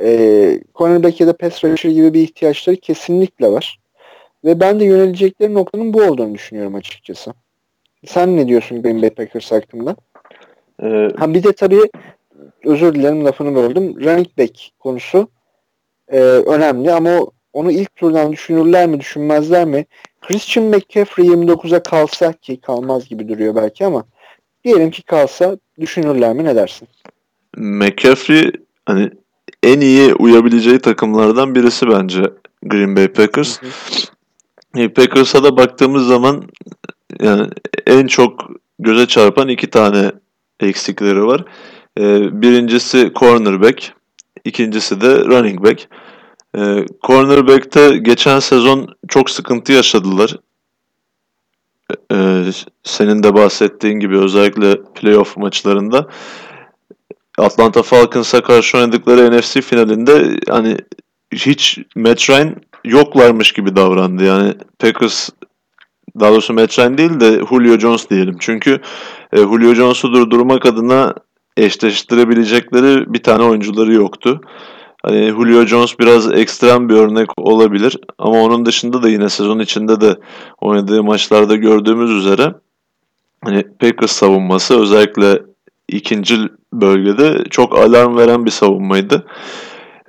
[0.00, 3.78] Ee, cornerback ya da pass rusher gibi bir ihtiyaçları kesinlikle var.
[4.44, 7.34] Ve ben de yönelecekleri noktanın bu olduğunu düşünüyorum açıkçası.
[8.06, 9.96] Sen ne diyorsun Green Bay Packers hakkında?
[10.82, 11.82] Ee, ha bir de tabii
[12.64, 14.04] özür dilerim lafını böldüm.
[14.04, 15.28] Running back konusu
[16.08, 17.26] e, önemli ama
[17.56, 19.86] onu ilk turdan düşünürler mi düşünmezler mi?
[20.20, 24.04] Christian McCaffrey 29'a kalsa ki kalmaz gibi duruyor belki ama
[24.64, 26.88] diyelim ki kalsa düşünürler mi ne dersin?
[27.56, 28.52] McCaffrey
[28.86, 29.10] hani
[29.62, 32.22] en iyi uyabileceği takımlardan birisi bence
[32.62, 33.62] Green Bay Packers.
[33.62, 34.82] Hı hı.
[34.82, 36.42] E, Packers'a da baktığımız zaman
[37.20, 37.48] yani
[37.86, 40.12] en çok göze çarpan iki tane
[40.60, 41.44] eksikleri var.
[41.98, 43.92] Ee, birincisi cornerback,
[44.44, 45.88] ikincisi de running back.
[46.56, 50.36] E, cornerback'te geçen sezon çok sıkıntı yaşadılar.
[52.12, 52.44] E,
[52.82, 56.08] senin de bahsettiğin gibi özellikle playoff maçlarında.
[57.38, 60.76] Atlanta Falcons'a karşı oynadıkları NFC finalinde hani
[61.32, 64.24] hiç Matt Ryan yoklarmış gibi davrandı.
[64.24, 65.30] Yani Packers
[66.20, 68.36] daha doğrusu Matt Ryan değil de Julio Jones diyelim.
[68.40, 68.80] Çünkü
[69.32, 71.14] e, Julio Jones'u durdurmak adına
[71.56, 74.40] eşleştirebilecekleri bir tane oyuncuları yoktu.
[75.06, 80.00] Hani Julio Jones biraz ekstrem bir örnek olabilir ama onun dışında da yine sezon içinde
[80.00, 80.16] de
[80.60, 82.54] oynadığı maçlarda gördüğümüz üzere
[83.44, 85.42] hani Packers savunması özellikle
[85.88, 86.36] ikinci
[86.72, 89.26] bölgede çok alarm veren bir savunmaydı.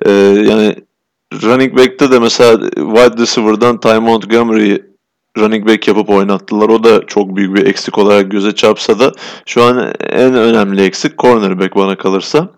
[0.06, 0.10] Ee,
[0.48, 0.74] yani
[1.42, 4.82] running back'te de mesela wide receiver'dan Ty Montgomery'i
[5.38, 6.68] running back yapıp oynattılar.
[6.68, 9.12] O da çok büyük bir eksik olarak göze çarpsa da
[9.46, 12.48] şu an en önemli eksik cornerback bana kalırsa.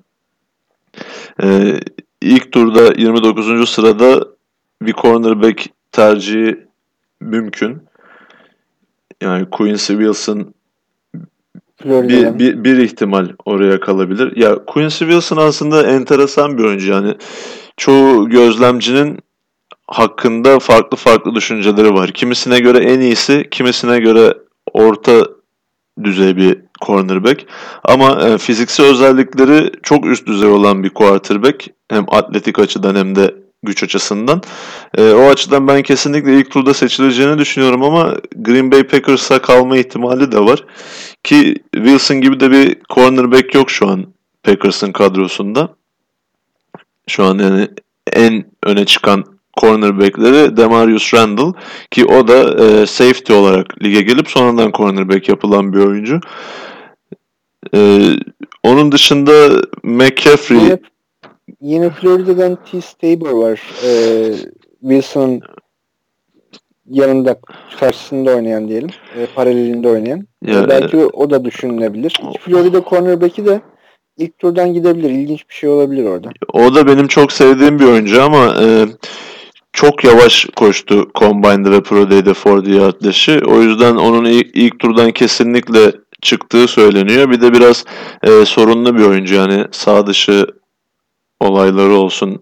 [1.43, 1.81] Ee,
[2.23, 3.71] ilk turda 29.
[3.71, 4.27] sırada
[4.83, 6.67] bir cornerback tercihi
[7.21, 7.83] mümkün.
[9.23, 10.55] Yani Quincy Wilson
[11.85, 14.37] bir, bir, bir ihtimal oraya kalabilir.
[14.37, 16.91] Ya Quincy Wilson aslında enteresan bir oyuncu.
[16.93, 17.15] Yani
[17.77, 19.19] çoğu gözlemcinin
[19.87, 22.11] hakkında farklı farklı düşünceleri var.
[22.11, 24.35] Kimisine göre en iyisi, kimisine göre
[24.73, 25.27] orta
[26.05, 27.47] düzey bir cornerback.
[27.85, 31.67] Ama e, fiziksel özellikleri çok üst düzey olan bir quarterback.
[31.89, 34.43] Hem atletik açıdan hem de güç açısından.
[34.99, 40.33] E, o açıdan ben kesinlikle ilk turda seçileceğini düşünüyorum ama Green Bay Packers'a kalma ihtimali
[40.33, 40.65] de var.
[41.25, 44.07] Ki Wilson gibi de bir cornerback yok şu an
[44.43, 45.75] Packers'ın kadrosunda.
[47.07, 47.69] Şu an yani
[48.13, 49.25] en öne çıkan
[49.61, 51.53] cornerbackleri Demarius Randall
[51.91, 56.21] ki o da e, safety olarak lige gelip sonradan cornerback yapılan bir oyuncu.
[57.75, 58.11] E,
[58.63, 60.79] onun dışında McCaffrey yine,
[61.61, 62.81] yine Florida'dan T.
[62.81, 63.61] Staber var.
[63.85, 63.91] E,
[64.81, 65.41] Wilson
[66.91, 67.41] yanında
[67.81, 68.91] karşısında oynayan diyelim.
[69.17, 70.27] E, paralelinde oynayan.
[70.47, 72.21] Ya, Belki e, o da düşünülebilir.
[72.41, 73.61] Florida cornerback'i de
[74.17, 75.11] ilk turdan gidebilir.
[75.11, 76.31] İlginç bir şey olabilir orada.
[76.53, 78.87] O da benim çok sevdiğim bir oyuncu ama e,
[79.73, 83.43] çok yavaş koştu Combine'da ve Pro Day'de 40 yard daşı.
[83.47, 85.93] O yüzden onun ilk, ilk turdan kesinlikle
[86.23, 87.31] çıktığı söyleniyor.
[87.31, 87.85] Bir de biraz
[88.23, 90.47] e, sorunlu bir oyuncu yani sağ dışı
[91.41, 92.41] olayları olsun.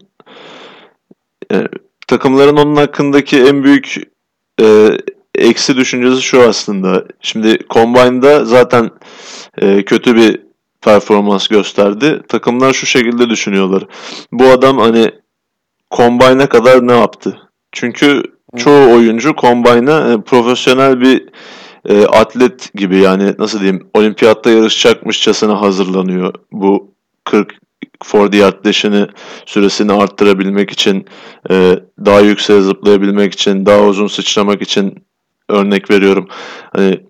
[1.53, 1.69] E,
[2.07, 3.95] takımların onun hakkındaki en büyük
[4.61, 4.89] e,
[5.35, 7.05] eksi düşüncesi şu aslında.
[7.21, 8.91] Şimdi Combine'da zaten
[9.59, 10.41] e, kötü bir
[10.83, 12.23] performans gösterdi.
[12.29, 13.85] Takımlar şu şekilde düşünüyorlar.
[14.33, 15.11] Bu adam hani
[15.91, 17.39] Combine'a kadar ne yaptı?
[17.73, 18.23] Çünkü
[18.57, 21.29] çoğu oyuncu Combine'a e, profesyonel bir
[21.89, 26.35] e, atlet gibi yani nasıl diyeyim olimpiyatta yarışacakmışçasına hazırlanıyor.
[26.53, 26.95] Bu
[27.25, 27.55] 40
[28.01, 29.07] 40 yard dash'ini
[29.47, 31.07] süresini arttırabilmek için,
[31.51, 35.05] e, daha yükseğe zıplayabilmek için, daha uzun sıçramak için
[35.49, 36.29] örnek veriyorum.
[36.77, 37.01] Hani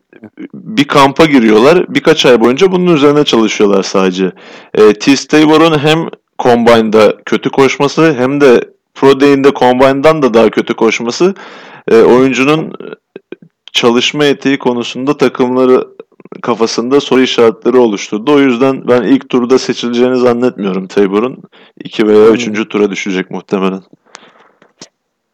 [0.55, 1.87] bir kampa giriyorlar.
[1.89, 4.33] Birkaç ay boyunca bunun üzerine çalışıyorlar sadece.
[4.75, 5.17] E, T.
[5.17, 6.09] Stavor'un hem
[6.39, 8.61] Combine'da kötü koşması hem de
[8.95, 11.35] Pro Day'inde Combine'dan da daha kötü koşması
[11.91, 12.73] e, oyuncunun
[13.73, 15.89] çalışma etiği konusunda takımları
[16.43, 18.35] kafasında soru işaretleri oluşturdu.
[18.35, 21.43] O yüzden ben ilk turda seçileceğini zannetmiyorum Tabor'un.
[21.85, 22.47] 2 veya 3.
[22.47, 22.65] Hmm.
[22.65, 23.83] tura düşecek muhtemelen.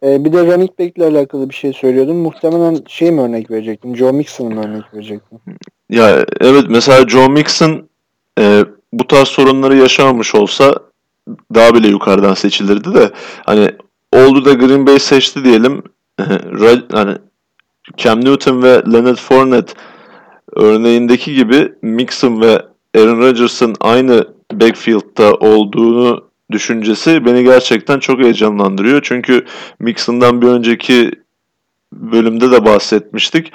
[0.03, 2.17] Ee, bir de running back ile alakalı bir şey söylüyordum.
[2.17, 3.97] Muhtemelen şey mi örnek verecektim?
[3.97, 5.39] Joe Mixon'ı mı örnek verecektim?
[5.91, 7.89] Ya evet mesela Joe Mixon
[8.39, 10.75] e, bu tarz sorunları yaşamamış olsa
[11.55, 13.11] daha bile yukarıdan seçilirdi de
[13.47, 13.71] hani
[14.13, 15.83] oldu da Green Bay seçti diyelim.
[16.93, 17.17] hani
[17.97, 19.73] Cam Newton ve Leonard Fournette
[20.53, 22.63] örneğindeki gibi Mixon ve
[22.97, 29.01] Aaron Rodgers'ın aynı backfield'da olduğunu düşüncesi beni gerçekten çok heyecanlandırıyor.
[29.03, 29.45] Çünkü
[29.79, 31.11] Mixon'dan bir önceki
[31.93, 33.53] bölümde de bahsetmiştik.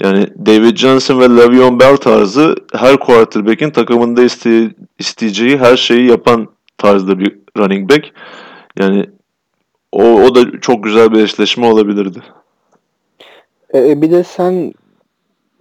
[0.00, 6.48] Yani David Johnson ve Le'Veon Bell tarzı her quarterback'in takımında iste isteyeceği her şeyi yapan
[6.78, 8.12] tarzda bir running back.
[8.78, 9.06] Yani
[9.92, 12.22] o, o da çok güzel bir eşleşme olabilirdi.
[13.72, 14.74] E, e bir de sen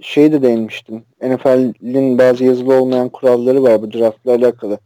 [0.02, 1.04] şey de değinmiştin.
[1.22, 4.80] NFL'in bazı yazılı olmayan kuralları var bu draftla alakalı.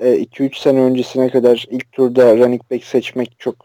[0.00, 3.56] 2-3 e, sene öncesine kadar ilk turda running back seçmek çok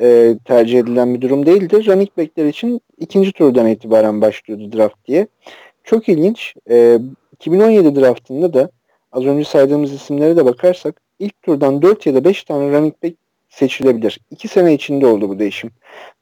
[0.00, 1.86] e, tercih edilen bir durum değildi.
[1.86, 5.26] Running backler için ikinci turdan itibaren başlıyordu draft diye.
[5.84, 6.54] Çok ilginç.
[6.70, 6.98] E,
[7.32, 8.70] 2017 draftında da
[9.14, 13.16] az önce saydığımız isimlere de bakarsak ilk turdan 4 ya da 5 tane running back
[13.48, 14.20] seçilebilir.
[14.30, 15.70] 2 sene içinde oldu bu değişim.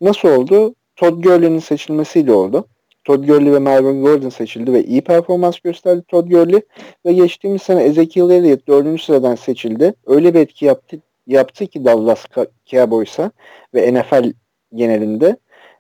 [0.01, 0.75] Nasıl oldu?
[0.97, 2.67] Todd Gurley'nin seçilmesiyle oldu.
[3.05, 6.61] Todd Gurley ve Melvin Gordon seçildi ve iyi performans gösterdi Todd Gurley.
[7.07, 9.03] Ve geçtiğimiz sene Ezekiel Elliott 4.
[9.03, 9.95] sıradan seçildi.
[10.07, 10.97] Öyle bir etki yaptı,
[11.27, 12.27] yaptı ki Dallas
[12.67, 13.31] Cowboys'a
[13.75, 14.33] ve NFL
[14.75, 15.37] genelinde.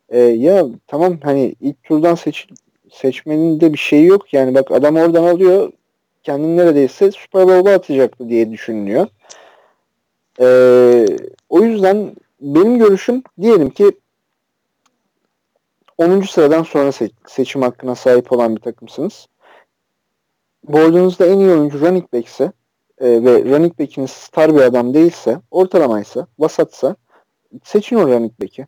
[0.08, 2.46] Ee, ya tamam hani ilk turdan seç,
[2.90, 4.34] seçmenin de bir şeyi yok.
[4.34, 5.72] Yani bak adam oradan alıyor
[6.22, 9.06] kendini neredeyse Super Bowl'a atacaktı diye düşünülüyor.
[10.40, 11.06] Ee,
[11.48, 13.92] o yüzden benim görüşüm diyelim ki
[15.98, 16.20] 10.
[16.20, 19.26] sıradan sonra se- seçim hakkına sahip olan bir takımsınız.
[20.68, 22.52] Board'unuzda en iyi oyuncu running back ise
[22.98, 26.96] e, ve running back'iniz star bir adam değilse, ortalamaysa, vasatsa
[27.64, 28.66] seçin o running back'i.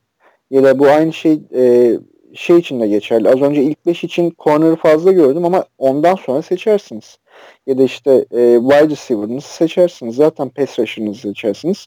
[0.51, 1.95] Ya da bu aynı şey e,
[2.35, 3.29] şey için de geçerli.
[3.29, 7.19] Az önce ilk 5 için corner'ı fazla gördüm ama ondan sonra seçersiniz.
[7.67, 10.17] Ya da işte e, wide receiver'ınızı seçersiniz.
[10.17, 11.87] Zaten pass rusher'ınızı seçersiniz.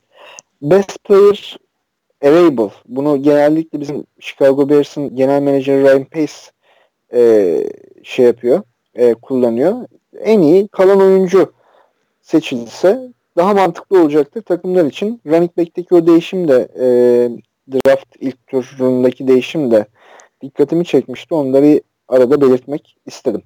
[0.61, 1.57] Best player
[2.23, 2.71] available.
[2.87, 6.33] Bunu genellikle bizim Chicago Bears'ın genel menajeri Ryan Pace
[7.13, 7.63] e,
[8.03, 8.61] şey yapıyor,
[8.95, 9.85] e, kullanıyor.
[10.19, 11.53] En iyi kalan oyuncu
[12.21, 12.99] seçilse
[13.37, 15.21] daha mantıklı olacaktır takımlar için.
[15.27, 16.87] Running back'teki o değişim de e,
[17.73, 19.85] draft ilk turundaki değişim de
[20.41, 21.33] dikkatimi çekmişti.
[21.33, 23.43] Onları arada belirtmek istedim.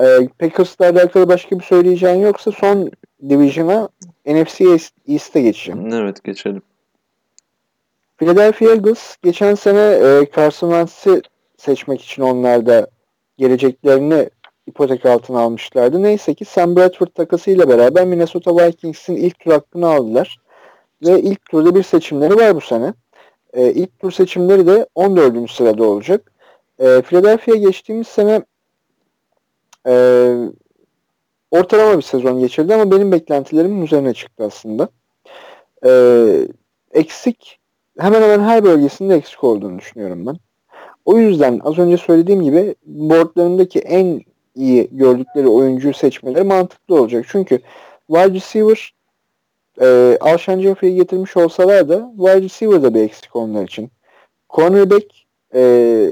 [0.00, 2.90] E, Packers'la alakalı başka bir söyleyeceğin yoksa son
[3.28, 3.88] division'a
[4.26, 4.64] NFC
[5.08, 5.92] East'e geçeceğim.
[5.92, 6.62] Evet geçelim.
[8.16, 11.22] Philadelphia Eagles geçen sene e, Carson Wentz'i
[11.56, 12.86] seçmek için onlar da
[13.38, 14.30] geleceklerini
[14.66, 16.02] ipotek altına almışlardı.
[16.02, 20.38] Neyse ki Sam Bradford takasıyla beraber Minnesota Vikings'in ilk tur hakkını aldılar.
[21.02, 22.94] Ve ilk turda bir seçimleri var bu sene.
[23.56, 25.50] E, ilk tur seçimleri de 14.
[25.50, 26.32] sırada olacak.
[26.78, 28.42] E, Philadelphia geçtiğimiz sene
[29.86, 29.94] e,
[31.50, 34.88] ortalama bir sezon geçirdi ama benim beklentilerimin üzerine çıktı aslında.
[35.86, 35.90] E,
[36.92, 37.58] eksik
[37.98, 40.36] hemen hemen her bölgesinde eksik olduğunu düşünüyorum ben.
[41.04, 44.20] O yüzden az önce söylediğim gibi boardlarındaki en
[44.54, 47.26] iyi gördükleri oyuncuyu seçmeleri mantıklı olacak.
[47.28, 47.60] Çünkü
[48.06, 48.95] wide receiver
[49.80, 53.90] e, Alshon Jeffrey'i getirmiş olsalar da wide receiver da bir eksik onlar için.
[54.50, 55.06] Cornerback
[55.54, 56.10] e,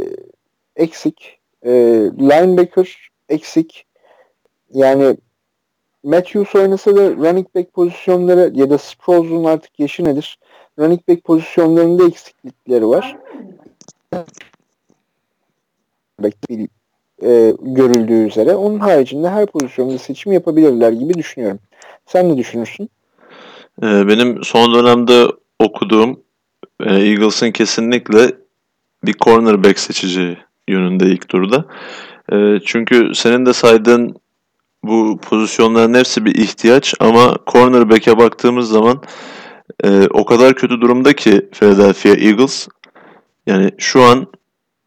[0.77, 1.39] eksik.
[1.63, 1.73] E,
[2.19, 3.87] linebacker eksik.
[4.71, 5.17] Yani
[6.03, 10.39] Matthews oynasa da running back pozisyonları ya da Sprols'un artık yaşı nedir?
[10.79, 13.17] Running back pozisyonlarında eksiklikleri var.
[16.23, 16.69] Bir,
[17.23, 18.55] e, görüldüğü üzere.
[18.55, 21.59] Onun haricinde her pozisyonda seçim yapabilirler gibi düşünüyorum.
[22.07, 22.91] Sen ne düşünürsün?
[23.83, 25.27] Ee, benim son dönemde
[25.59, 26.21] okuduğum
[26.81, 28.33] e, Eagles'ın kesinlikle
[29.05, 30.37] bir cornerback seçeceği
[30.69, 31.65] yönünde ilk turda.
[32.33, 34.17] E, çünkü senin de saydığın
[34.83, 39.03] bu pozisyonların hepsi bir ihtiyaç ama cornerback'e baktığımız zaman
[39.85, 42.69] e, o kadar kötü durumda ki Philadelphia Eagles.
[43.47, 44.27] Yani şu an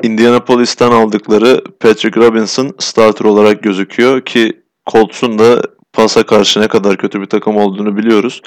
[0.03, 4.61] Indianapolis'ten aldıkları Patrick Robinson starter olarak gözüküyor ki
[4.91, 5.61] Colts'un da
[5.97, 8.41] pasa karşı ne kadar kötü bir takım olduğunu biliyoruz.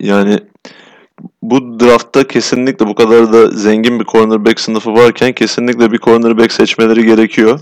[0.00, 0.38] Yani
[1.42, 7.06] bu draftta kesinlikle bu kadar da zengin bir cornerback sınıfı varken kesinlikle bir cornerback seçmeleri
[7.06, 7.60] gerekiyor.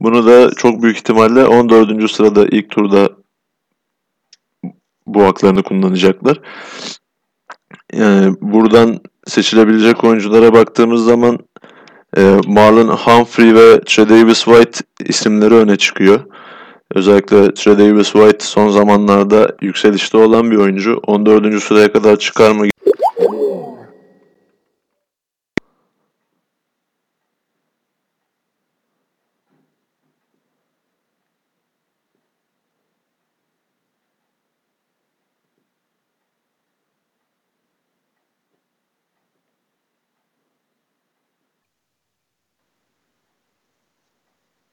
[0.00, 2.10] Bunu da çok büyük ihtimalle 14.
[2.10, 3.10] sırada ilk turda
[5.06, 6.40] bu haklarını kullanacaklar.
[7.92, 11.38] Yani buradan seçilebilecek oyunculara baktığımız zaman
[12.16, 16.20] e, Marlon Humphrey ve Tredavious White isimleri öne çıkıyor.
[16.94, 21.00] Özellikle Tredavious White son zamanlarda yükselişte olan bir oyuncu.
[21.06, 21.62] 14.
[21.62, 22.66] sıraya kadar çıkar mı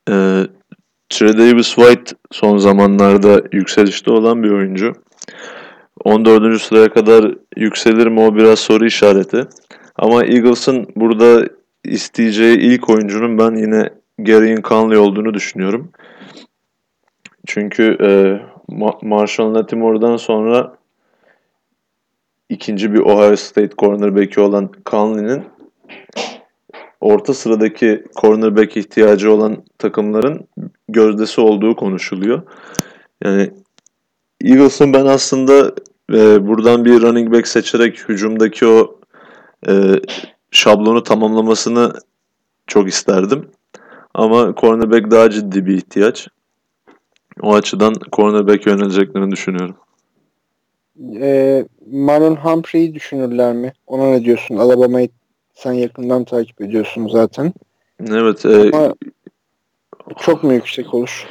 [0.10, 0.48] Ee,
[1.24, 4.94] Trey Davis White son zamanlarda yükselişte olan bir oyuncu.
[6.04, 6.62] 14.
[6.62, 9.48] sıraya kadar yükselir mi o biraz soru işareti.
[9.96, 11.48] Ama Eagles'ın burada
[11.84, 13.90] isteyeceği ilk oyuncunun ben yine
[14.20, 15.92] Gary'in Conley olduğunu düşünüyorum.
[17.48, 18.12] Çünkü e,
[19.02, 20.78] Marshall Latimore'dan sonra
[22.50, 25.44] ikinci bir Ohio State cornerback'i olan Conley'nin
[27.04, 30.48] orta sıradaki cornerback ihtiyacı olan takımların
[30.90, 32.42] gözdesi olduğu konuşuluyor.
[33.24, 33.52] Yani
[34.42, 35.74] Eagles'ın ben aslında
[36.14, 39.00] e, buradan bir running back seçerek hücumdaki o
[39.68, 39.74] e,
[40.52, 41.94] şablonu tamamlamasını
[42.68, 43.50] çok isterdim.
[44.14, 46.28] Ama cornerback daha ciddi bir ihtiyaç.
[47.42, 49.76] O açıdan cornerback yöneleceklerini düşünüyorum.
[51.22, 53.74] E, Marlon Humphrey'i düşünürler mi?
[53.88, 54.58] Ona ne diyorsun?
[54.58, 55.10] Alabama'yı
[55.54, 57.54] sen yakından takip ediyorsun zaten.
[58.10, 58.46] Evet.
[58.46, 58.94] E, Ama
[60.20, 61.28] çok mu yüksek olur?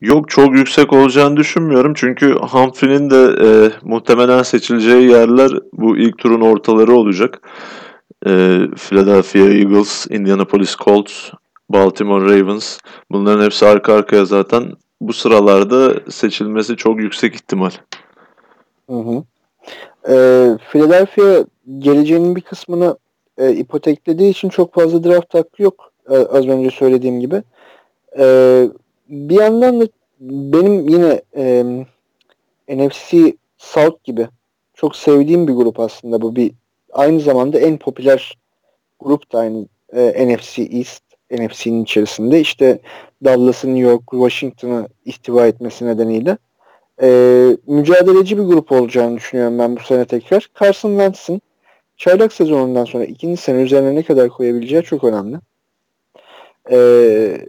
[0.00, 1.94] Yok çok yüksek olacağını düşünmüyorum.
[1.96, 3.48] Çünkü Humphrey'nin de e,
[3.82, 7.40] muhtemelen seçileceği yerler bu ilk turun ortaları olacak.
[8.26, 8.30] E,
[8.76, 11.30] Philadelphia Eagles, Indianapolis Colts,
[11.70, 12.78] Baltimore Ravens.
[13.10, 14.72] Bunların hepsi arka arkaya zaten.
[15.00, 17.70] Bu sıralarda seçilmesi çok yüksek ihtimal.
[18.90, 19.24] Hı hı.
[20.08, 20.14] E,
[20.72, 21.44] Philadelphia
[21.78, 22.96] geleceğinin bir kısmını
[23.40, 25.92] e, ipoteklediği için çok fazla draft hakkı yok.
[26.10, 27.42] E, az önce söylediğim gibi.
[28.18, 28.64] E,
[29.08, 29.88] bir yandan da
[30.20, 31.64] benim yine e,
[32.68, 34.28] NFC South gibi
[34.74, 36.52] çok sevdiğim bir grup aslında bu bir
[36.92, 38.38] aynı zamanda en popüler
[39.00, 42.78] grup da aynı e, NFC East NFC'nin içerisinde işte
[43.24, 46.38] Dallas'ı New York, Washington'ı ihtiva etmesi nedeniyle
[47.02, 47.08] e,
[47.66, 50.46] mücadeleci bir grup olacağını düşünüyorum ben bu sene tekrar.
[50.60, 51.42] Carson Wentz'in
[52.00, 55.36] çaylak sezonundan sonra ikinci sene üzerine ne kadar koyabileceği çok önemli.
[56.70, 57.46] Ee,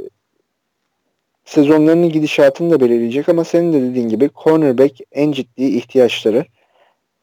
[1.46, 6.46] sezonlarının gidişatını da belirleyecek ama senin de dediğin gibi cornerback en ciddi ihtiyaçları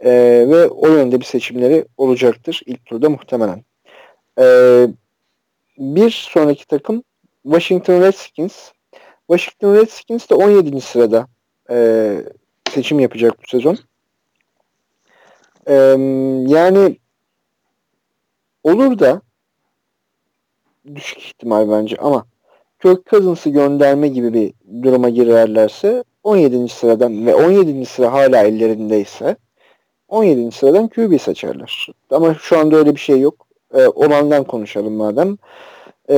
[0.01, 0.11] ee,
[0.49, 3.65] ve o yönde bir seçimleri olacaktır ilk turda muhtemelen.
[4.39, 4.87] Ee,
[5.79, 7.03] bir sonraki takım
[7.43, 8.71] Washington Redskins.
[9.31, 10.81] Washington Redskins de 17.
[10.81, 11.27] sırada
[11.71, 12.17] e,
[12.71, 13.79] seçim yapacak bu sezon.
[15.67, 15.75] E,
[16.53, 16.97] yani
[18.63, 19.23] Olur da
[20.95, 22.27] düşük ihtimal bence ama
[22.83, 24.53] Kirk Cousins'ı gönderme gibi bir
[24.83, 26.69] duruma girerlerse 17.
[26.69, 27.87] sıradan ve 17.
[27.87, 29.37] sıra hala ellerindeyse
[30.09, 30.51] 17.
[30.51, 31.89] sıradan QB seçerler.
[32.11, 33.47] Ama şu anda öyle bir şey yok.
[33.75, 35.37] Ee, olandan konuşalım madem.
[36.11, 36.17] Ee,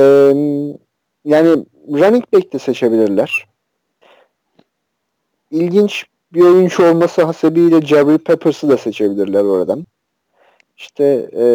[1.25, 3.45] yani running back de seçebilirler.
[5.51, 9.85] İlginç bir oyuncu olması hasebiyle Jabri Peppers'ı da seçebilirler oradan.
[10.81, 11.45] İşte e,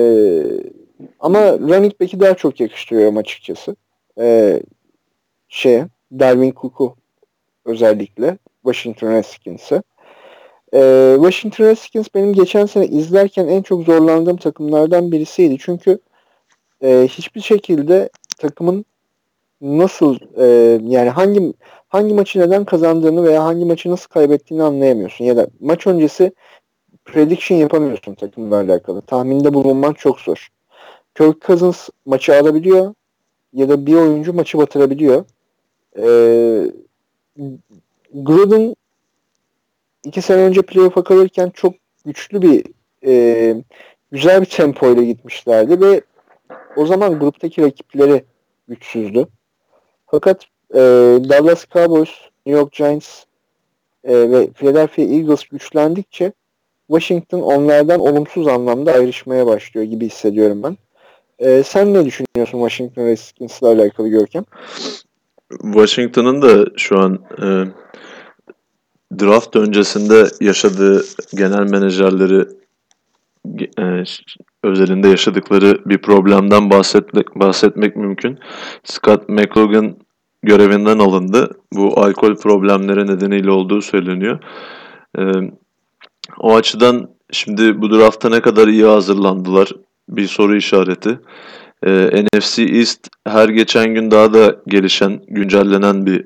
[1.21, 3.77] ama running back'i daha çok yakıştırıyorum açıkçası.
[4.19, 4.61] E,
[5.49, 6.97] şeye, Darwin Cook'u
[7.65, 9.83] özellikle Washington Redskins'e.
[10.75, 15.57] E, Washington Redskins benim geçen sene izlerken en çok zorlandığım takımlardan birisiydi.
[15.61, 15.99] Çünkü
[16.83, 18.09] e, hiçbir şekilde
[18.39, 18.85] takımın
[19.61, 20.47] nasıl e,
[20.89, 21.53] yani hangi
[21.89, 25.25] hangi maçı neden kazandığını veya hangi maçı nasıl kaybettiğini anlayamıyorsun.
[25.25, 26.33] Ya da maç öncesi
[27.07, 29.03] prediction yapamıyorsun takımla alakalı.
[29.03, 30.49] Tahminde bulunman çok zor.
[31.15, 32.95] Kirk Cousins maçı alabiliyor
[33.53, 35.25] ya da bir oyuncu maçı batırabiliyor.
[35.99, 36.71] Ee,
[38.15, 38.77] Gruden
[40.05, 41.75] iki sene önce playoff'a kalırken çok
[42.07, 42.65] güçlü bir
[43.07, 43.55] e,
[44.13, 46.01] güzel bir tempo ile gitmişlerdi ve
[46.77, 48.25] o zaman gruptaki rakipleri
[48.69, 49.29] güçsüzdü.
[50.07, 50.79] Fakat e,
[51.29, 52.11] Dallas Cowboys,
[52.47, 53.25] New York Giants
[54.05, 56.33] e, ve Philadelphia Eagles güçlendikçe
[56.89, 60.77] Washington onlardan olumsuz anlamda ayrışmaya başlıyor gibi hissediyorum ben.
[61.39, 64.45] E, sen ne düşünüyorsun Washington Redskins'la alakalı Görkem?
[65.63, 67.47] Washington'ın da şu an e,
[69.21, 71.05] draft öncesinde yaşadığı
[71.35, 72.45] genel menajerleri
[73.79, 74.05] e,
[74.65, 78.39] özelinde yaşadıkları bir problemden bahsetmek, bahsetmek mümkün.
[78.85, 79.99] Scott McLaughlin
[80.43, 81.51] görevinden alındı.
[81.73, 84.39] Bu alkol problemleri nedeniyle olduğu söyleniyor.
[85.19, 85.23] E,
[86.39, 89.73] o açıdan şimdi bu drafta ne kadar iyi hazırlandılar
[90.09, 91.21] bir soru işareti.
[91.87, 96.25] E, NFC East her geçen gün daha da gelişen, güncellenen bir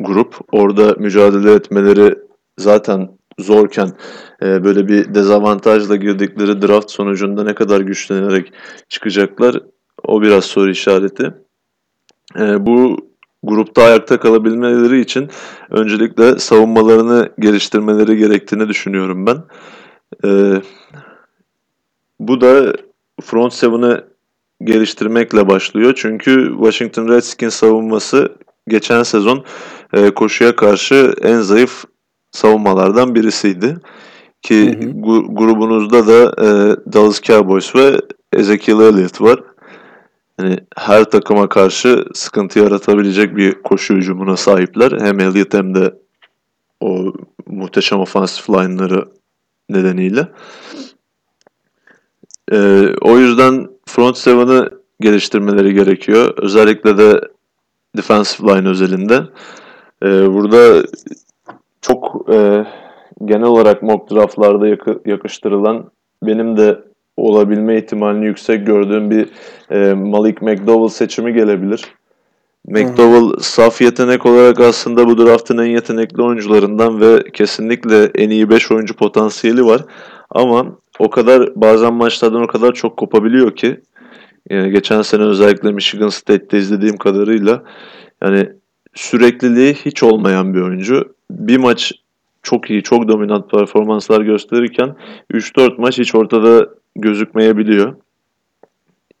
[0.00, 0.36] grup.
[0.52, 2.14] Orada mücadele etmeleri
[2.58, 3.08] zaten
[3.38, 3.92] zorken
[4.42, 8.52] e, böyle bir dezavantajla girdikleri draft sonucunda ne kadar güçlenerek
[8.88, 9.62] çıkacaklar
[10.04, 11.34] o biraz soru işareti.
[12.38, 12.96] E, bu
[13.42, 15.30] grupta ayakta kalabilmeleri için
[15.70, 19.42] öncelikle savunmalarını geliştirmeleri gerektiğini düşünüyorum ben.
[20.24, 20.62] E,
[22.20, 22.72] bu da
[23.22, 24.04] front seven'ı
[24.64, 25.92] geliştirmekle başlıyor.
[25.96, 28.32] Çünkü Washington Redskins savunması
[28.68, 29.44] geçen sezon
[29.92, 31.84] e, koşuya karşı en zayıf
[32.30, 33.76] savunmalardan birisiydi.
[34.42, 34.92] Ki hı hı.
[35.28, 36.46] Grubunuzda da e,
[36.92, 38.00] Dallas Cowboys ve
[38.32, 39.40] Ezekiel Elliott var.
[40.40, 45.00] Yani her takıma karşı sıkıntı yaratabilecek bir koşu hücumuna sahipler.
[45.00, 45.94] Hem Elliott hem de
[46.80, 47.12] o
[47.46, 49.08] muhteşem offensive line'ları
[49.70, 50.28] nedeniyle.
[52.52, 56.34] Ee, o yüzden front seven'ı geliştirmeleri gerekiyor.
[56.36, 57.20] Özellikle de
[57.96, 59.22] defensive line özelinde.
[60.02, 60.86] Ee, burada
[61.80, 62.66] çok e,
[63.24, 65.90] genel olarak mock draftlarda yakı, yakıştırılan
[66.22, 69.28] benim de olabilme ihtimalini yüksek gördüğüm bir
[69.70, 71.84] e, Malik McDowell seçimi gelebilir.
[72.66, 78.72] McDowell saf yetenek olarak aslında bu draftın en yetenekli oyuncularından ve kesinlikle en iyi 5
[78.72, 79.84] oyuncu potansiyeli var.
[80.30, 80.66] Ama
[80.98, 83.80] o kadar bazen maçlardan o kadar çok kopabiliyor ki
[84.50, 87.62] yani geçen sene özellikle Michigan State'te izlediğim kadarıyla
[88.22, 88.48] yani
[88.94, 91.14] sürekliliği hiç olmayan bir oyuncu.
[91.30, 91.92] Bir maç
[92.42, 94.96] çok iyi, çok dominant performanslar gösterirken
[95.32, 97.96] 3-4 maç hiç ortada gözükmeyebiliyor.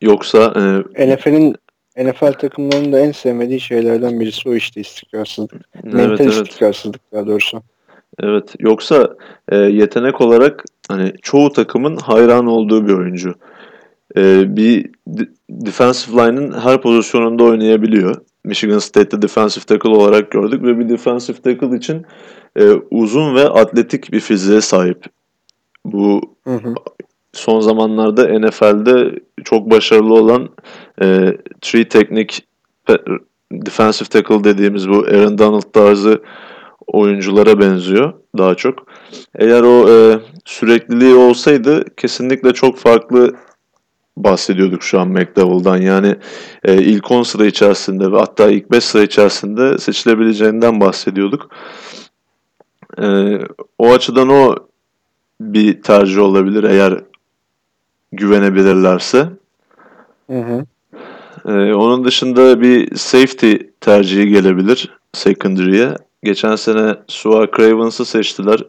[0.00, 0.52] Yoksa
[0.96, 1.56] e, NFL'in
[1.96, 5.52] NFL takımlarının da en sevmediği şeylerden birisi o işte istikrarsızlık.
[5.74, 6.32] Evet, Mental evet.
[6.32, 7.62] istikrarsızlık daha doğrusu.
[8.20, 8.54] Evet.
[8.58, 9.16] Yoksa
[9.48, 13.34] e, yetenek olarak hani çoğu takımın hayran olduğu bir oyuncu.
[14.16, 14.90] E, bir
[15.50, 18.16] defensive line'ın her pozisyonunda oynayabiliyor.
[18.44, 22.06] Michigan State'te defensive tackle olarak gördük ve bir defensive tackle için
[22.56, 25.04] e, uzun ve atletik bir fiziğe sahip.
[25.84, 26.74] Bu hı hı.
[27.32, 30.48] son zamanlarda NFL'de çok başarılı olan
[31.02, 32.46] e, three teknik
[33.52, 36.22] defensive tackle dediğimiz bu Aaron Donald tarzı
[36.86, 38.86] oyunculara benziyor daha çok.
[39.34, 43.34] Eğer o e, sürekliliği olsaydı kesinlikle çok farklı
[44.24, 45.76] bahsediyorduk şu an McDowell'dan.
[45.76, 46.16] Yani
[46.64, 51.50] e, ilk 10 sıra içerisinde ve hatta ilk 5 sıra içerisinde seçilebileceğinden bahsediyorduk.
[52.98, 53.38] E,
[53.78, 54.56] o açıdan o
[55.40, 57.00] bir tercih olabilir eğer
[58.12, 59.28] güvenebilirlerse.
[60.30, 60.64] Hı hı.
[61.46, 65.96] E, onun dışında bir safety tercihi gelebilir secondary'e.
[66.22, 68.64] Geçen sene Suar Cravens'ı seçtiler.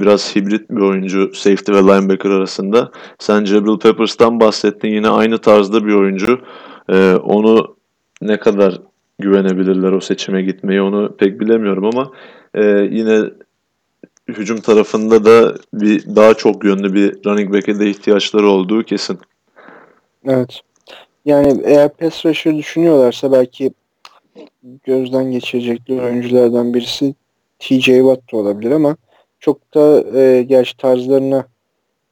[0.00, 2.90] Biraz hibrit bir oyuncu safety ve linebacker arasında.
[3.18, 4.88] Sen Jabril Peppers'tan bahsettin.
[4.88, 6.40] Yine aynı tarzda bir oyuncu.
[6.88, 7.76] Ee, onu
[8.22, 8.80] ne kadar
[9.18, 12.10] güvenebilirler o seçime gitmeyi onu pek bilemiyorum ama
[12.54, 13.30] e, yine
[14.28, 19.18] hücum tarafında da bir daha çok yönlü bir running back'e de ihtiyaçları olduğu kesin.
[20.24, 20.60] Evet.
[21.24, 23.70] Yani eğer pass rusher düşünüyorlarsa belki
[24.84, 27.14] gözden geçirecekleri oyunculardan birisi
[27.58, 28.96] TJ Watt da olabilir ama
[29.44, 31.46] çok da e, gerçi tarzlarına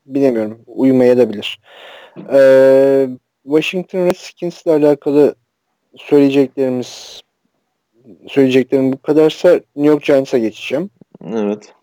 [0.07, 0.61] bilemiyorum.
[0.67, 1.61] Uymaya da bilir.
[2.33, 3.09] E,
[3.45, 5.35] Washington Redskins ile alakalı
[5.97, 7.23] söyleyeceklerimiz
[8.29, 10.91] söyleyeceklerim bu kadarsa New York Giants'a geçeceğim.
[11.35, 11.75] Evet.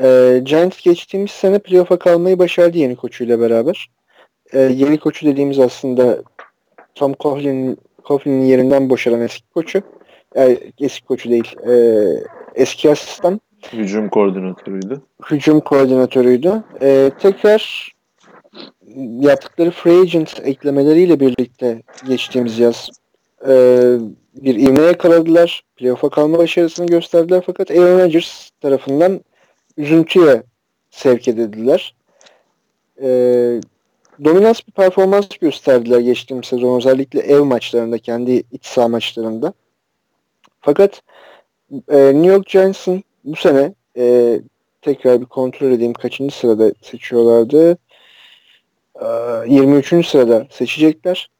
[0.00, 3.90] E, Giants geçtiğimiz sene playoff'a kalmayı başardı yeni koçuyla beraber.
[4.52, 6.22] E, yeni koçu dediğimiz aslında
[6.94, 9.82] Tom Coughlin'in Coughlin'in yerinden boşalan eski koçu.
[10.34, 11.56] Yani eski koçu değil.
[11.68, 11.74] E,
[12.54, 13.40] eski asistan.
[13.72, 15.00] Hücum koordinatörüydü.
[15.30, 16.62] Hücum koordinatörüydü.
[16.82, 17.92] E, tekrar
[19.20, 22.90] yaptıkları free agent eklemeleriyle birlikte geçtiğimiz yaz
[23.48, 23.54] e,
[24.34, 25.62] bir ivme yakaladılar.
[25.76, 29.20] Playoff'a kalma başarısını gösterdiler fakat Aaron Rodgers tarafından
[29.76, 30.42] üzüntüye
[30.90, 31.94] sevk edildiler.
[33.02, 33.08] E,
[34.24, 39.52] dominans bir performans gösterdiler geçtiğimiz sezon özellikle ev maçlarında kendi iç saha maçlarında.
[40.60, 41.02] Fakat
[41.88, 44.40] e, New York Giants'ın bu sene e,
[44.82, 47.78] tekrar bir kontrol edeyim kaçıncı sırada seçiyorlardı.
[49.02, 49.06] E,
[49.46, 50.06] 23.
[50.06, 51.30] sırada seçecekler.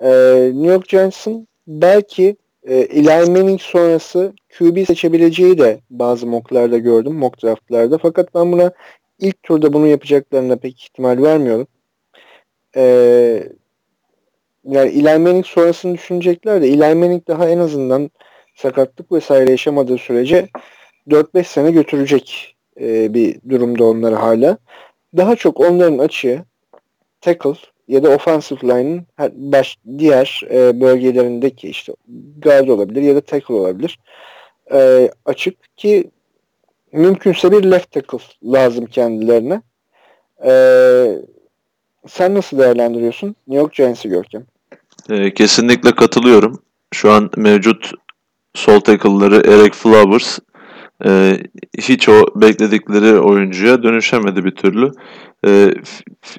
[0.00, 0.10] E,
[0.54, 7.42] New York Giants'ın belki e, Eli Manning sonrası QB seçebileceği de bazı mocklarda gördüm, mock
[7.42, 7.98] draftlarda.
[7.98, 8.72] Fakat ben buna
[9.18, 11.66] ilk turda bunu yapacaklarına pek ihtimal vermiyorum.
[12.76, 12.82] E,
[14.64, 18.10] yani Eli Manning sonrasını düşünecekler de Eli Manning daha en azından
[18.54, 20.48] sakatlık vesaire yaşamadığı sürece
[21.08, 24.58] 4-5 sene götürecek e, bir durumda onları hala.
[25.16, 26.44] Daha çok onların açığı
[27.20, 27.54] tackle
[27.88, 31.92] ya da offensive line'ın baş, diğer e, bölgelerindeki işte
[32.38, 33.98] guard olabilir ya da tackle olabilir.
[34.72, 36.10] E, açık ki
[36.92, 39.62] mümkünse bir left tackle lazım kendilerine.
[40.44, 40.52] E,
[42.08, 43.36] sen nasıl değerlendiriyorsun?
[43.48, 44.46] New York Giants'ı Görkem.
[45.10, 46.62] E, kesinlikle katılıyorum.
[46.92, 47.92] Şu an mevcut
[48.54, 50.38] sol tackle'ları Eric Flowers
[51.06, 51.38] e,
[51.78, 54.90] hiç o bekledikleri oyuncuya dönüşemedi bir türlü.
[55.46, 55.74] E,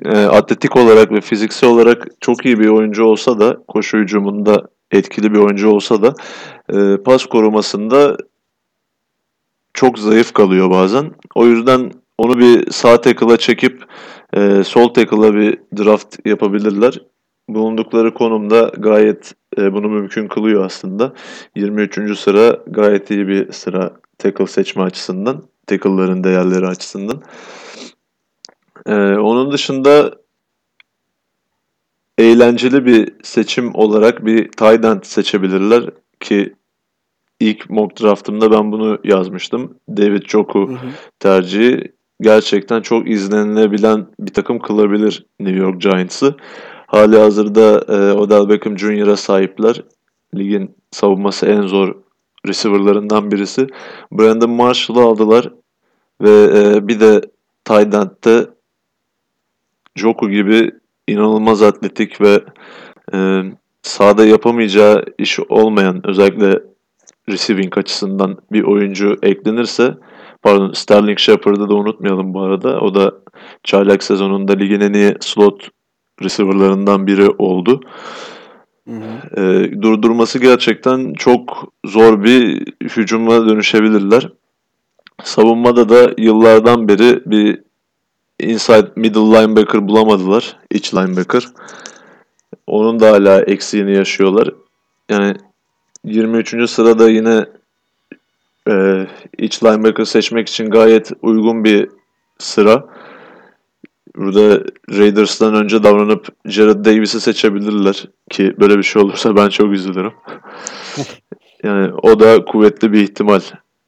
[0.06, 5.34] e, atletik olarak ve fiziksel olarak çok iyi bir oyuncu olsa da koşu hücumunda etkili
[5.34, 6.14] bir oyuncu olsa da
[6.74, 8.18] e, pas korumasında
[9.74, 11.12] çok zayıf kalıyor bazen.
[11.36, 13.84] O yüzden onu bir sağ tackle'a çekip
[14.34, 17.00] e, sol tackle'a bir draft yapabilirler
[17.50, 21.14] bulundukları konumda gayet e, bunu mümkün kılıyor aslında.
[21.56, 22.20] 23.
[22.20, 23.94] sıra gayet iyi bir sıra
[24.24, 27.22] tackle seçme açısından, tackle'ların değerleri açısından.
[28.86, 30.16] E, onun dışında
[32.18, 35.90] eğlenceli bir seçim olarak bir tight end seçebilirler
[36.20, 36.54] ki
[37.40, 39.78] ilk mock draftımda ben bunu yazmıştım.
[39.90, 40.78] David Joku
[41.20, 46.36] tercihi gerçekten çok izlenilebilen bir takım kılabilir New York Giants'ı.
[46.88, 49.84] Hali hazırda e, Odell Beckham Jr.'a sahipler.
[50.36, 52.03] Ligin savunması en zor
[52.48, 53.68] receiver'larından birisi.
[54.12, 55.52] Brandon Marshall'ı aldılar
[56.22, 57.22] ve e, bir de
[57.66, 58.50] Tydent'te
[59.96, 60.72] Joku gibi
[61.08, 62.42] inanılmaz atletik ve
[63.14, 63.42] e,
[63.82, 66.60] sahada yapamayacağı iş olmayan özellikle
[67.30, 69.98] receiving açısından bir oyuncu eklenirse
[70.42, 72.80] pardon Sterling Shepard'ı da unutmayalım bu arada.
[72.80, 73.14] O da
[73.64, 75.70] çaylak sezonunda ligin en iyi slot
[76.24, 77.82] receiver'larından biri oldu.
[78.88, 84.30] E, durdurması gerçekten çok zor bir hücuma dönüşebilirler.
[85.24, 87.62] Savunmada da yıllardan beri bir
[88.40, 90.58] inside middle linebacker bulamadılar.
[90.72, 91.48] iç linebacker.
[92.68, 94.50] Onun da hala eksiğini yaşıyorlar.
[95.10, 95.36] Yani
[96.06, 96.70] 23.
[96.70, 97.46] sırada yine
[98.70, 99.08] e,
[99.38, 101.90] iç linebacker seçmek için gayet uygun bir
[102.38, 102.86] sıra.
[104.16, 110.14] Burada Raiders'tan önce davranıp Jared Davis'i seçebilirler ki böyle bir şey olursa ben çok üzülürüm.
[111.64, 113.42] yani o da kuvvetli bir ihtimal.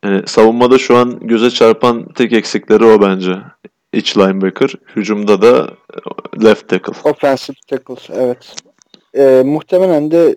[0.03, 3.37] Yani savunmada şu an göze çarpan tek eksikleri o bence.
[3.93, 4.73] İç linebacker.
[4.95, 5.69] Hücumda da
[6.43, 7.09] left tackle.
[7.09, 8.55] Offensive tackle evet.
[9.17, 10.35] Ee, muhtemelen de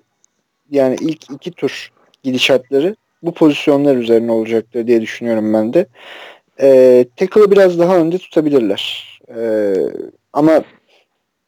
[0.71, 1.93] yani ilk iki tur
[2.23, 5.87] gidişatları bu pozisyonlar üzerine olacaktır diye düşünüyorum ben de.
[6.61, 9.08] Ee, tackle'ı biraz daha önde tutabilirler.
[9.37, 9.75] Ee,
[10.33, 10.63] ama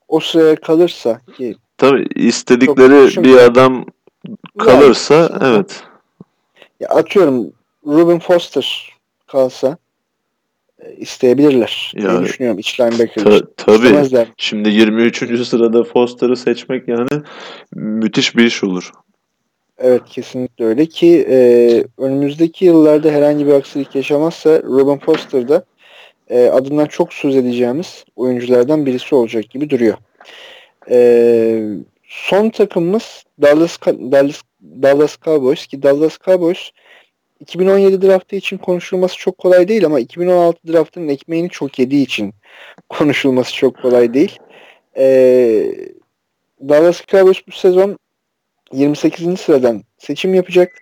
[0.08, 3.86] o sıraya kalırsa ki Tabii istedikleri bir adam
[4.58, 5.82] kalırsa yani, evet.
[6.80, 7.52] Ya atıyorum
[7.86, 8.96] Ruben Foster
[9.26, 9.76] kalsa
[10.78, 13.24] e, isteyebilirler ya, diye düşünüyorum iç linebacker.
[13.24, 14.26] Ta, tabii.
[14.36, 15.46] Şimdi 23.
[15.46, 17.22] sırada Foster'ı seçmek yani
[17.74, 18.92] müthiş bir iş olur.
[19.78, 25.64] Evet kesinlikle öyle ki e, önümüzdeki yıllarda herhangi bir aksilik yaşamazsa Ruben Foster da
[26.30, 29.96] e, adından çok söz edeceğimiz oyunculardan birisi olacak gibi duruyor.
[30.90, 31.62] E,
[32.04, 36.70] son takımımız Dallas, Dallas, Dallas Cowboys ki Dallas Cowboys
[37.40, 42.34] 2017 draftı için konuşulması çok kolay değil ama 2016 draftının ekmeğini çok yediği için
[42.88, 44.38] konuşulması çok kolay değil.
[44.96, 45.74] Ee,
[46.68, 47.98] Dallas Cowboys bu sezon
[48.72, 49.40] 28.
[49.40, 50.72] sıradan seçim yapacak.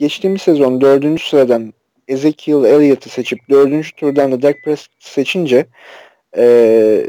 [0.00, 1.20] Geçtiğimiz sezon 4.
[1.22, 1.72] sıradan
[2.08, 5.66] Ezekiel Elliott'ı seçip dördüncü turdan da Dak Prescott seçince
[6.36, 7.06] e,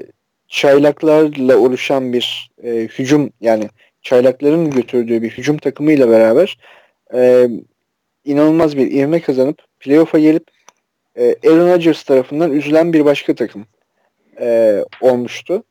[0.48, 3.70] çaylaklarla oluşan bir e, hücum yani
[4.02, 6.58] çaylakların götürdüğü bir hücum takımıyla beraber
[7.14, 7.50] e,
[8.26, 10.44] inanılmaz bir ivme kazanıp playoff'a gelip
[11.18, 13.66] e, Aaron Rodgers tarafından üzülen bir başka takım
[14.40, 15.64] e, olmuştu.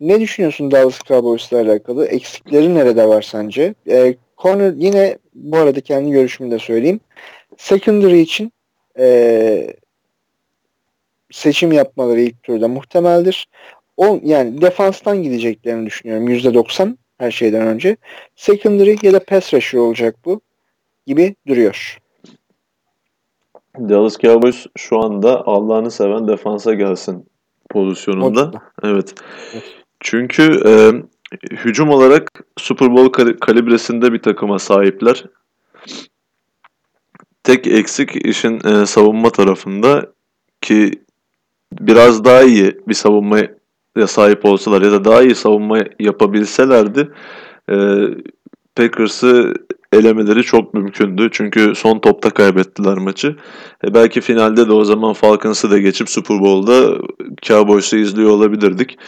[0.00, 2.06] Ne düşünüyorsun Dallas Cowboys'la alakalı?
[2.06, 3.74] Eksikleri nerede var sence?
[3.90, 7.00] E, corner yine bu arada kendi görüşümü de söyleyeyim.
[7.58, 8.52] Secondary için
[8.98, 9.76] e,
[11.30, 13.48] seçim yapmaları ilk turda muhtemeldir.
[13.96, 17.96] O yani defanstan gideceklerini düşünüyorum %90 her şeyden önce.
[18.36, 20.40] Secondary ya da pass rusher olacak bu
[21.06, 21.98] gibi duruyor.
[23.78, 27.26] Dallas Cowboys şu anda Allah'ını seven defansa gelsin
[27.70, 28.50] pozisyonunda.
[28.82, 29.14] Evet.
[29.54, 29.64] evet.
[30.00, 30.72] Çünkü e,
[31.56, 35.24] hücum olarak Super Bowl kalibresinde bir takıma sahipler.
[37.44, 40.12] Tek eksik işin e, savunma tarafında
[40.60, 40.90] ki
[41.80, 43.48] biraz daha iyi bir savunmaya
[44.06, 47.12] sahip olsalar ya da daha iyi savunma yapabilselerdi
[47.70, 47.76] e,
[48.76, 49.54] Packers'ı
[49.92, 51.28] elemeleri çok mümkündü.
[51.32, 53.36] Çünkü son topta kaybettiler maçı.
[53.84, 56.98] E belki finalde de o zaman Falcons'ı da geçip Super Bowl'da
[57.42, 58.98] Cowboys'u izliyor olabilirdik.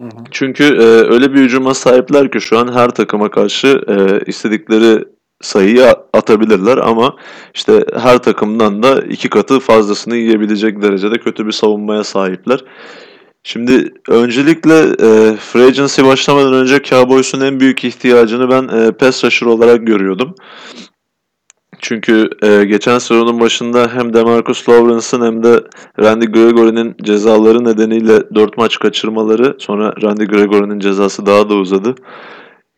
[0.00, 0.24] Hı hı.
[0.30, 5.04] Çünkü e, öyle bir hücuma sahipler ki şu an her takıma karşı e, istedikleri
[5.42, 7.16] sayıyı atabilirler ama
[7.54, 12.64] işte her takımdan da iki katı fazlasını yiyebilecek derecede kötü bir savunmaya sahipler.
[13.44, 19.46] Şimdi öncelikle e, free agency başlamadan önce Cowboys'un en büyük ihtiyacını ben e, pass rusher
[19.46, 20.34] olarak görüyordum.
[21.78, 25.60] Çünkü e, geçen sezonun başında hem Demarcus Lawrence'ın hem de
[26.00, 31.94] Randy Gregory'nin cezaları nedeniyle 4 maç kaçırmaları sonra Randy Gregory'nin cezası daha da uzadı.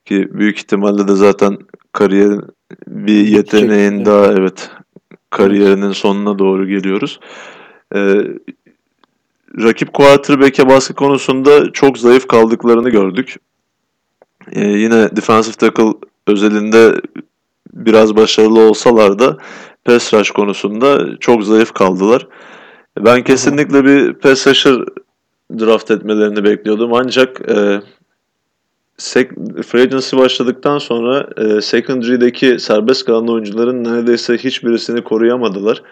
[0.04, 1.58] Ki büyük ihtimalle de zaten
[1.92, 2.42] kariyerin
[2.86, 4.70] bir yeteneğin daha evet
[5.30, 7.20] kariyerinin sonuna doğru geliyoruz.
[7.94, 8.24] Ee,
[9.62, 13.36] rakip quarterback'e baskı konusunda çok zayıf kaldıklarını gördük.
[14.52, 15.92] Ee, yine defensive tackle
[16.26, 17.00] özelinde
[17.72, 19.36] biraz başarılı olsalar da
[19.84, 22.28] pass rush konusunda çok zayıf kaldılar.
[22.98, 24.76] Ben kesinlikle bir pass rusher
[25.58, 27.80] draft etmelerini bekliyordum ancak e,
[28.98, 35.82] free agency başladıktan sonra e, secondary'deki serbest kalan oyuncuların neredeyse hiçbirisini koruyamadılar.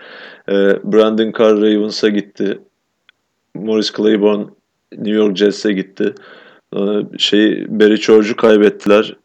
[0.49, 0.55] E,
[0.85, 2.59] Brandon Carr Ravens'a gitti.
[3.55, 4.47] Morris Claiborne
[4.93, 6.15] New York Jets'e gitti.
[6.77, 6.81] E,
[7.19, 9.17] şey Barry George'u kaybettiler.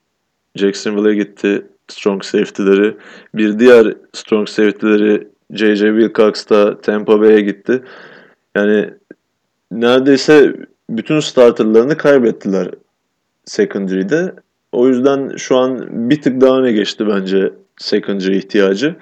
[0.56, 2.98] Jacksonville'e gitti strong safety'leri.
[3.36, 5.88] Bir diğer strong safety'leri J.J.
[5.88, 7.84] Wilcox da Tampa Bay'e gitti.
[8.56, 8.90] Yani
[9.72, 10.56] neredeyse
[10.90, 12.70] bütün starterlarını kaybettiler
[13.48, 14.34] secondary'de.
[14.72, 18.96] O yüzden şu an bir tık daha öne geçti bence secondary ihtiyacı.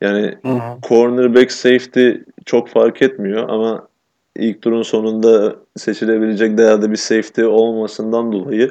[0.00, 0.78] Yani hı hı.
[0.88, 2.10] cornerback safety
[2.46, 3.88] çok fark etmiyor ama
[4.36, 8.70] ilk turun sonunda seçilebilecek değerde bir safety olmasından dolayı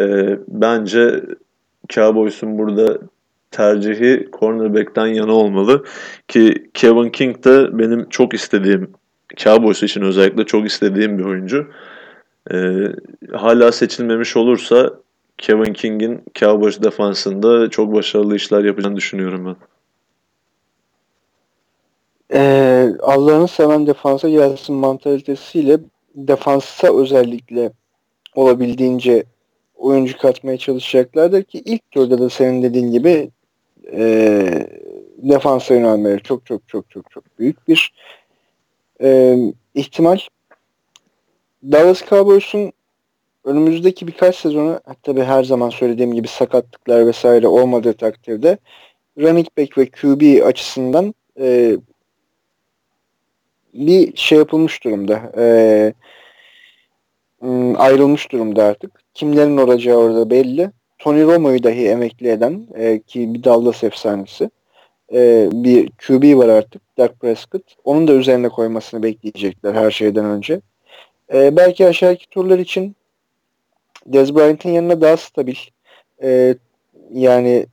[0.00, 1.22] e, bence
[1.88, 2.98] Cowboys'un burada
[3.50, 5.84] tercihi cornerback'ten yana olmalı.
[6.28, 8.90] Ki Kevin King de benim çok istediğim,
[9.36, 11.66] Cowboys için özellikle çok istediğim bir oyuncu.
[12.52, 12.92] Ee,
[13.32, 14.92] hala seçilmemiş olursa
[15.38, 19.56] Kevin King'in Cowboys defansında çok başarılı işler yapacağını düşünüyorum ben.
[22.32, 25.78] Ee, Allah'ını seven defansa gelsin mantalitesiyle
[26.14, 27.72] defansa özellikle
[28.34, 29.24] olabildiğince
[29.76, 33.30] oyuncu katmaya çalışacaklardır ki ilk turda da senin dediğin gibi
[33.92, 34.68] e,
[35.18, 37.92] defansa yönelmeleri çok çok çok çok çok büyük bir
[39.02, 39.36] e,
[39.74, 40.18] ihtimal.
[41.62, 42.72] Dallas Cowboys'un
[43.44, 48.58] önümüzdeki birkaç sezonu tabi her zaman söylediğim gibi sakatlıklar vesaire olmadığı takdirde
[49.18, 51.76] running back ve QB açısından e,
[53.74, 55.32] bir şey yapılmış durumda.
[55.38, 55.94] E,
[57.76, 58.90] ayrılmış durumda artık.
[59.14, 60.70] Kimlerin olacağı orada belli.
[60.98, 64.50] Tony Romo'yu dahi emekli eden e, ki bir Dallas efsanesi.
[65.12, 66.82] E, bir QB var artık.
[66.98, 67.62] Dak Prescott.
[67.84, 70.60] Onun da üzerine koymasını bekleyecekler her şeyden önce.
[71.32, 72.96] E, belki aşağıdaki turlar için
[74.06, 75.56] Dez Bryant'ın yanına daha stabil.
[76.22, 76.54] E,
[77.12, 77.66] yani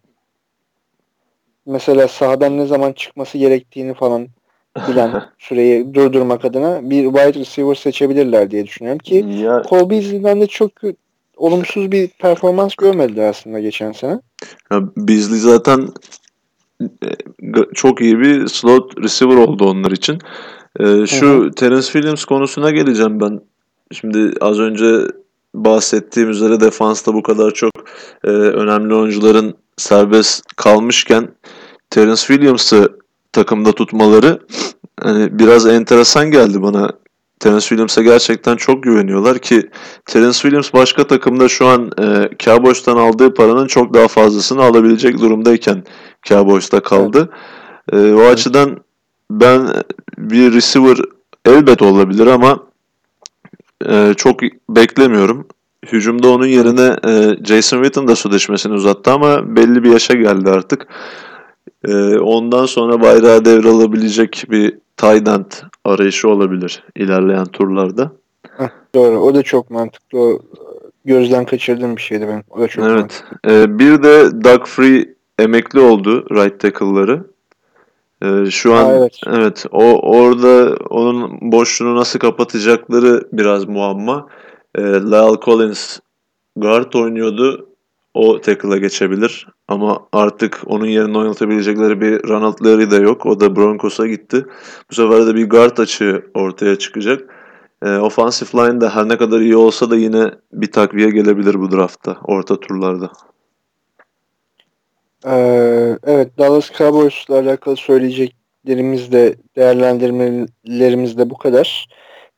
[1.65, 4.27] mesela sahadan ne zaman çıkması gerektiğini falan
[4.87, 10.47] bilen süreyi durdurmak adına bir wide receiver seçebilirler diye düşünüyorum ki ya, Cole Beasley'den de
[10.47, 10.71] çok
[11.37, 14.21] olumsuz bir performans görmediler aslında geçen sene.
[14.71, 15.87] Ya Beasley zaten
[16.81, 17.09] e,
[17.73, 20.19] çok iyi bir slot receiver oldu onlar için.
[20.79, 21.51] Ee, şu Hı-hı.
[21.51, 23.41] Terence Williams konusuna geleceğim ben.
[23.91, 25.07] Şimdi az önce
[25.53, 27.71] bahsettiğim üzere defansta bu kadar çok
[28.23, 31.27] e, önemli oyuncuların serbest kalmışken
[31.89, 32.89] Terence Williams'ı
[33.31, 34.39] takımda tutmaları
[34.99, 36.91] hani biraz enteresan geldi bana.
[37.39, 39.69] Terence Williams'a gerçekten çok güveniyorlar ki
[40.05, 45.83] Terence Williams başka takımda şu an e, Cowboys'tan aldığı paranın çok daha fazlasını alabilecek durumdayken
[46.23, 47.29] Cowboys'ta kaldı.
[47.91, 48.33] E, o evet.
[48.33, 48.84] açıdan
[49.31, 49.67] ben
[50.17, 50.97] bir receiver
[51.45, 52.59] elbet olabilir ama
[53.89, 55.47] e, çok beklemiyorum.
[55.91, 60.87] Hücumda onun yerine e, Jason Witten da sözleşmesini uzattı ama belli bir yaşa geldi artık.
[61.87, 65.51] E, ondan sonra bayrağı devralabilecek bir tight end
[65.85, 68.11] arayışı olabilir ilerleyen turlarda.
[68.57, 69.17] Heh, doğru.
[69.19, 70.19] O da çok mantıklı.
[70.19, 70.39] O
[71.05, 72.43] gözden kaçırdığım bir şeydi ben.
[72.49, 72.99] O da çok evet.
[72.99, 73.51] mantıklı.
[73.51, 77.23] Ee, bir de Doug Free emekli oldu right tackle'ları.
[78.21, 79.19] Ee, şu an Aa, evet.
[79.27, 84.27] evet o orada onun boşluğunu nasıl kapatacakları biraz muamma.
[84.75, 85.99] Ee, Lyle Collins
[86.55, 87.69] guard oynuyordu
[88.13, 89.47] o tackle'a geçebilir.
[89.67, 93.25] Ama artık onun yerine oynatabilecekleri bir Ronald Larry de yok.
[93.25, 94.45] O da Broncos'a gitti.
[94.91, 97.29] Bu sefer de bir guard açığı ortaya çıkacak.
[97.81, 101.71] E, offensive line de her ne kadar iyi olsa da yine bir takviye gelebilir bu
[101.71, 103.11] draftta, orta turlarda.
[105.25, 111.87] Ee, evet, Dallas Cowboys'la alakalı söyleyeceklerimiz de değerlendirmelerimiz de bu kadar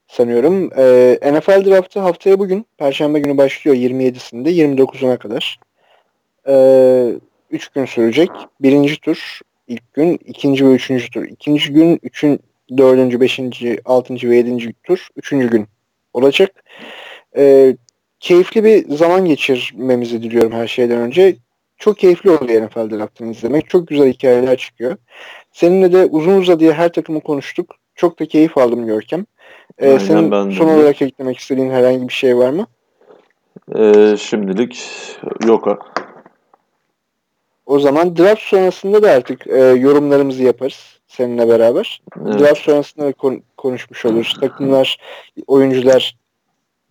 [0.07, 0.69] sanıyorum.
[0.77, 5.59] Ee, NFL draftı haftaya bugün, Perşembe günü başlıyor 27'sinde 29'una kadar.
[6.47, 7.13] Ee,
[7.51, 8.29] üç gün sürecek.
[8.61, 11.23] Birinci tur ilk gün, ikinci ve üçüncü tur.
[11.23, 12.39] İkinci gün, üçün,
[12.77, 15.07] dördüncü, beşinci, altıncı ve yedinci tur.
[15.15, 15.67] Üçüncü gün
[16.13, 16.63] olacak.
[17.37, 17.77] Ee,
[18.19, 21.35] keyifli bir zaman geçirmemizi diliyorum her şeyden önce.
[21.77, 23.69] Çok keyifli oluyor NFL draftını izlemek.
[23.69, 24.97] Çok güzel hikayeler çıkıyor.
[25.51, 27.75] Seninle de uzun uzadıya her takımı konuştuk.
[27.95, 29.25] Çok da keyif aldım Görkem.
[29.77, 32.67] Ee, Aynen, senin ben son olarak eklemek istediğin herhangi bir şey var mı?
[33.75, 34.85] Ee, şimdilik
[35.45, 35.93] yok.
[37.65, 42.01] O zaman draft sonrasında da artık e, yorumlarımızı yaparız seninle beraber.
[42.25, 42.39] Evet.
[42.39, 44.37] Draft sonrasında da kon- konuşmuş oluruz.
[44.41, 44.97] Takımlar,
[45.47, 46.17] oyuncular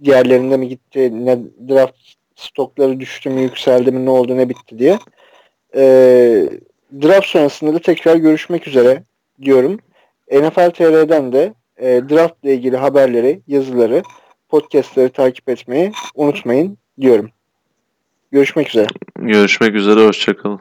[0.05, 1.39] diğerlerinde mi gitti, ne
[1.69, 1.97] draft
[2.37, 4.99] stokları düştü mü, yükseldi mi, ne oldu, ne bitti diye.
[5.77, 5.83] E,
[7.03, 9.03] draft sonrasında da tekrar görüşmek üzere
[9.43, 9.79] diyorum.
[10.33, 14.03] NFL TR'den de e, draft ile ilgili haberleri, yazıları,
[14.49, 17.31] podcastları takip etmeyi unutmayın diyorum.
[18.33, 18.87] Görüşmek üzere.
[19.19, 20.07] Görüşmek üzere.
[20.07, 20.61] Hoşçakalın.